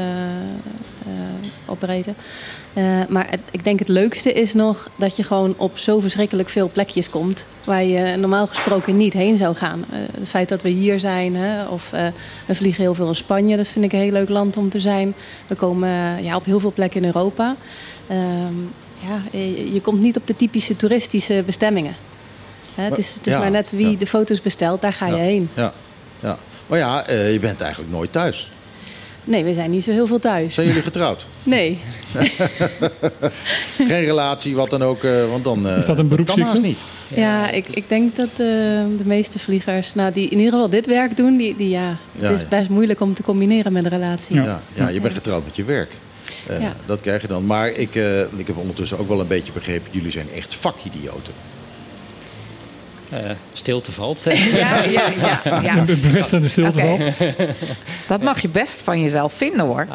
[1.66, 2.14] operaten.
[2.72, 6.48] Eh, maar het- ik denk het leukste is nog dat je gewoon op zo verschrikkelijk
[6.48, 7.44] veel plekjes komt...
[7.64, 9.84] waar je normaal gesproken niet heen zou gaan.
[9.90, 11.90] Het feit dat we hier zijn, hè, of
[12.46, 13.56] we vliegen heel veel in Spanje...
[13.56, 15.14] dat vind ik een heel leuk land om te zijn.
[15.46, 17.56] We komen ja, op heel veel plekken in Europa.
[18.06, 18.54] Ehm,
[18.98, 21.94] ja, je, je komt niet op de typische toeristische bestemmingen.
[22.74, 23.96] Hè, het is, het is Ja, maar net wie ja.
[23.98, 25.48] de foto's bestelt, daar ga je heen.
[25.54, 25.72] Ja,
[26.20, 26.38] ja.
[26.72, 28.50] Maar ja, eh, je bent eigenlijk nooit thuis.
[29.24, 30.54] Nee, we zijn niet zo heel veel thuis.
[30.54, 31.26] Zijn jullie getrouwd?
[31.42, 31.78] Nee.
[33.88, 36.60] Geen relatie, wat dan ook, eh, want dan eh, Is dat een beroepsziekte?
[36.60, 36.78] niet.
[37.08, 40.86] Ja, ik, ik denk dat eh, de meeste vliegers, nou, die in ieder geval dit
[40.86, 42.46] werk doen, die, die ja, Ja, het is ja.
[42.48, 44.42] best moeilijk om te combineren met een relatie.
[44.42, 45.90] Ja, ja, je bent getrouwd met je werk.
[46.46, 46.74] Eh, Ja.
[46.86, 47.46] Dat krijg je dan.
[47.46, 51.32] Maar ik, eh, ik heb ondertussen ook wel een beetje begrepen, jullie zijn echt vakidioten.
[53.12, 54.22] Eh, stilte valt.
[54.54, 55.08] Ja, ja,
[55.44, 55.60] ja.
[55.62, 55.76] ja.
[55.78, 57.00] Een bevestigende stilte valt.
[58.08, 59.86] Dat mag je best van jezelf vinden hoor.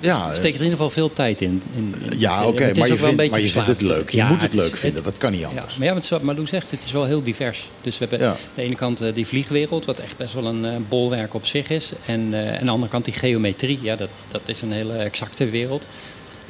[0.00, 1.62] Ja, Er steekt er in ieder geval veel tijd in.
[1.76, 3.80] in, in ja het- oké, maar, je ook wel een vindt, maar je vindt het
[3.80, 4.10] leuk.
[4.10, 5.76] Je Ja, moet het leuk vinden, dat kan niet Ja, anders.
[5.76, 7.68] maar ja, wat Malou zegt, het is wel heel divers.
[7.80, 8.32] Dus we hebben Ja.
[8.32, 11.46] aan de ene kant eh, die vliegwereld, wat echt best wel een eh, bolwerk op
[11.46, 11.92] zich is.
[12.06, 15.50] En eh, aan de andere kant die geometrie, ja, dat, dat is een hele exacte
[15.50, 15.86] wereld.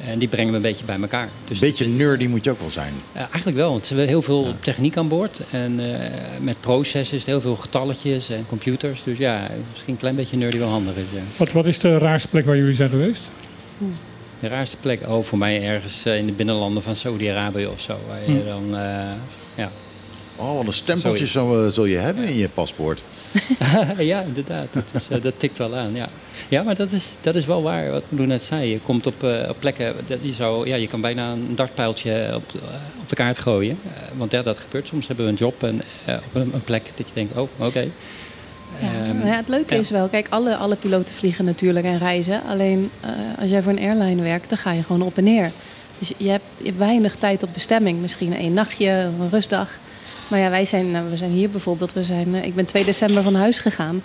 [0.05, 1.29] En die brengen we een beetje bij elkaar.
[1.47, 2.93] Dus Een beetje nerdy moet je ook wel zijn.
[3.13, 5.39] ja, eigenlijk wel, want we hebben heel veel techniek aan boord.
[5.51, 6.09] En eh,
[6.41, 9.03] met processen is het heel veel getalletjes en computers.
[9.03, 11.03] Dus ja, misschien een klein beetje nerdy wel handig is.
[11.13, 11.21] Ja.
[11.37, 13.21] Wat, wat is de raarste plek waar jullie zijn geweest?
[14.39, 17.97] De raarste plek, oh, voor mij ergens eh, in de binnenlanden van Saudi-Arabië of zo.
[18.07, 18.45] Waar je Hm.
[18.45, 19.11] dan, eh,
[19.55, 19.71] ja.
[20.35, 23.01] Oh, wat een stempeltje eh, zul je hebben in je paspoort.
[23.97, 24.67] ja, inderdaad.
[24.73, 25.93] Dat, is, eh, dat tikt wel aan.
[25.95, 26.09] Ja,
[26.49, 27.91] ja maar dat is, dat is wel waar.
[27.91, 28.69] Wat Lou net zei.
[28.69, 29.93] Je komt op, eh, op plekken.
[30.07, 32.59] Dat je, zou, ja, je kan bijna een dartpijltje op, de-
[33.01, 33.79] op de kaart gooien.
[33.95, 34.87] Eh, want ja, dat gebeurt.
[34.87, 37.47] Soms hebben we een job en, eh, op een, een plek dat je denkt: oh,
[37.57, 37.79] oké.
[37.79, 39.79] Ja, Ehm, ja, het leuke ja.
[39.79, 42.41] is wel, kijk, alle, alle piloten vliegen natuurlijk en reizen.
[42.49, 43.09] Alleen eh,
[43.41, 45.51] als jij voor een airline werkt, dan ga je gewoon op en neer.
[45.99, 48.01] Dus je hebt, je hebt weinig tijd op bestemming.
[48.01, 49.69] Misschien een nachtje, een rustdag.
[50.27, 51.93] Maar ja, wij zijn, nou, we zijn hier bijvoorbeeld.
[51.93, 54.01] We zijn, eh, ik ben 2 december van huis gegaan.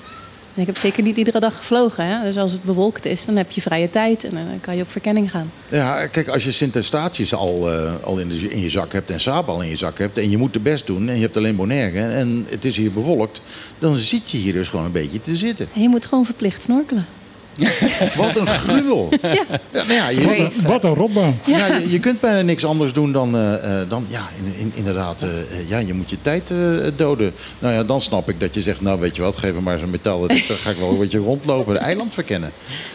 [0.55, 2.07] En ik heb zeker niet iedere dag gevlogen.
[2.07, 2.27] Hè?
[2.27, 4.91] Dus als het bewolkt is, dan heb je vrije tijd en dan kan je op
[4.91, 5.51] verkenning gaan.
[5.69, 9.11] Ja, kijk, als je Sint Eustatius al, eh, al in, de, in je zak hebt
[9.11, 10.19] en Saab al in je zak hebt...
[10.19, 12.93] en je moet de best doen en je hebt alleen Bonaire en het is hier
[12.93, 13.41] bewolkt...
[13.79, 15.69] dan zit je hier dus gewoon een beetje te zitten.
[15.75, 17.07] En je moet gewoon verplicht snorkelen.
[18.17, 19.09] Wat een gruwel.
[19.23, 19.35] Ja.
[19.73, 21.39] nou ja, je, Wat een, rotbaan.
[21.45, 24.73] ja, je, je kunt bijna niks anders doen dan, eh, eh, dan ja, in, in-
[24.75, 25.29] inderdaad, eh,
[25.69, 26.57] ja, je moet je tijd eh,
[26.97, 27.33] doden.
[27.59, 29.79] Nou ja, dan snap ik dat je zegt, nou weet je wat, geef me maar
[29.79, 32.53] zo'n metaal, dan ga ik wel een beetje rondlopen, de eiland verkennen.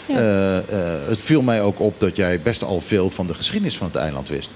[0.08, 0.64] Eh, eh,
[1.08, 3.96] het viel mij ook op dat jij best al veel van de geschiedenis van het
[3.96, 4.50] eiland wist.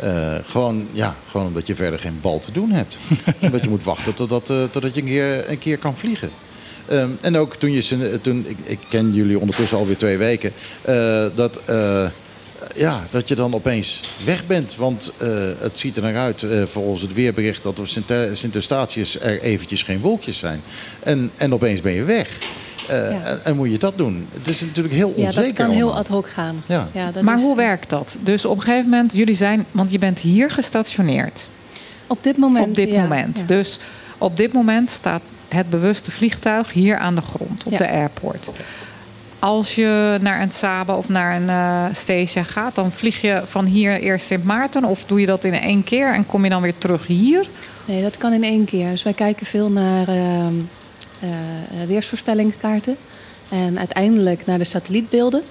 [0.00, 2.96] Eh, gewoon, ja, gewoon omdat je verder geen bal te doen hebt.
[3.40, 6.30] omdat je moet wachten totdat, eh, totdat je een keer, een keer kan vliegen.
[6.88, 10.52] Ehm, en ook toen je, ze- toen, ik, ik ken jullie ondertussen alweer twee weken,
[10.82, 12.04] eh, dat, eh,
[12.76, 14.76] ja, dat je dan opeens weg bent.
[14.76, 15.28] Want eh,
[15.58, 19.40] het ziet er naar uit, eh, volgens het weerbericht, dat op Sint- Sint Eustatius er
[19.40, 20.60] eventjes geen wolkjes zijn.
[21.02, 22.28] En, en opeens ben je weg.
[22.88, 23.22] Eh, Ja.
[23.22, 24.26] en, en moet je dat doen?
[24.32, 26.62] Het is natuurlijk heel Ja, onzeker dat kan heel ad hoc gaan.
[26.66, 26.88] Ja.
[27.12, 28.16] dat maar is- hoe werkt dat?
[28.20, 31.40] Dus op een gegeven moment, jullie zijn, want je bent hier gestationeerd.
[32.06, 32.66] Op dit moment.
[32.66, 33.38] op dit ja, moment.
[33.38, 33.46] ja.
[33.46, 33.78] Dus
[34.18, 35.22] op dit moment staat
[35.54, 37.78] het bewuste vliegtuig hier aan de grond, op Ja.
[37.78, 38.50] de airport.
[39.38, 44.00] Als je naar een Saba of naar een Stasia gaat, dan vlieg je van hier
[44.00, 46.78] eerst Sint Maarten of doe je dat in één keer en kom je dan weer
[46.78, 47.46] terug hier?
[47.84, 48.90] Nee, dat kan in één keer.
[48.90, 50.46] Dus wij kijken veel naar eh,
[51.86, 52.96] weersvoorspellingskaarten.
[53.48, 55.42] En uiteindelijk naar de satellietbeelden.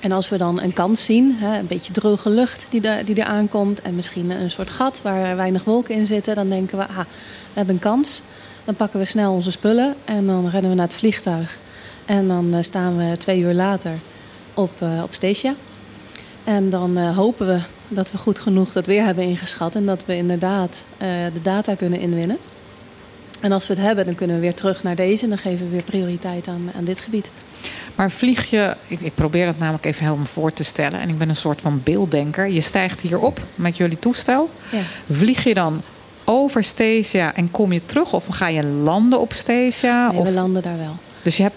[0.00, 3.14] En als we dan een kans zien, hè, een beetje droge lucht die, er- die
[3.14, 3.82] er aankomt...
[3.82, 6.34] en misschien een soort gat waar weinig wolken in zitten...
[6.34, 7.04] dan denken we, ah, we
[7.54, 8.22] hebben een kans.
[8.66, 11.56] Dan pakken we snel onze spullen en dan rennen we naar het vliegtuig.
[12.04, 13.92] En dan eh, staan we twee uur later
[14.54, 15.54] op, eh op Stasia.
[16.44, 20.04] En dan eh, hopen we dat we goed genoeg dat weer hebben ingeschat en dat
[20.04, 20.84] we inderdaad
[21.32, 22.38] de data kunnen inwinnen.
[23.40, 25.64] En als we het hebben, dan kunnen we weer terug naar deze en dan geven
[25.64, 27.30] we weer prioriteit aan, aan dit gebied.
[27.94, 31.18] Maar vlieg je, ik, ik probeer dat namelijk even helemaal voor te stellen en ik
[31.18, 32.48] ben een soort van beelddenker.
[32.48, 34.50] Je stijgt hier op met jullie toestel.
[34.70, 34.80] Ja.
[35.10, 35.82] Vlieg je dan
[36.28, 40.08] over Stasia en kom je terug of ga je landen op Stasia?
[40.10, 40.96] Nee, of, we landen daar wel.
[41.22, 41.56] dus je hebt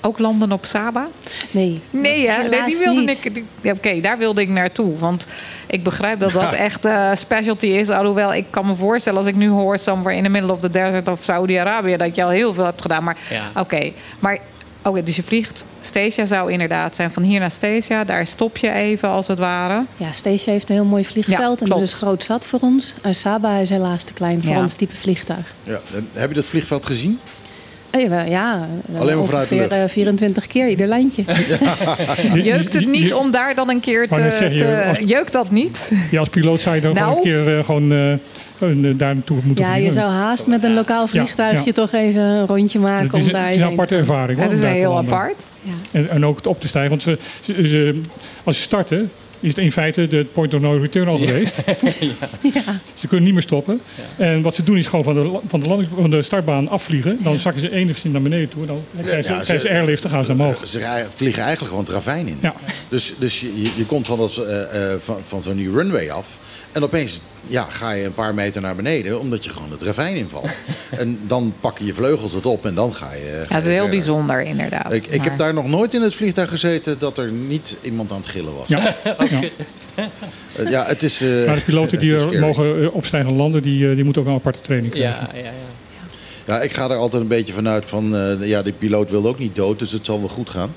[0.00, 1.06] ook landen op Saba?
[1.50, 2.48] Nee, Nee, hè?
[2.48, 3.24] nee die wilde niet.
[3.62, 3.72] ik.
[3.72, 4.98] Oké, daar wilde ik naartoe.
[4.98, 5.26] Want
[5.66, 7.90] ik begrijp dat dat echt eh specialty is.
[7.90, 10.70] Alhoewel, ik kan me voorstellen als ik nu hoor somewhere in the middle of the
[10.70, 13.04] desert of Saudi-Arabië dat je al heel veel hebt gedaan.
[13.04, 13.60] Maar Ja.
[13.60, 14.38] oké, maar
[14.84, 15.64] oké, dus je vliegt.
[15.82, 18.04] Stasia zou inderdaad zijn van hier naar Stasia.
[18.04, 19.84] Daar stop je even als het ware.
[19.96, 21.82] Ja, Stacia heeft een heel mooi vliegveld Ja, en dat klopt.
[21.82, 22.94] is groot zat voor ons.
[23.02, 24.58] En Saba is helaas te klein voor Ja.
[24.62, 25.54] ons type vliegtuig.
[25.62, 25.80] Ja,
[26.12, 27.18] heb je dat vliegveld gezien?
[27.90, 29.72] Eh, ja, ja, Alleen maar vanuit de ongeveer lucht.
[29.72, 31.22] eh, 24 keer ieder lijntje.
[32.42, 34.14] Jeukt het niet om daar dan een keer te...
[34.14, 35.92] zeggen, te- als- Jeukt dat niet?
[36.10, 37.04] Ja, als piloot zou je dan Nou.
[37.04, 38.20] gewoon een keer eh, gewoon, gewoon,
[38.96, 40.00] daar naartoe moeten Ja, je vliegen.
[40.00, 41.72] zou haast met een lokaal vliegtuigje ja.
[41.72, 44.38] toch even een rondje maken Het is, om een- daar het is een aparte ervaring.
[44.38, 45.44] hoor, Het is heel apart.
[45.62, 45.72] Ja.
[45.92, 46.90] En, en ook het op te stijgen.
[46.90, 48.00] Want ze, ze- ze-
[48.44, 49.10] als ze starten,
[49.40, 51.62] is het in feite de point of no return al geweest.
[52.94, 53.80] Ze kunnen niet meer stoppen.
[54.16, 57.18] En wat ze doen is gewoon van de, van de, landings- van de startbaan afvliegen.
[57.22, 58.66] Dan zakken ze enigszins naar beneden toe.
[58.66, 60.66] Dan krijgen ze, Ja, krijgen ze ze- airlift, dan gaan ze omhoog.
[60.66, 62.38] Ze vliegen eigenlijk gewoon het ravijn in.
[62.40, 62.54] Ja.
[62.88, 66.26] Dus, dus je, je komt van, dat, eh, eh, van, van zo'n runway af.
[66.74, 70.16] En opeens ja, ga je een paar meter naar beneden, omdat je gewoon het ravijn
[70.16, 70.50] invalt.
[70.98, 73.20] en dan pakken je vleugels het op en dan ga je.
[73.20, 73.90] ga Ja, het is heel verder.
[73.90, 74.92] bijzonder inderdaad.
[74.92, 78.10] Ik, ik Maar- heb daar nog nooit in het vliegtuig gezeten dat er niet iemand
[78.12, 78.68] aan het gillen was.
[78.68, 78.94] Ja.
[80.56, 81.20] Eh, ja, het is.
[81.20, 82.38] eh, Maar de piloten die er scary.
[82.38, 85.28] mogen eh, opstijgen en landen, die, eh, die moeten ook een aparte training krijgen.
[85.32, 85.50] Ja, ja, ja.
[86.46, 88.16] Ja, ik ga er altijd een beetje vanuit van.
[88.16, 90.74] eh, ja, die piloot wil ook niet dood, dus het zal wel goed gaan.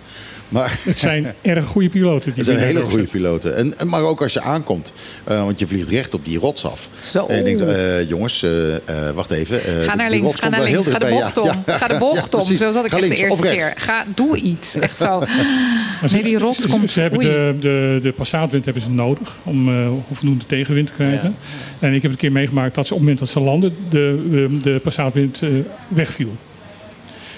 [0.49, 2.25] Maar Het zijn erg goede piloten.
[2.25, 3.55] Die Het zijn hele goede piloten.
[3.55, 4.93] En, en, maar ook als je aankomt.
[5.23, 6.89] eh, want je vliegt recht op die rots af.
[7.03, 7.25] Zo.
[7.25, 8.81] En je denkt, eh, jongens, eh, eh,
[9.15, 9.63] wacht even.
[9.65, 11.45] eh, Ga naar links, ga naar links, ga de bocht om.
[11.65, 12.43] ja, Ga de ja, bocht om.
[12.45, 13.73] Zo zat ik Ga echt de eerste keer.
[13.77, 14.75] Ga, doe iets.
[14.75, 15.19] Echt zo.
[15.19, 19.35] Maar Nee, die rots ze, komt- Ze hebben de, de, de passaatwind hebben ze nodig
[19.43, 21.35] om eh, voldoende tegenwind te krijgen.
[21.79, 24.27] En ik heb een keer meegemaakt dat ze op het moment dat ze landen, de,
[24.31, 25.39] de, de passaatwind
[25.87, 26.31] wegviel.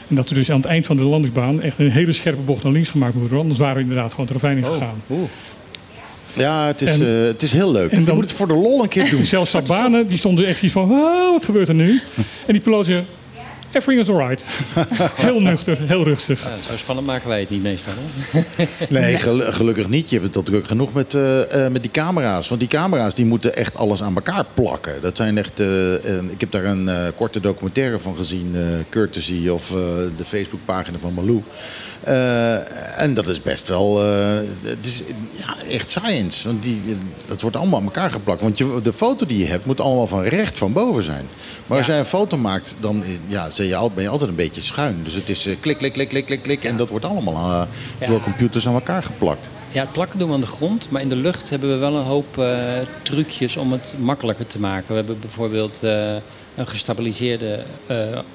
[0.08, 2.64] En dat er dus aan het eind van de landingsbaan echt een hele scherpe bocht
[2.64, 3.40] naar links gemaakt moet worden.
[3.40, 5.02] Anders waren we inderdaad gewoon het ravijn in gegaan.
[6.34, 7.92] Ja, het is, En- eh, het is heel leuk.
[7.92, 9.26] en je dan- moet het voor de lol een keer doen.
[9.26, 12.02] Zelfs Sabanen, die stonden echt iets van, "Ah, wat gebeurt er nu?
[12.48, 13.04] En die piloot zei,
[13.72, 14.42] everything is alright.
[15.26, 16.44] heel nuchter, heel rustig.
[16.44, 17.94] Ja, zo spannend maken wij het niet meestal.
[17.96, 18.42] Hè?
[19.00, 20.10] Nee, gel- gelukkig niet.
[20.10, 22.48] Je hebt het al druk genoeg met, eh, eh, met die camera's.
[22.48, 25.02] Want die camera's die moeten echt alles aan elkaar plakken.
[25.02, 25.60] Dat zijn echt.
[25.60, 25.94] eh,
[26.30, 29.76] ik heb daar een eh, korte documentaire van gezien, eh, courtesy of eh,
[30.18, 31.44] de Facebookpagina van Malou.
[32.04, 34.04] Eh, en dat is best wel.
[34.04, 36.48] eh, het is ja, echt science.
[36.48, 36.82] Want die,
[37.28, 38.42] dat wordt allemaal aan elkaar geplakt.
[38.42, 41.26] Want je, de foto die je hebt moet allemaal van recht van boven zijn.
[41.68, 43.48] Maar als jij een foto maakt, dan ja,
[43.94, 45.02] ben je altijd een beetje schuin.
[45.04, 46.64] Dus het is eh, klik, klik, klik, klik, klik, klik.
[46.64, 47.68] En dat wordt allemaal
[48.08, 49.48] door computers aan elkaar geplakt.
[49.72, 51.96] Ja, het plakken doen we aan de grond, maar in de lucht hebben we wel
[51.96, 52.44] een hoop
[53.02, 54.88] trucjes om het makkelijker te maken.
[54.88, 55.80] We hebben bijvoorbeeld
[56.56, 57.64] een gestabiliseerde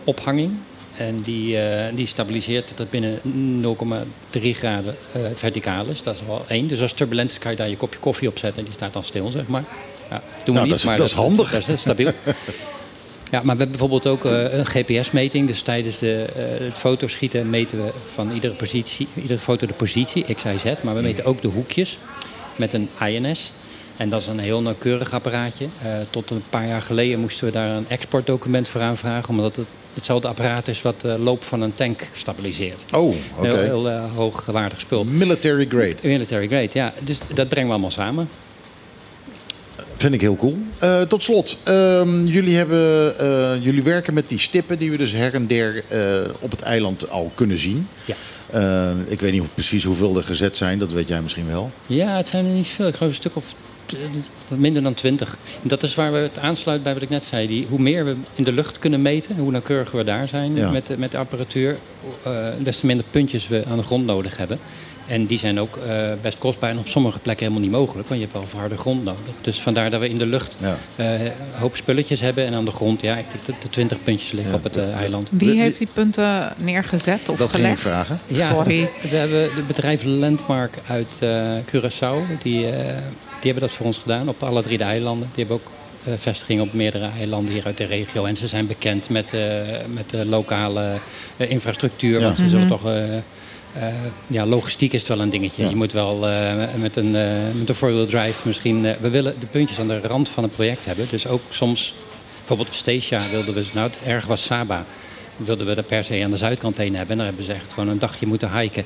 [0.05, 0.53] ophanging.
[0.97, 3.19] En die, eh, die stabiliseert dat het binnen
[3.61, 6.03] 0,3 graden eh, verticaal is.
[6.03, 6.69] Dat is wel één.
[6.69, 8.75] Dus als het turbulent is, kan je daar je kopje koffie op zetten en die
[8.75, 9.65] staat dan stil, zeg maar.
[10.11, 11.51] Ja, dat doen we Nou, niet, dat is- maar dat is handig.
[11.51, 12.11] Dat is stabiel.
[13.31, 15.47] Ja, maar we hebben bijvoorbeeld ook eh, een GPS-meting.
[15.47, 16.27] Dus tijdens de,
[16.63, 20.65] het fotoschieten meten we van iedere, positie, iedere foto de positie, x, y, z.
[20.83, 21.99] Maar we meten ook de hoekjes
[22.57, 23.51] met een INS.
[23.97, 25.67] En dat is een heel nauwkeurig apparaatje.
[26.11, 29.29] Tot een paar jaar geleden moesten we daar een exportdocument voor aanvragen.
[29.29, 32.85] Omdat het hetzelfde apparaat is wat de loop van een tank stabiliseert.
[32.93, 33.47] Oh, oké.
[33.47, 35.05] Heel, heel eh, hoogwaardig spul.
[35.05, 35.97] Military grade.
[36.03, 36.93] Military grade, ja.
[37.03, 38.29] Dus dat brengen we allemaal samen.
[39.97, 40.59] Vind ik heel cool.
[40.79, 45.13] Eh, tot slot, ehm, jullie, hebben, eh, jullie werken met die stippen die we dus
[45.13, 45.85] her en der
[46.39, 47.89] op het eiland al kunnen zien.
[48.05, 48.15] Ja.
[49.07, 51.71] Ik weet niet precies hoeveel er gezet zijn, dat weet jij misschien wel.
[51.87, 52.87] Ja, het zijn er niet veel.
[52.87, 53.55] Ik geloof een stuk of
[54.49, 55.37] minder dan twintig.
[55.63, 57.47] Dat is waar we het aansluit bij wat ik net zei.
[57.47, 60.71] Die, hoe meer we in de lucht kunnen meten, hoe nauwkeuriger we daar zijn Ja.
[60.71, 61.77] met, de- met de apparatuur,
[62.23, 62.33] eh,
[62.63, 64.59] des te minder puntjes we aan de grond nodig hebben.
[65.07, 68.21] En die zijn ook eh, best kostbaar en op sommige plekken helemaal niet mogelijk, want
[68.21, 69.19] je hebt wel harde grond nodig.
[69.41, 70.77] Dus vandaar dat we in de lucht Ja.
[70.97, 73.99] eh, een hoop spulletjes hebben en aan de grond, ja, ik denk dat de twintig
[74.05, 74.57] puntjes liggen Ja.
[74.59, 75.31] op het eh, eiland.
[75.33, 77.81] Wie heeft die punten neergezet of Dat ging ik gelegd?
[77.81, 78.21] vragen.
[78.27, 78.89] Ja, Sorry.
[79.11, 81.41] We hebben het bedrijf Landmark uit eh,
[81.75, 82.43] Curaçao.
[82.43, 82.97] Die, eh,
[83.45, 85.29] die hebben dat voor ons gedaan op alle drie de eilanden.
[85.35, 85.71] Die hebben ook
[86.05, 88.25] eh, vestigingen op meerdere eilanden hier uit de regio.
[88.25, 89.41] En ze zijn bekend met, eh,
[89.95, 90.99] met de lokale
[91.37, 92.19] eh, infrastructuur.
[92.19, 92.25] Ja.
[92.25, 92.87] Want ze zullen toch...
[92.87, 93.23] eh, eh,
[94.27, 95.63] ja, logistiek is het wel een dingetje.
[95.63, 95.69] Ja.
[95.69, 98.83] Je moet wel eh, met een, eh met een four-wheel drive misschien...
[99.01, 101.07] we willen de puntjes aan de rand van het project hebben.
[101.11, 101.95] Dus ook soms...
[102.39, 103.65] Bijvoorbeeld op Stacia wilden we...
[103.75, 104.85] Nou, het erg was Saba
[105.37, 107.11] wilden we er per se aan de zuidkant heen hebben.
[107.11, 108.85] En daar hebben ze echt gewoon een dagje moeten hiken.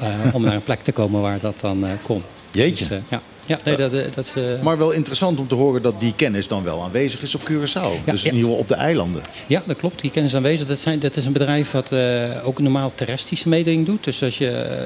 [0.00, 2.22] eh, om naar een plek te komen waar dat dan eh, kon.
[2.50, 2.88] Jeetje.
[2.88, 3.22] Dus, ja.
[3.46, 4.32] Ja, nee, dat, eh, dat is...
[4.34, 7.40] eh, Maar wel interessant om te horen dat die kennis dan wel aanwezig is op
[7.50, 8.04] Curaçao.
[8.04, 9.22] Ja, dus in ieder geval op de eilanden.
[9.46, 10.00] Ja, dat klopt.
[10.00, 10.66] Die kennis aanwezig.
[10.66, 14.04] Dat, zijn, dat is een bedrijf wat eh, ook normaal terrestrische meting doet.
[14.04, 14.84] Dus als je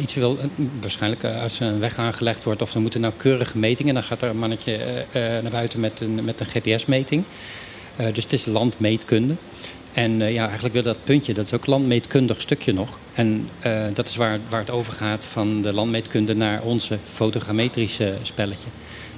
[0.00, 0.38] iets wil,
[0.80, 4.28] waarschijnlijk als er een weg aangelegd wordt of er moeten nauwkeurige metingen, dan gaat er
[4.28, 4.78] een mannetje
[5.12, 7.24] naar buiten met een, met een GPS-meting.
[8.12, 9.34] Dus het is landmeetkunde.
[9.92, 12.98] En eh, ja, eigenlijk wil dat puntje, dat is ook landmeetkundig stukje nog.
[13.14, 18.68] En eh, dat is waar, waar het overgaat van de landmeetkunde naar onze fotogrammetrische spelletje.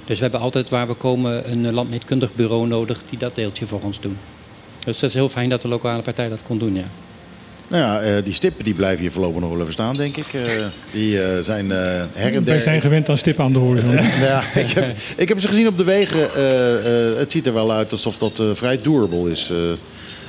[0.05, 3.81] Dus we hebben altijd waar we komen een landmeetkundig bureau nodig die dat deeltje voor
[3.81, 4.17] ons doen.
[4.85, 6.85] Dus dat is heel fijn dat de lokale partij dat kon doen, ja.
[7.67, 10.25] Nou ja, eh, die stippen die blijven hier voorlopig nog wel even staan, denk ik.
[10.33, 10.41] Eh,
[10.91, 11.77] die eh, zijn eh
[12.13, 12.43] her en der...
[12.43, 13.91] Wij zijn gewend aan stippen aan de horizon.
[14.29, 16.33] ja, ik, heb, ik heb ze gezien op de wegen.
[16.33, 19.51] Eh, eh, het ziet er wel uit alsof dat eh, vrij durable is.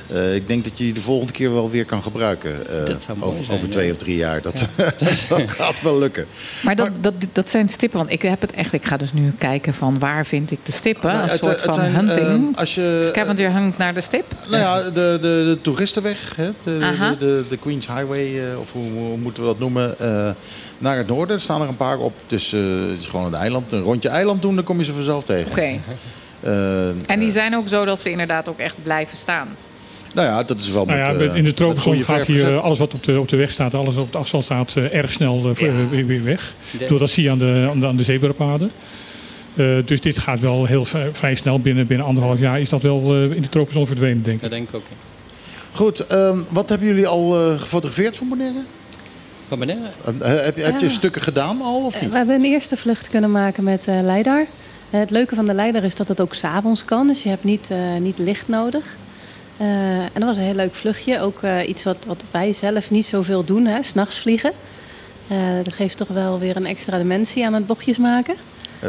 [0.09, 2.67] Eh, Eh, ik denk dat je die de volgende keer wel weer kan gebruiken.
[2.79, 3.73] eh, Dat zou mooi over, zijn, over ja.
[3.73, 4.41] twee of drie jaar.
[4.41, 4.65] Dat,
[5.29, 6.25] dat gaat wel lukken.
[6.63, 8.73] Maar dat, dat, dat zijn stippen, want ik heb het echt.
[8.73, 11.09] Ik ga dus nu kijken van waar vind ik de stippen.
[11.11, 12.51] Nou, een het- soort het van zijn, hunting.
[12.53, 14.25] eh, als je, Scavenger hangt naar de stip.
[14.49, 16.49] Nou ja, de, de, de toeristenweg, hè?
[16.63, 20.29] De, de, de, de Queens Highway, eh, of hoe, hoe moeten we dat noemen, eh,
[20.77, 21.35] naar het noorden.
[21.35, 22.13] Er staan er een paar op.
[22.27, 22.59] Dus eh,
[22.89, 23.71] het is gewoon een eiland.
[23.71, 25.51] Een rondje eiland doen, dan kom je ze vanzelf tegen.
[25.51, 25.79] Oké.
[26.39, 29.47] Eh, En die zijn ook zo dat ze inderdaad ook echt blijven staan.
[30.13, 32.51] Nou ja, dat is wel Nou met, ja, eh, in de goede gaat hier gezet.
[32.57, 34.73] eh, alles wat op de, op de weg staat, alles wat op de afstand staat,
[34.75, 35.71] eh, erg snel Ja.
[35.89, 36.53] weer, weer weg.
[36.77, 38.71] De- Door dat zie je aan de, aan de, aan de zebrapaden.
[39.55, 41.59] Eh, dus dit gaat wel heel vrij, snel.
[41.59, 44.41] Binnen, binnen anderhalf jaar is dat wel eh, in de tropenzone verdwenen, denk ik.
[44.41, 44.83] Dat denk ik ook.
[44.89, 44.95] ja.
[45.71, 48.59] Goed, ehm, wat hebben jullie al eh, gefotografeerd van Bonaire?
[49.47, 49.83] Van beneden?
[50.19, 50.91] Eh, heb, je- heb je Ja.
[50.91, 52.09] stukken gedaan al of niet?
[52.11, 54.45] We hebben een eerste vlucht kunnen maken met eh Leidar.
[54.89, 57.07] Eh, het leuke van de Leidar is dat het ook s'avonds kan.
[57.07, 58.95] Dus je hebt niet, eh, niet licht nodig.
[59.57, 59.67] Eh,
[60.01, 61.21] en dat was een heel leuk vluchtje.
[61.21, 64.51] Ook eh, iets wat, wat wij zelf niet zoveel doen, hè, s'nachts vliegen.
[65.27, 68.35] Eh, dat geeft toch wel weer een extra dimensie aan het bochtjes maken.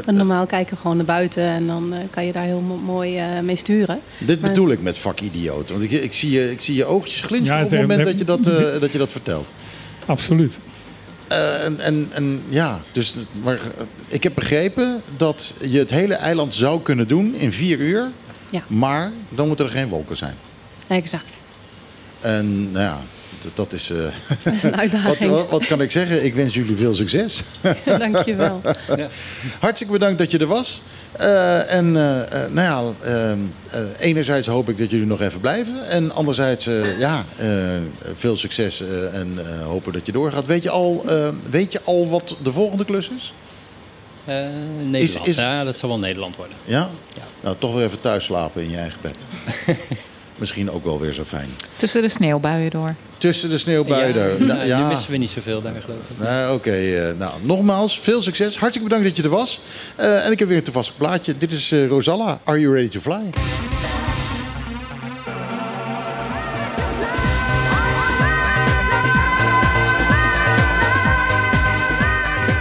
[0.05, 2.77] Want normaal kijken we gewoon naar buiten en dan eh, kan je daar heel mo-
[2.77, 4.01] mooi eh, mee sturen.
[4.19, 5.71] Dit maar- bedoel ik met vakidioot.
[5.71, 8.19] Want ik, ik, zie je, ik zie je oogjes glinsteren Ja, op het moment dat
[8.19, 9.49] je dat, eh, dat je dat vertelt.
[10.07, 10.55] Absoluut.
[11.29, 13.59] Eh, en, en, en ja, dus, maar
[14.09, 18.09] ik heb begrepen dat je het hele eiland zou kunnen doen in vier uur.
[18.51, 18.63] Ja.
[18.67, 20.35] Maar dan moeten er geen wolken zijn.
[20.89, 21.37] Exact.
[22.21, 23.01] En nou ja,
[23.43, 23.91] dat, dat is.
[23.91, 23.97] eh,
[24.45, 25.31] Dat is een wat, uitdaging.
[25.31, 26.25] wat, wat kan ik zeggen?
[26.25, 27.43] Ik wens jullie veel succes.
[27.99, 28.61] Dankjewel.
[29.61, 30.81] Hartstikke bedankt dat je er was.
[31.13, 33.37] Eh, en eh, nou ja,
[33.99, 35.89] enerzijds hoop ik dat jullie nog even blijven.
[35.89, 37.49] En anderzijds, eh, ja, eh,
[38.15, 40.47] veel succes eh, en eh, hopen dat je doorgaat.
[40.47, 43.33] Weet je, al, eh, weet je al wat de volgende klus is?
[44.25, 44.35] Eh,
[44.91, 45.27] Nederland.
[45.27, 46.57] is- Ja, dat zal wel Nederland worden.
[46.65, 46.89] Ja?
[47.15, 47.23] Ja.
[47.41, 49.17] Nou, toch weer even thuis slapen in je eigen bed.
[50.39, 51.49] Misschien ook wel weer zo fijn.
[51.77, 52.95] Tussen de sneeuwbuien door.
[53.19, 54.15] Tussen de sneeuwbuien.
[54.15, 54.89] ja, ja, Nou, Nu ja.
[54.89, 56.19] missen we niet zoveel daar, geloof ik.
[56.25, 58.59] Nou, Oké, eh, nou, nogmaals, veel succes.
[58.59, 59.61] Hartstikke bedankt dat je er was.
[59.97, 61.39] Eh, en ik heb weer een toevallig plaatje.
[61.39, 62.39] Dit is eh, Rosalla.
[62.45, 63.21] Are you ready to fly?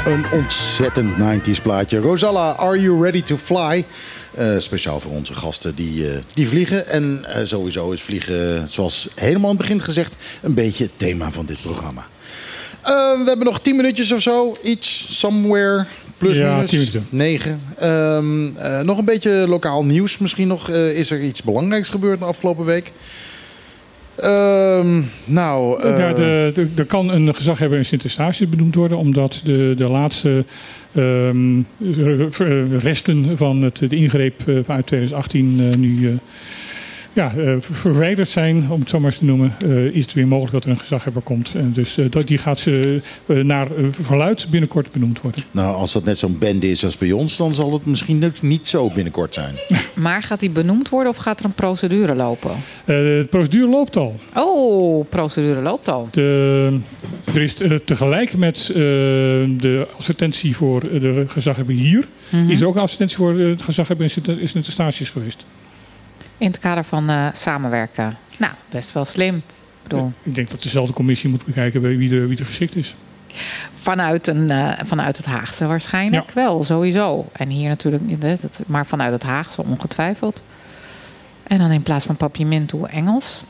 [0.06, 2.00] Een ontzettend 90s plaatje.
[2.00, 3.86] Rosalla, Are You Ready to Fly?
[4.38, 6.88] Eh, speciaal voor onze gasten die, eh, die vliegen.
[6.88, 11.32] En eh, sowieso is vliegen, zoals helemaal in het begin gezegd, een beetje het thema
[11.32, 12.06] van dit programma.
[12.84, 14.58] We hebben nog 10 minuutjes of zo.
[14.64, 15.86] Iets, somewhere,
[16.18, 17.08] plus Ja, minus 10 minuten.
[17.10, 17.62] 9.
[17.78, 20.70] Ehm, eh, nog een beetje lokaal nieuws misschien nog.
[20.70, 22.92] Is er iets belangrijks gebeurd de afgelopen week?
[24.16, 29.74] Ehm, nou, Ja, de, de- er kan een gezaghebber in Sint-Eustatius benoemd worden, omdat de,
[29.78, 30.46] de laatste
[32.80, 36.14] resten van het, de ingreep eh, vanuit 2018 eh, nu eh,
[37.18, 40.28] ja, eh, verwijderd zijn, om het zo maar eens te noemen, eh, is het weer
[40.28, 41.52] mogelijk dat er een gezaghebber komt.
[41.56, 45.44] En dus eh, dat, die gaat ze eh, naar verluid binnenkort benoemd worden.
[45.52, 48.68] nou, als dat net zo'n bende is als bij ons, dan zal het misschien niet
[48.68, 49.56] zo binnenkort zijn.
[49.94, 52.52] Maar gaat die benoemd worden of gaat er een procedure lopen?
[52.52, 54.16] Eh, de procedure loopt al.
[54.36, 56.08] Oh, procedure loopt al.
[56.12, 56.80] De,
[57.34, 62.50] er is tegelijk met eh, de advertentie voor de gezaghebber hier, Mhm.
[62.50, 65.46] is er ook een advertentie voor de gezaghebber in in Sint-Eustatius geweest.
[66.38, 68.18] In het kader van eh, samenwerken.
[68.38, 69.36] Nou, best wel slim.
[69.36, 69.44] Ik
[69.84, 72.96] bedoel, Ik denk dat dezelfde commissie moet bekijken bij wie er, wie er geschikt is.
[73.82, 77.26] vanuit, een, eh, vanuit het Haagse waarschijnlijk wel, sowieso.
[77.32, 78.24] En hier natuurlijk niet,
[78.66, 80.44] maar vanuit het Haagse ongetwijfeld.
[81.44, 83.44] En dan in plaats van papiamento Engels.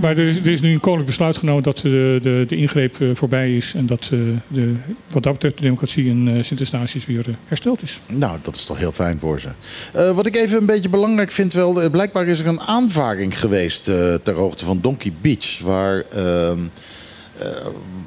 [0.00, 3.00] Maar er is, er is nu een koninklijk besluit genomen dat de, de, de ingreep
[3.00, 3.72] eh, voorbij is.
[3.76, 4.18] En dat eh,
[4.48, 4.74] de,
[5.12, 8.00] wat dat betreft de democratie in eh, Sint-Eustatius weer hersteld is.
[8.06, 9.48] Nou, dat is toch heel fijn voor ze.
[9.92, 11.90] Eh, wat ik even een beetje belangrijk vind wel...
[11.90, 15.58] blijkbaar is er een aanvaring geweest eh, ter hoogte van Donkey Beach...
[15.62, 16.58] waar, ehm,
[17.38, 17.46] eh,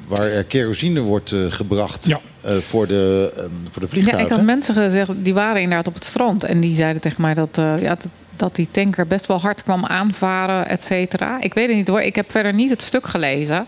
[0.08, 2.20] waar er kerosine wordt eh, gebracht Ja.
[2.40, 4.24] eh, voor, de, ehm, voor de Ja, vliegtuigen.
[4.26, 6.44] ik had mensen gezegd, die waren inderdaad op het strand.
[6.44, 7.96] En die zeiden tegen mij dat, eh, ja,
[8.42, 11.40] dat, die tanker best wel hard kwam aanvaren, et cetera.
[11.40, 12.00] Ik weet het niet hoor.
[12.00, 13.66] Ik heb verder niet het stuk gelezen.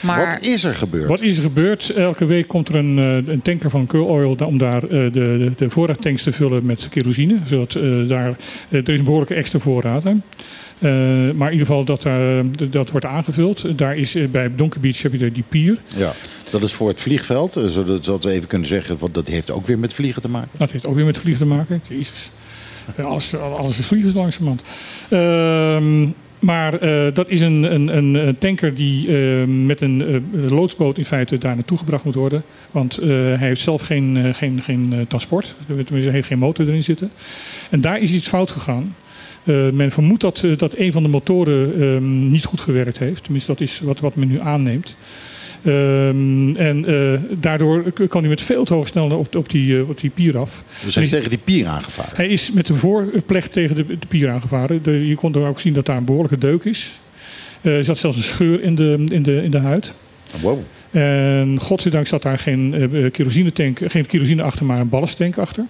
[0.00, 1.08] Maar Wat is er gebeurd?
[1.08, 1.90] Wat is er gebeurd?
[1.90, 5.10] Elke week komt er een, eh, een tanker van Curl Oil om daar eh, de,
[5.12, 7.36] de, de voorraadtanks te vullen met kerosine.
[7.46, 8.36] Zodat eh, daar,
[8.68, 10.02] er is een behoorlijke extra voorraad.
[10.04, 10.12] Hè.
[10.78, 10.90] Eh,
[11.34, 12.38] maar in ieder geval dat, eh,
[12.70, 13.78] dat wordt aangevuld.
[13.78, 15.78] Daar is, bij Donker Beach heb je daar die pier.
[15.96, 16.12] Ja,
[16.50, 17.52] dat is voor het vliegveld.
[17.52, 20.50] Zodat zodat we even kunnen zeggen, want dat heeft ook weer met vliegen te maken.
[20.58, 21.82] Dat heeft ook weer met vliegen te maken.
[21.88, 22.30] Jezus.
[22.96, 24.62] Ja, Alles, alles is vliegen langzamerhand.
[25.08, 26.08] Ehm
[26.44, 30.02] maar eh, dat is een, een, een tanker die eh, met een
[30.34, 32.42] eh, loodsboot in feite daar naartoe gebracht moet worden.
[32.70, 35.54] Want eh, hij heeft zelf geen, eh, geen, geen eh, transport.
[35.66, 37.10] Tenminste, Hij heeft geen motor erin zitten.
[37.70, 38.94] En daar is iets fout gegaan.
[39.44, 43.22] Eh, men vermoedt dat, eh, dat een van de motoren ehm, niet goed gewerkt heeft.
[43.22, 44.96] Tenminste, dat is wat, wat men nu aanneemt.
[45.64, 49.88] Ehm, en eh, daardoor kan hij met veel te hoge snelheid op, op, die, eh,
[49.88, 50.62] op die pier af.
[50.84, 52.16] We zijn En hij- tegen die pier aangevaren.
[52.16, 54.82] hij is met de voorplecht tegen de, de pier aangevaren.
[54.82, 56.92] De, je kon er ook zien dat daar een behoorlijke deuk is.
[57.60, 59.94] Eh, er zat zelfs een scheur in de, in de, in de huid.
[60.40, 60.58] Wow.
[60.90, 65.64] En godzijdank zat daar geen kerosinetank, geen kerosine achter, maar een ballenstank achter.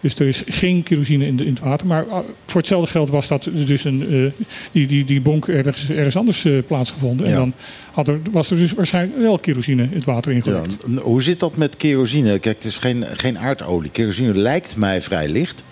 [0.00, 1.86] Dus er is geen kerosine in, de, in het water.
[1.86, 5.90] Maar ah, voor hetzelfde geld was dat dus een, eh, die, die, die bonk ergens,
[5.90, 7.26] ergens anders eh, plaatsgevonden.
[7.26, 7.38] En Ja.
[7.38, 7.52] dan
[7.92, 10.88] had er, was er dus waarschijnlijk wel kerosine in het water Ja, ingelekt.
[10.88, 12.38] n- hoe zit dat met kerosine?
[12.38, 13.90] Kijk, het is geen, geen aardolie.
[13.90, 15.62] Kerosine lijkt mij vrij licht.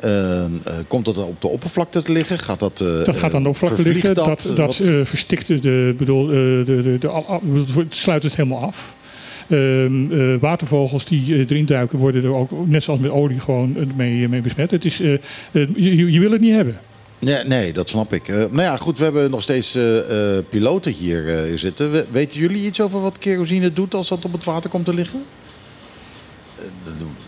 [0.00, 0.44] Eh,
[0.86, 2.38] komt dat dan op de oppervlakte te liggen?
[2.38, 4.14] Gaat dat, Dat gaat aan de oppervlakte liggen.
[4.14, 7.22] Dat, dat, verstikt de, bedoel, de, de, de,
[7.78, 8.94] het sluit het helemaal af.
[9.48, 13.76] Ehm, eh, watervogels die eh, erin duiken worden er ook, net zoals met olie, gewoon
[13.76, 14.70] eh, mee, mee besmet.
[14.70, 16.78] Het is, je, je wil het niet hebben.
[17.18, 18.28] Nee, nee, dat snap ik.
[18.28, 21.90] Eh, nou ja, goed, we hebben nog steeds eh, eh, piloten hier eh, zitten.
[21.92, 24.94] We- weten jullie iets over wat kerosine doet als dat op het water komt te
[24.94, 25.22] liggen?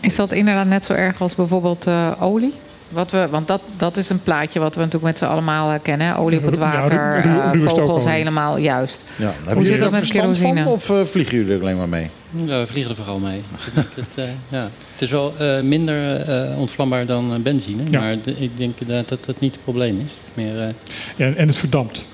[0.01, 2.53] Is dat inderdaad net zo erg als bijvoorbeeld eh, olie?
[2.91, 6.15] Wat we, want dat, dat is een plaatje wat we natuurlijk met z'n allemaal kennen.
[6.15, 9.03] Olie op het Ja, water, ru- ru- eh, vogels helemaal juist.
[9.15, 10.63] Ja, hebben Hoe jullie zit er dat met kerosine?
[10.63, 12.09] van of eh, vliegen jullie er alleen maar mee?
[12.31, 13.41] Ja, we vliegen er vooral mee.
[13.73, 14.69] het, het, eh, ja.
[14.91, 17.83] het is wel eh, minder eh, ontvlambaar dan benzine.
[17.89, 17.99] Ja.
[17.99, 20.11] Maar de- ik denk dat dat, dat niet het probleem is.
[20.33, 20.67] Meer, eh,
[21.15, 22.05] Ja, en het verdampt.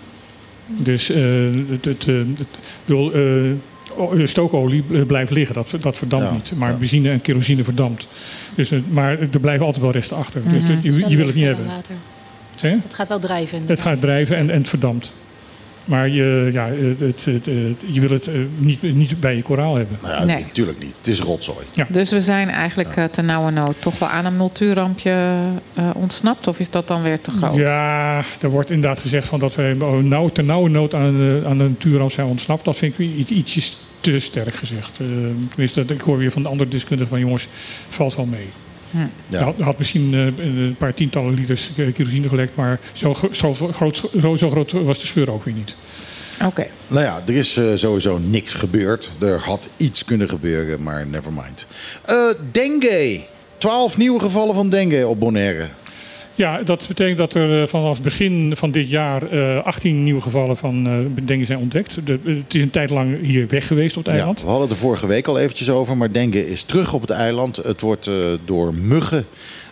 [0.67, 1.23] Dus eh,
[1.69, 3.11] het, het, eh, het- ik bedoel,
[4.25, 6.51] stookolie eh, blijft liggen, dat, dat verdampt Ja, niet.
[6.55, 6.75] Maar ja.
[6.77, 8.07] benzine en kerosine verdampt.
[8.55, 10.41] Dus, eh, maar er blijven altijd wel resten achter.
[10.51, 10.77] Dus Mhm.
[10.81, 11.65] je, je wil het niet hebben.
[11.65, 11.95] Water.
[12.83, 13.63] Het gaat wel drijven.
[13.65, 15.11] Het gaat drijven en, en het verdampt.
[15.85, 19.41] Maar je, ja, het, het, het, het- je wil het eh, niet, niet bij je
[19.41, 19.97] koraal hebben.
[20.01, 20.41] Nou ja, Nee.
[20.43, 20.93] natuurlijk niet.
[20.97, 21.65] Het is rotzooi.
[21.89, 25.33] Dus we zijn eigenlijk eh ten nauwe nood toch wel aan een multirampje
[25.73, 26.47] eh, ontsnapt?
[26.47, 27.55] Of is dat dan weer te groot?
[27.55, 31.57] Ja, er wordt inderdaad gezegd van dat oh, nauw, ten nauwe nood aan, eh, aan
[31.57, 32.65] de natuurramp zijn ontsnapt.
[32.65, 34.99] Dat vind ik weer iets, ietsjes te sterk gezegd.
[34.99, 35.07] Eh,
[35.49, 37.47] tenminste, ik hoor weer van de andere deskundigen van jongens,
[37.89, 38.47] valt wel mee.
[38.91, 39.35] Hm.
[39.35, 43.15] Er had, er had misschien eh, een paar tientallen liters eh, kerosine gelekt, maar zo,
[43.31, 44.03] zo, groot,
[44.35, 45.75] zo groot was de scheur ook weer niet.
[46.45, 46.67] Oké.
[46.87, 49.09] Nou ja, er is sowieso niks gebeurd.
[49.19, 51.67] Er had iets kunnen gebeuren, maar never mind.
[52.05, 53.25] Eh, dengue.
[53.57, 55.67] 12 nieuwe gevallen van dengue op Bonaire.
[56.37, 60.21] Ja, dat betekent dat er eh, vanaf het begin van dit jaar eh 18 nieuwe
[60.21, 61.97] gevallen van eh dengue zijn ontdekt.
[62.05, 64.41] De, het is een tijd lang hier weg geweest op het Ja, eiland.
[64.41, 67.09] we hadden het er vorige week al eventjes over, maar dengue is terug op het
[67.09, 67.55] eiland.
[67.55, 68.13] Het wordt eh,
[68.45, 69.25] door muggen,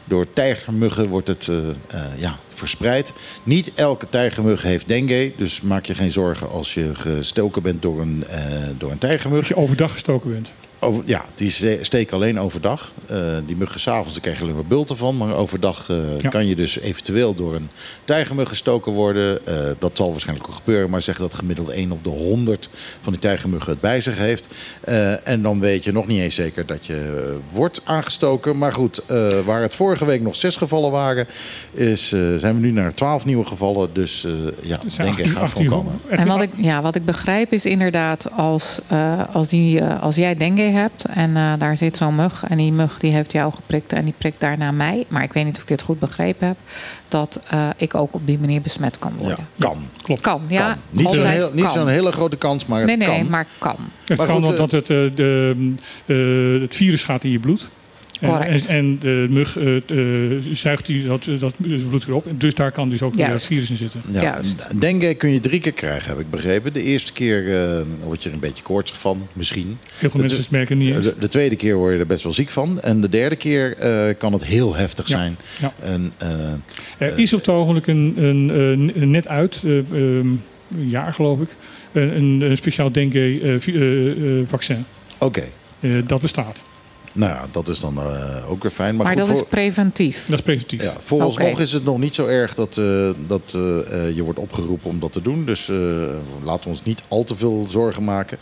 [0.04, 1.58] door tijgermuggen wordt het eh,
[2.00, 3.14] eh, ja, verspreid.
[3.44, 8.02] Niet elke tijgermug heeft dengue, dus maak je geen zorgen als je gestoken bent door
[8.02, 8.38] een, eh,
[8.78, 9.48] door een Als tijgermug.
[9.48, 10.52] je overdag gestoken bent.
[10.86, 12.91] Over, ja, die ste- steken alleen overdag.
[13.06, 15.18] Eh, die muggen s'avonds daar krijg je alleen maar bulten van.
[15.18, 16.30] Maar overdag eh, Ja.
[16.30, 17.70] kan je dus eventueel door een
[18.06, 19.48] tijgermug gestoken worden.
[19.48, 20.90] Eh, dat zal waarschijnlijk ook gebeuren.
[20.90, 22.70] Maar zeg dat gemiddeld 1 op de 100
[23.02, 24.48] van die tijgermuggen het bij zich heeft.
[24.82, 28.57] Eh, en dan weet je nog niet eens zeker dat je wordt aangestoken.
[28.57, 31.28] Maar goed, eh, waar het vorige week nog zes gevallen waren...
[31.72, 33.90] Is, eh, zijn we nu naar 12 nieuwe gevallen.
[33.94, 34.32] Dus eh,
[34.62, 35.99] ja, zijn denk ik 18 gaat 18 gewoon komen.
[36.10, 40.36] En wat ik, ja, wat ik begrijp is inderdaad, als, eh, als, die, als jij
[40.36, 43.93] dengue hebt en eh, daar zit zo'n mug en die mug die heeft jou geprikt
[43.93, 46.57] en die prikt daarna mij, maar ik weet niet of ik dit goed begrepen heb,
[47.07, 49.47] dat eh, ik ook op die manier besmet kan Ja, worden.
[49.60, 49.77] kan.
[50.02, 50.22] Klopt.
[50.22, 50.68] Kan, ja.
[50.68, 50.77] kan.
[50.89, 51.73] Niet zo'n heel, niet kan.
[51.73, 53.30] zo'n hele grote kans, maar het Nee, nee, kan.
[53.30, 53.76] maar kan.
[54.06, 55.73] Het Maar kan, goed, want, eh, het, eh, de,
[56.06, 57.69] eh, het virus gaat in je bloed.
[58.26, 58.65] En, en, Correct.
[58.68, 61.53] en de mug eh, eh, zuigt die, dat, dat
[61.89, 62.26] bloed weer op.
[62.38, 64.02] Dus daar kan dus ook weer het virus in zitten.
[64.11, 64.68] Ja, Juist.
[64.80, 66.73] Dengue kun je drie keer krijgen, heb ik begrepen.
[66.73, 69.77] De eerste keer eh, word je er een beetje koortsig van, misschien.
[69.97, 71.06] Heel veel De mensen merken het niet eens.
[71.06, 72.81] De, de tweede keer word je er best wel ziek van.
[72.81, 75.38] En de derde keer eh, kan het heel heftig Ja, zijn.
[75.60, 75.73] ja.
[75.84, 79.91] En, eh, Er is op het ogenblik een, een, eh, net uit, eh, ehm,
[80.77, 81.49] een jaar geloof ik,
[81.91, 84.85] een, een, een speciaal dengue-vaccin.
[85.18, 85.43] Oké,
[86.06, 86.64] dat bestaat.
[87.16, 88.96] Nou ja, dat is dan eh, ook weer fijn.
[88.96, 90.26] Maar, Maar, goed, dat is preventief.
[90.28, 90.82] Dat is preventief.
[90.84, 94.40] ja, vooralsnog is het nog niet zo erg dat, eh, dat eh, eh, je wordt
[94.40, 95.46] opgeroepen om dat te doen.
[95.46, 95.76] Dus eh,
[96.44, 98.38] laten we ons niet al te veel zorgen maken.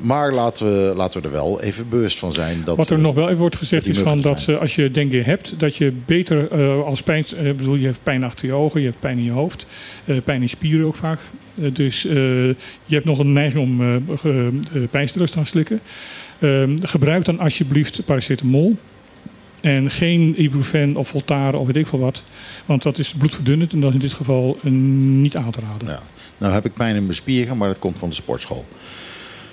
[0.00, 2.62] Maar laten we, laten we er wel even bewust van zijn.
[2.64, 5.54] Dat, Wat er nog wel even wordt gezegd is van dat als je dengue hebt,
[5.58, 8.80] dat je beter eh, als pijn, eh, ik bedoel, je hebt pijn achter je ogen,
[8.80, 9.66] je hebt pijn in je hoofd,
[10.04, 11.18] eh, pijn in spieren ook vaak.
[11.54, 12.14] Dus eh,
[12.84, 15.80] je hebt nog een neiging om eh eh, pijnstillers te gaan slikken.
[16.38, 18.76] Ehm, gebruik dan alsjeblieft paracetamol.
[19.60, 22.22] En geen ibuprofen of Voltaren of weet ik veel wat.
[22.66, 25.88] Want dat is bloedverdunnend en dat is in dit geval niet aan te raden.
[25.88, 26.02] Ja.
[26.38, 28.64] Nou heb ik pijn in mijn spieren, maar dat komt van de sportschool.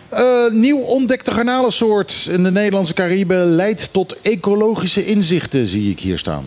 [0.10, 6.18] Eh, nieuw ontdekte garnalensoort in de Nederlandse Cariben leidt tot ecologische inzichten, zie ik hier
[6.18, 6.46] staan.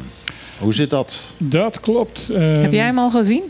[0.59, 1.21] Hoe zit dat?
[1.39, 2.29] Dat klopt.
[2.31, 3.43] eh, Heb jij hem al gezien?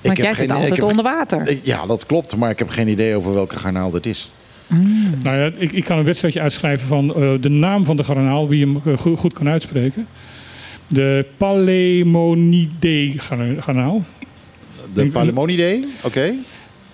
[0.00, 1.48] Want heb jij zit geen- altijd heb- onder water.
[1.48, 2.36] Ik- Ja, dat klopt.
[2.36, 4.30] Maar ik heb geen idee over welke garnaal dit is.
[5.22, 8.48] Nou ja, ik, ik kan een wedstrijdje uitschrijven van eh, de naam van de garnaal,
[8.48, 10.06] wie hem eh, goed, goed kan uitspreken.
[10.86, 14.04] De Palemonidae garna- garnaal.
[14.94, 15.86] De Palemonidae?
[16.02, 16.32] Oké.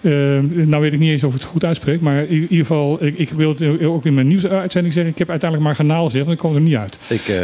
[0.01, 0.12] Eh,
[0.51, 3.19] nou weet ik niet eens of ik het goed uitspreek, maar in ieder geval, ik,
[3.19, 5.12] ik wil het ook in mijn nieuwsuitzending zeggen.
[5.12, 6.98] Ik heb uiteindelijk maar garnaal gezegd, want ik kom er niet uit.
[7.09, 7.40] Ik,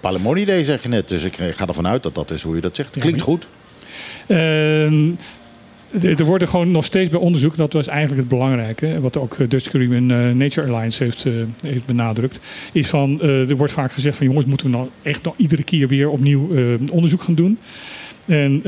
[0.00, 1.08] Palemonidae zeg je net.
[1.08, 2.98] Dus ik ga ervan uit dat dat is hoe je dat zegt.
[2.98, 3.46] Klinkt goed.
[4.26, 5.08] Ehm,
[5.90, 9.48] er worden gewoon nog steeds bij onderzoek, dat was eigenlijk het belangrijke, wat ook eh,
[9.48, 11.32] Dutch Caribbean eh, Nature Alliance heeft, eh,
[11.62, 12.38] heeft benadrukt,
[12.72, 15.88] is van, er wordt vaak gezegd van jongens, moeten we nou echt nog iedere keer
[15.88, 16.48] weer opnieuw
[16.92, 17.58] onderzoek gaan doen?
[18.26, 18.62] En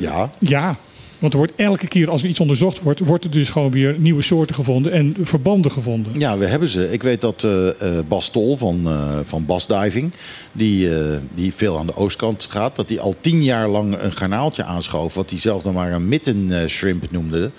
[0.00, 0.30] Ja.
[0.38, 0.76] ja,
[1.22, 3.94] want er wordt elke keer als er iets onderzocht wordt, wordt er dus gewoon weer
[3.98, 6.18] nieuwe soorten gevonden en verbanden gevonden.
[6.18, 6.92] Ja, we hebben ze.
[6.92, 10.12] Ik weet dat eh, eh, Bas Tol van, eh van Bas Diving,
[10.52, 10.88] die,
[11.34, 15.14] die veel aan de oostkant gaat, dat hij al tien jaar lang een garnaaltje aanschoof,
[15.14, 17.50] wat hij zelf dan maar een mitten shrimp noemde.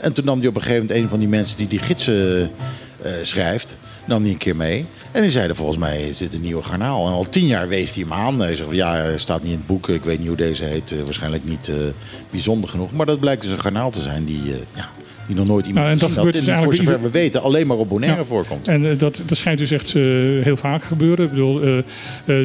[0.00, 2.50] En toen nam hij op een gegeven moment een van die mensen die die gidsen
[3.22, 3.76] schrijft,
[4.06, 4.84] nam hij een keer mee.
[5.12, 7.06] En die zeiden volgens mij dit een nieuwe garnaal.
[7.06, 8.40] En al tien jaar wees hij hem aan.
[8.40, 9.88] Hij zegt ja, staat niet in het boek.
[9.88, 10.92] Ik weet niet hoe deze heet.
[10.92, 11.74] Eh, waarschijnlijk niet eh,
[12.30, 12.92] bijzonder genoeg.
[12.92, 14.88] Maar dat blijkt dus een garnaal te zijn die, eh, ja,
[15.26, 17.76] die nog nooit iemand Nou, en dat gebeurt dus voor zover we weten alleen maar
[17.76, 18.24] op Bonaire Ja.
[18.24, 18.68] voorkomt.
[18.68, 20.02] En eh, dat, dat schijnt dus echt eh,
[20.42, 21.24] heel vaak te gebeuren.
[21.24, 21.72] Ik bedoel, eh,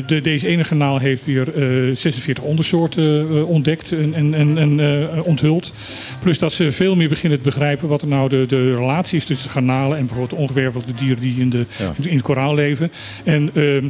[0.08, 1.48] de, deze ene kanaal heeft weer
[1.90, 5.74] eh, 46 ondersoorten ontdekt en, en, en, en onthuld.
[6.22, 9.26] Plus dat ze veel meer beginnen te begrijpen wat er nou de, de relatie is
[9.26, 11.94] tussen de garnalen en bijvoorbeeld de ongewervelde dieren die in, de, Ja.
[12.02, 12.92] in het koraal leven.
[13.24, 13.86] En ehm,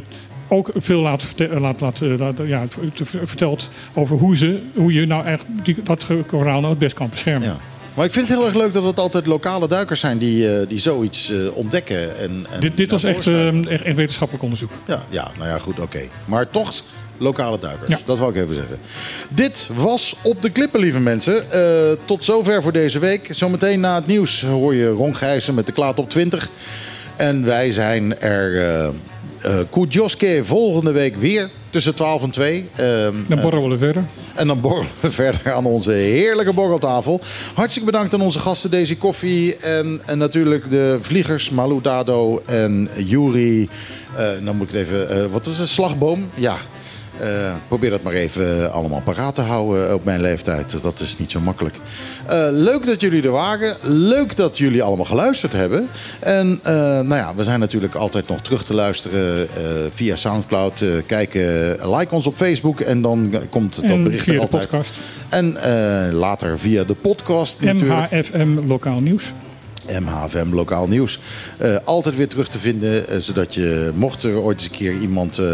[0.48, 2.64] ook veel laat, laat, laat, laat- ja,
[2.94, 6.94] te- verteld over hoe, ze, hoe je nou echt die, dat koraal nou het best
[6.94, 7.48] kan beschermen.
[7.48, 7.56] Ja.
[7.94, 10.68] Maar ik vind het heel erg leuk dat het altijd lokale duikers zijn die, eh,
[10.68, 12.18] die zoiets eh, ontdekken.
[12.18, 14.70] En, en Dit, dit was echt, eh, echt, echt wetenschappelijk onderzoek.
[14.86, 16.00] Ja, ja, nou ja, goed, oké.
[16.24, 16.72] Maar toch
[17.16, 17.90] lokale duikers.
[17.90, 17.98] Ja.
[18.04, 18.78] Dat wou ik even zeggen.
[19.28, 21.44] Dit was Op de Klippen, lieve mensen.
[22.04, 23.28] Tot zover voor deze week.
[23.30, 26.48] Zometeen na het nieuws hoor je Ron Gijssen met de Klaat op 20.
[27.16, 28.92] En wij zijn er...
[29.42, 32.68] eh eh Koedjoske volgende week weer tussen 12 en 2.
[32.76, 34.04] Ehm, Dan eh, borrelen we verder.
[34.34, 37.20] en dan borrelen we verder aan onze heerlijke borreltafel.
[37.54, 39.56] Hartstikke bedankt aan onze gasten Daisy Koffie.
[39.56, 43.68] En, en natuurlijk de vliegers Malou Dado en Juri.
[44.16, 45.10] Eh, dan moet ik het even...
[45.10, 45.68] eh, wat was het?
[45.68, 46.30] Slagboom?
[46.34, 46.56] Ja.
[47.22, 50.82] Eh, probeer dat maar even allemaal paraat te houden op mijn leeftijd.
[50.82, 51.74] Dat is niet zo makkelijk.
[52.26, 53.76] Eh, leuk dat jullie er waren.
[53.82, 55.88] Leuk dat jullie allemaal geluisterd hebben.
[56.20, 59.62] En eh, nou ja, we zijn natuurlijk altijd nog terug te luisteren eh,
[59.94, 60.80] via Soundcloud.
[60.80, 61.42] Eh, kijken,
[61.96, 64.68] like ons op Facebook en dan komt dat En bericht via er de altijd.
[64.68, 64.98] podcast.
[65.28, 68.10] En eh, later via de podcast natuurlijk.
[68.10, 69.24] MHFM Lokaal Nieuws.
[69.86, 71.18] MHFM Lokaal Nieuws.
[71.58, 74.94] Eh, altijd weer terug te vinden, eh, zodat je, mocht er ooit eens een keer
[75.00, 75.44] iemand eh,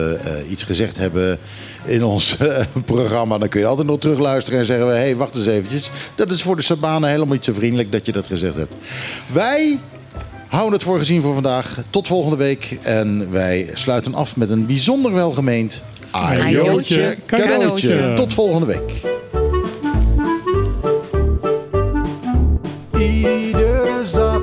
[0.50, 1.38] iets gezegd hebben
[1.84, 2.36] in ons
[2.84, 5.90] programma, dan kun je altijd nog terugluisteren en zeggen we, hé, hey, wacht eens eventjes.
[6.14, 8.74] Dat is voor de Sabanen helemaal niet zo vriendelijk dat je dat gezegd hebt.
[9.32, 9.78] Wij
[10.48, 11.78] houden het voor gezien voor vandaag.
[11.90, 12.78] Tot volgende week.
[12.82, 18.12] En wij sluiten af met een bijzonder welgemeend ajootje cadeautje.
[18.14, 19.16] Tot volgende week.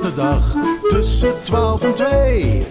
[0.06, 0.54] Zaterdag
[0.88, 2.66] tussen 12 en 2.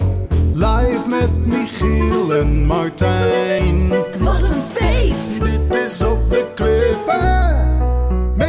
[0.53, 3.89] Live met Michiel en Martijn.
[4.19, 5.43] Wat een feest!
[5.43, 7.73] Dit is op de klippen.
[8.37, 8.45] 901.1.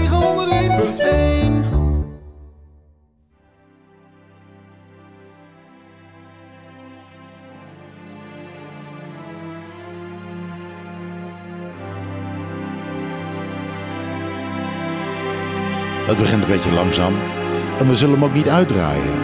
[16.06, 17.14] Het begint een beetje langzaam.
[17.78, 19.15] En we zullen hem ook niet uitdraaien.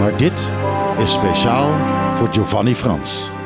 [0.00, 0.50] Maar dit
[0.98, 1.70] is speciaal
[2.14, 3.37] voor Giovanni Frans.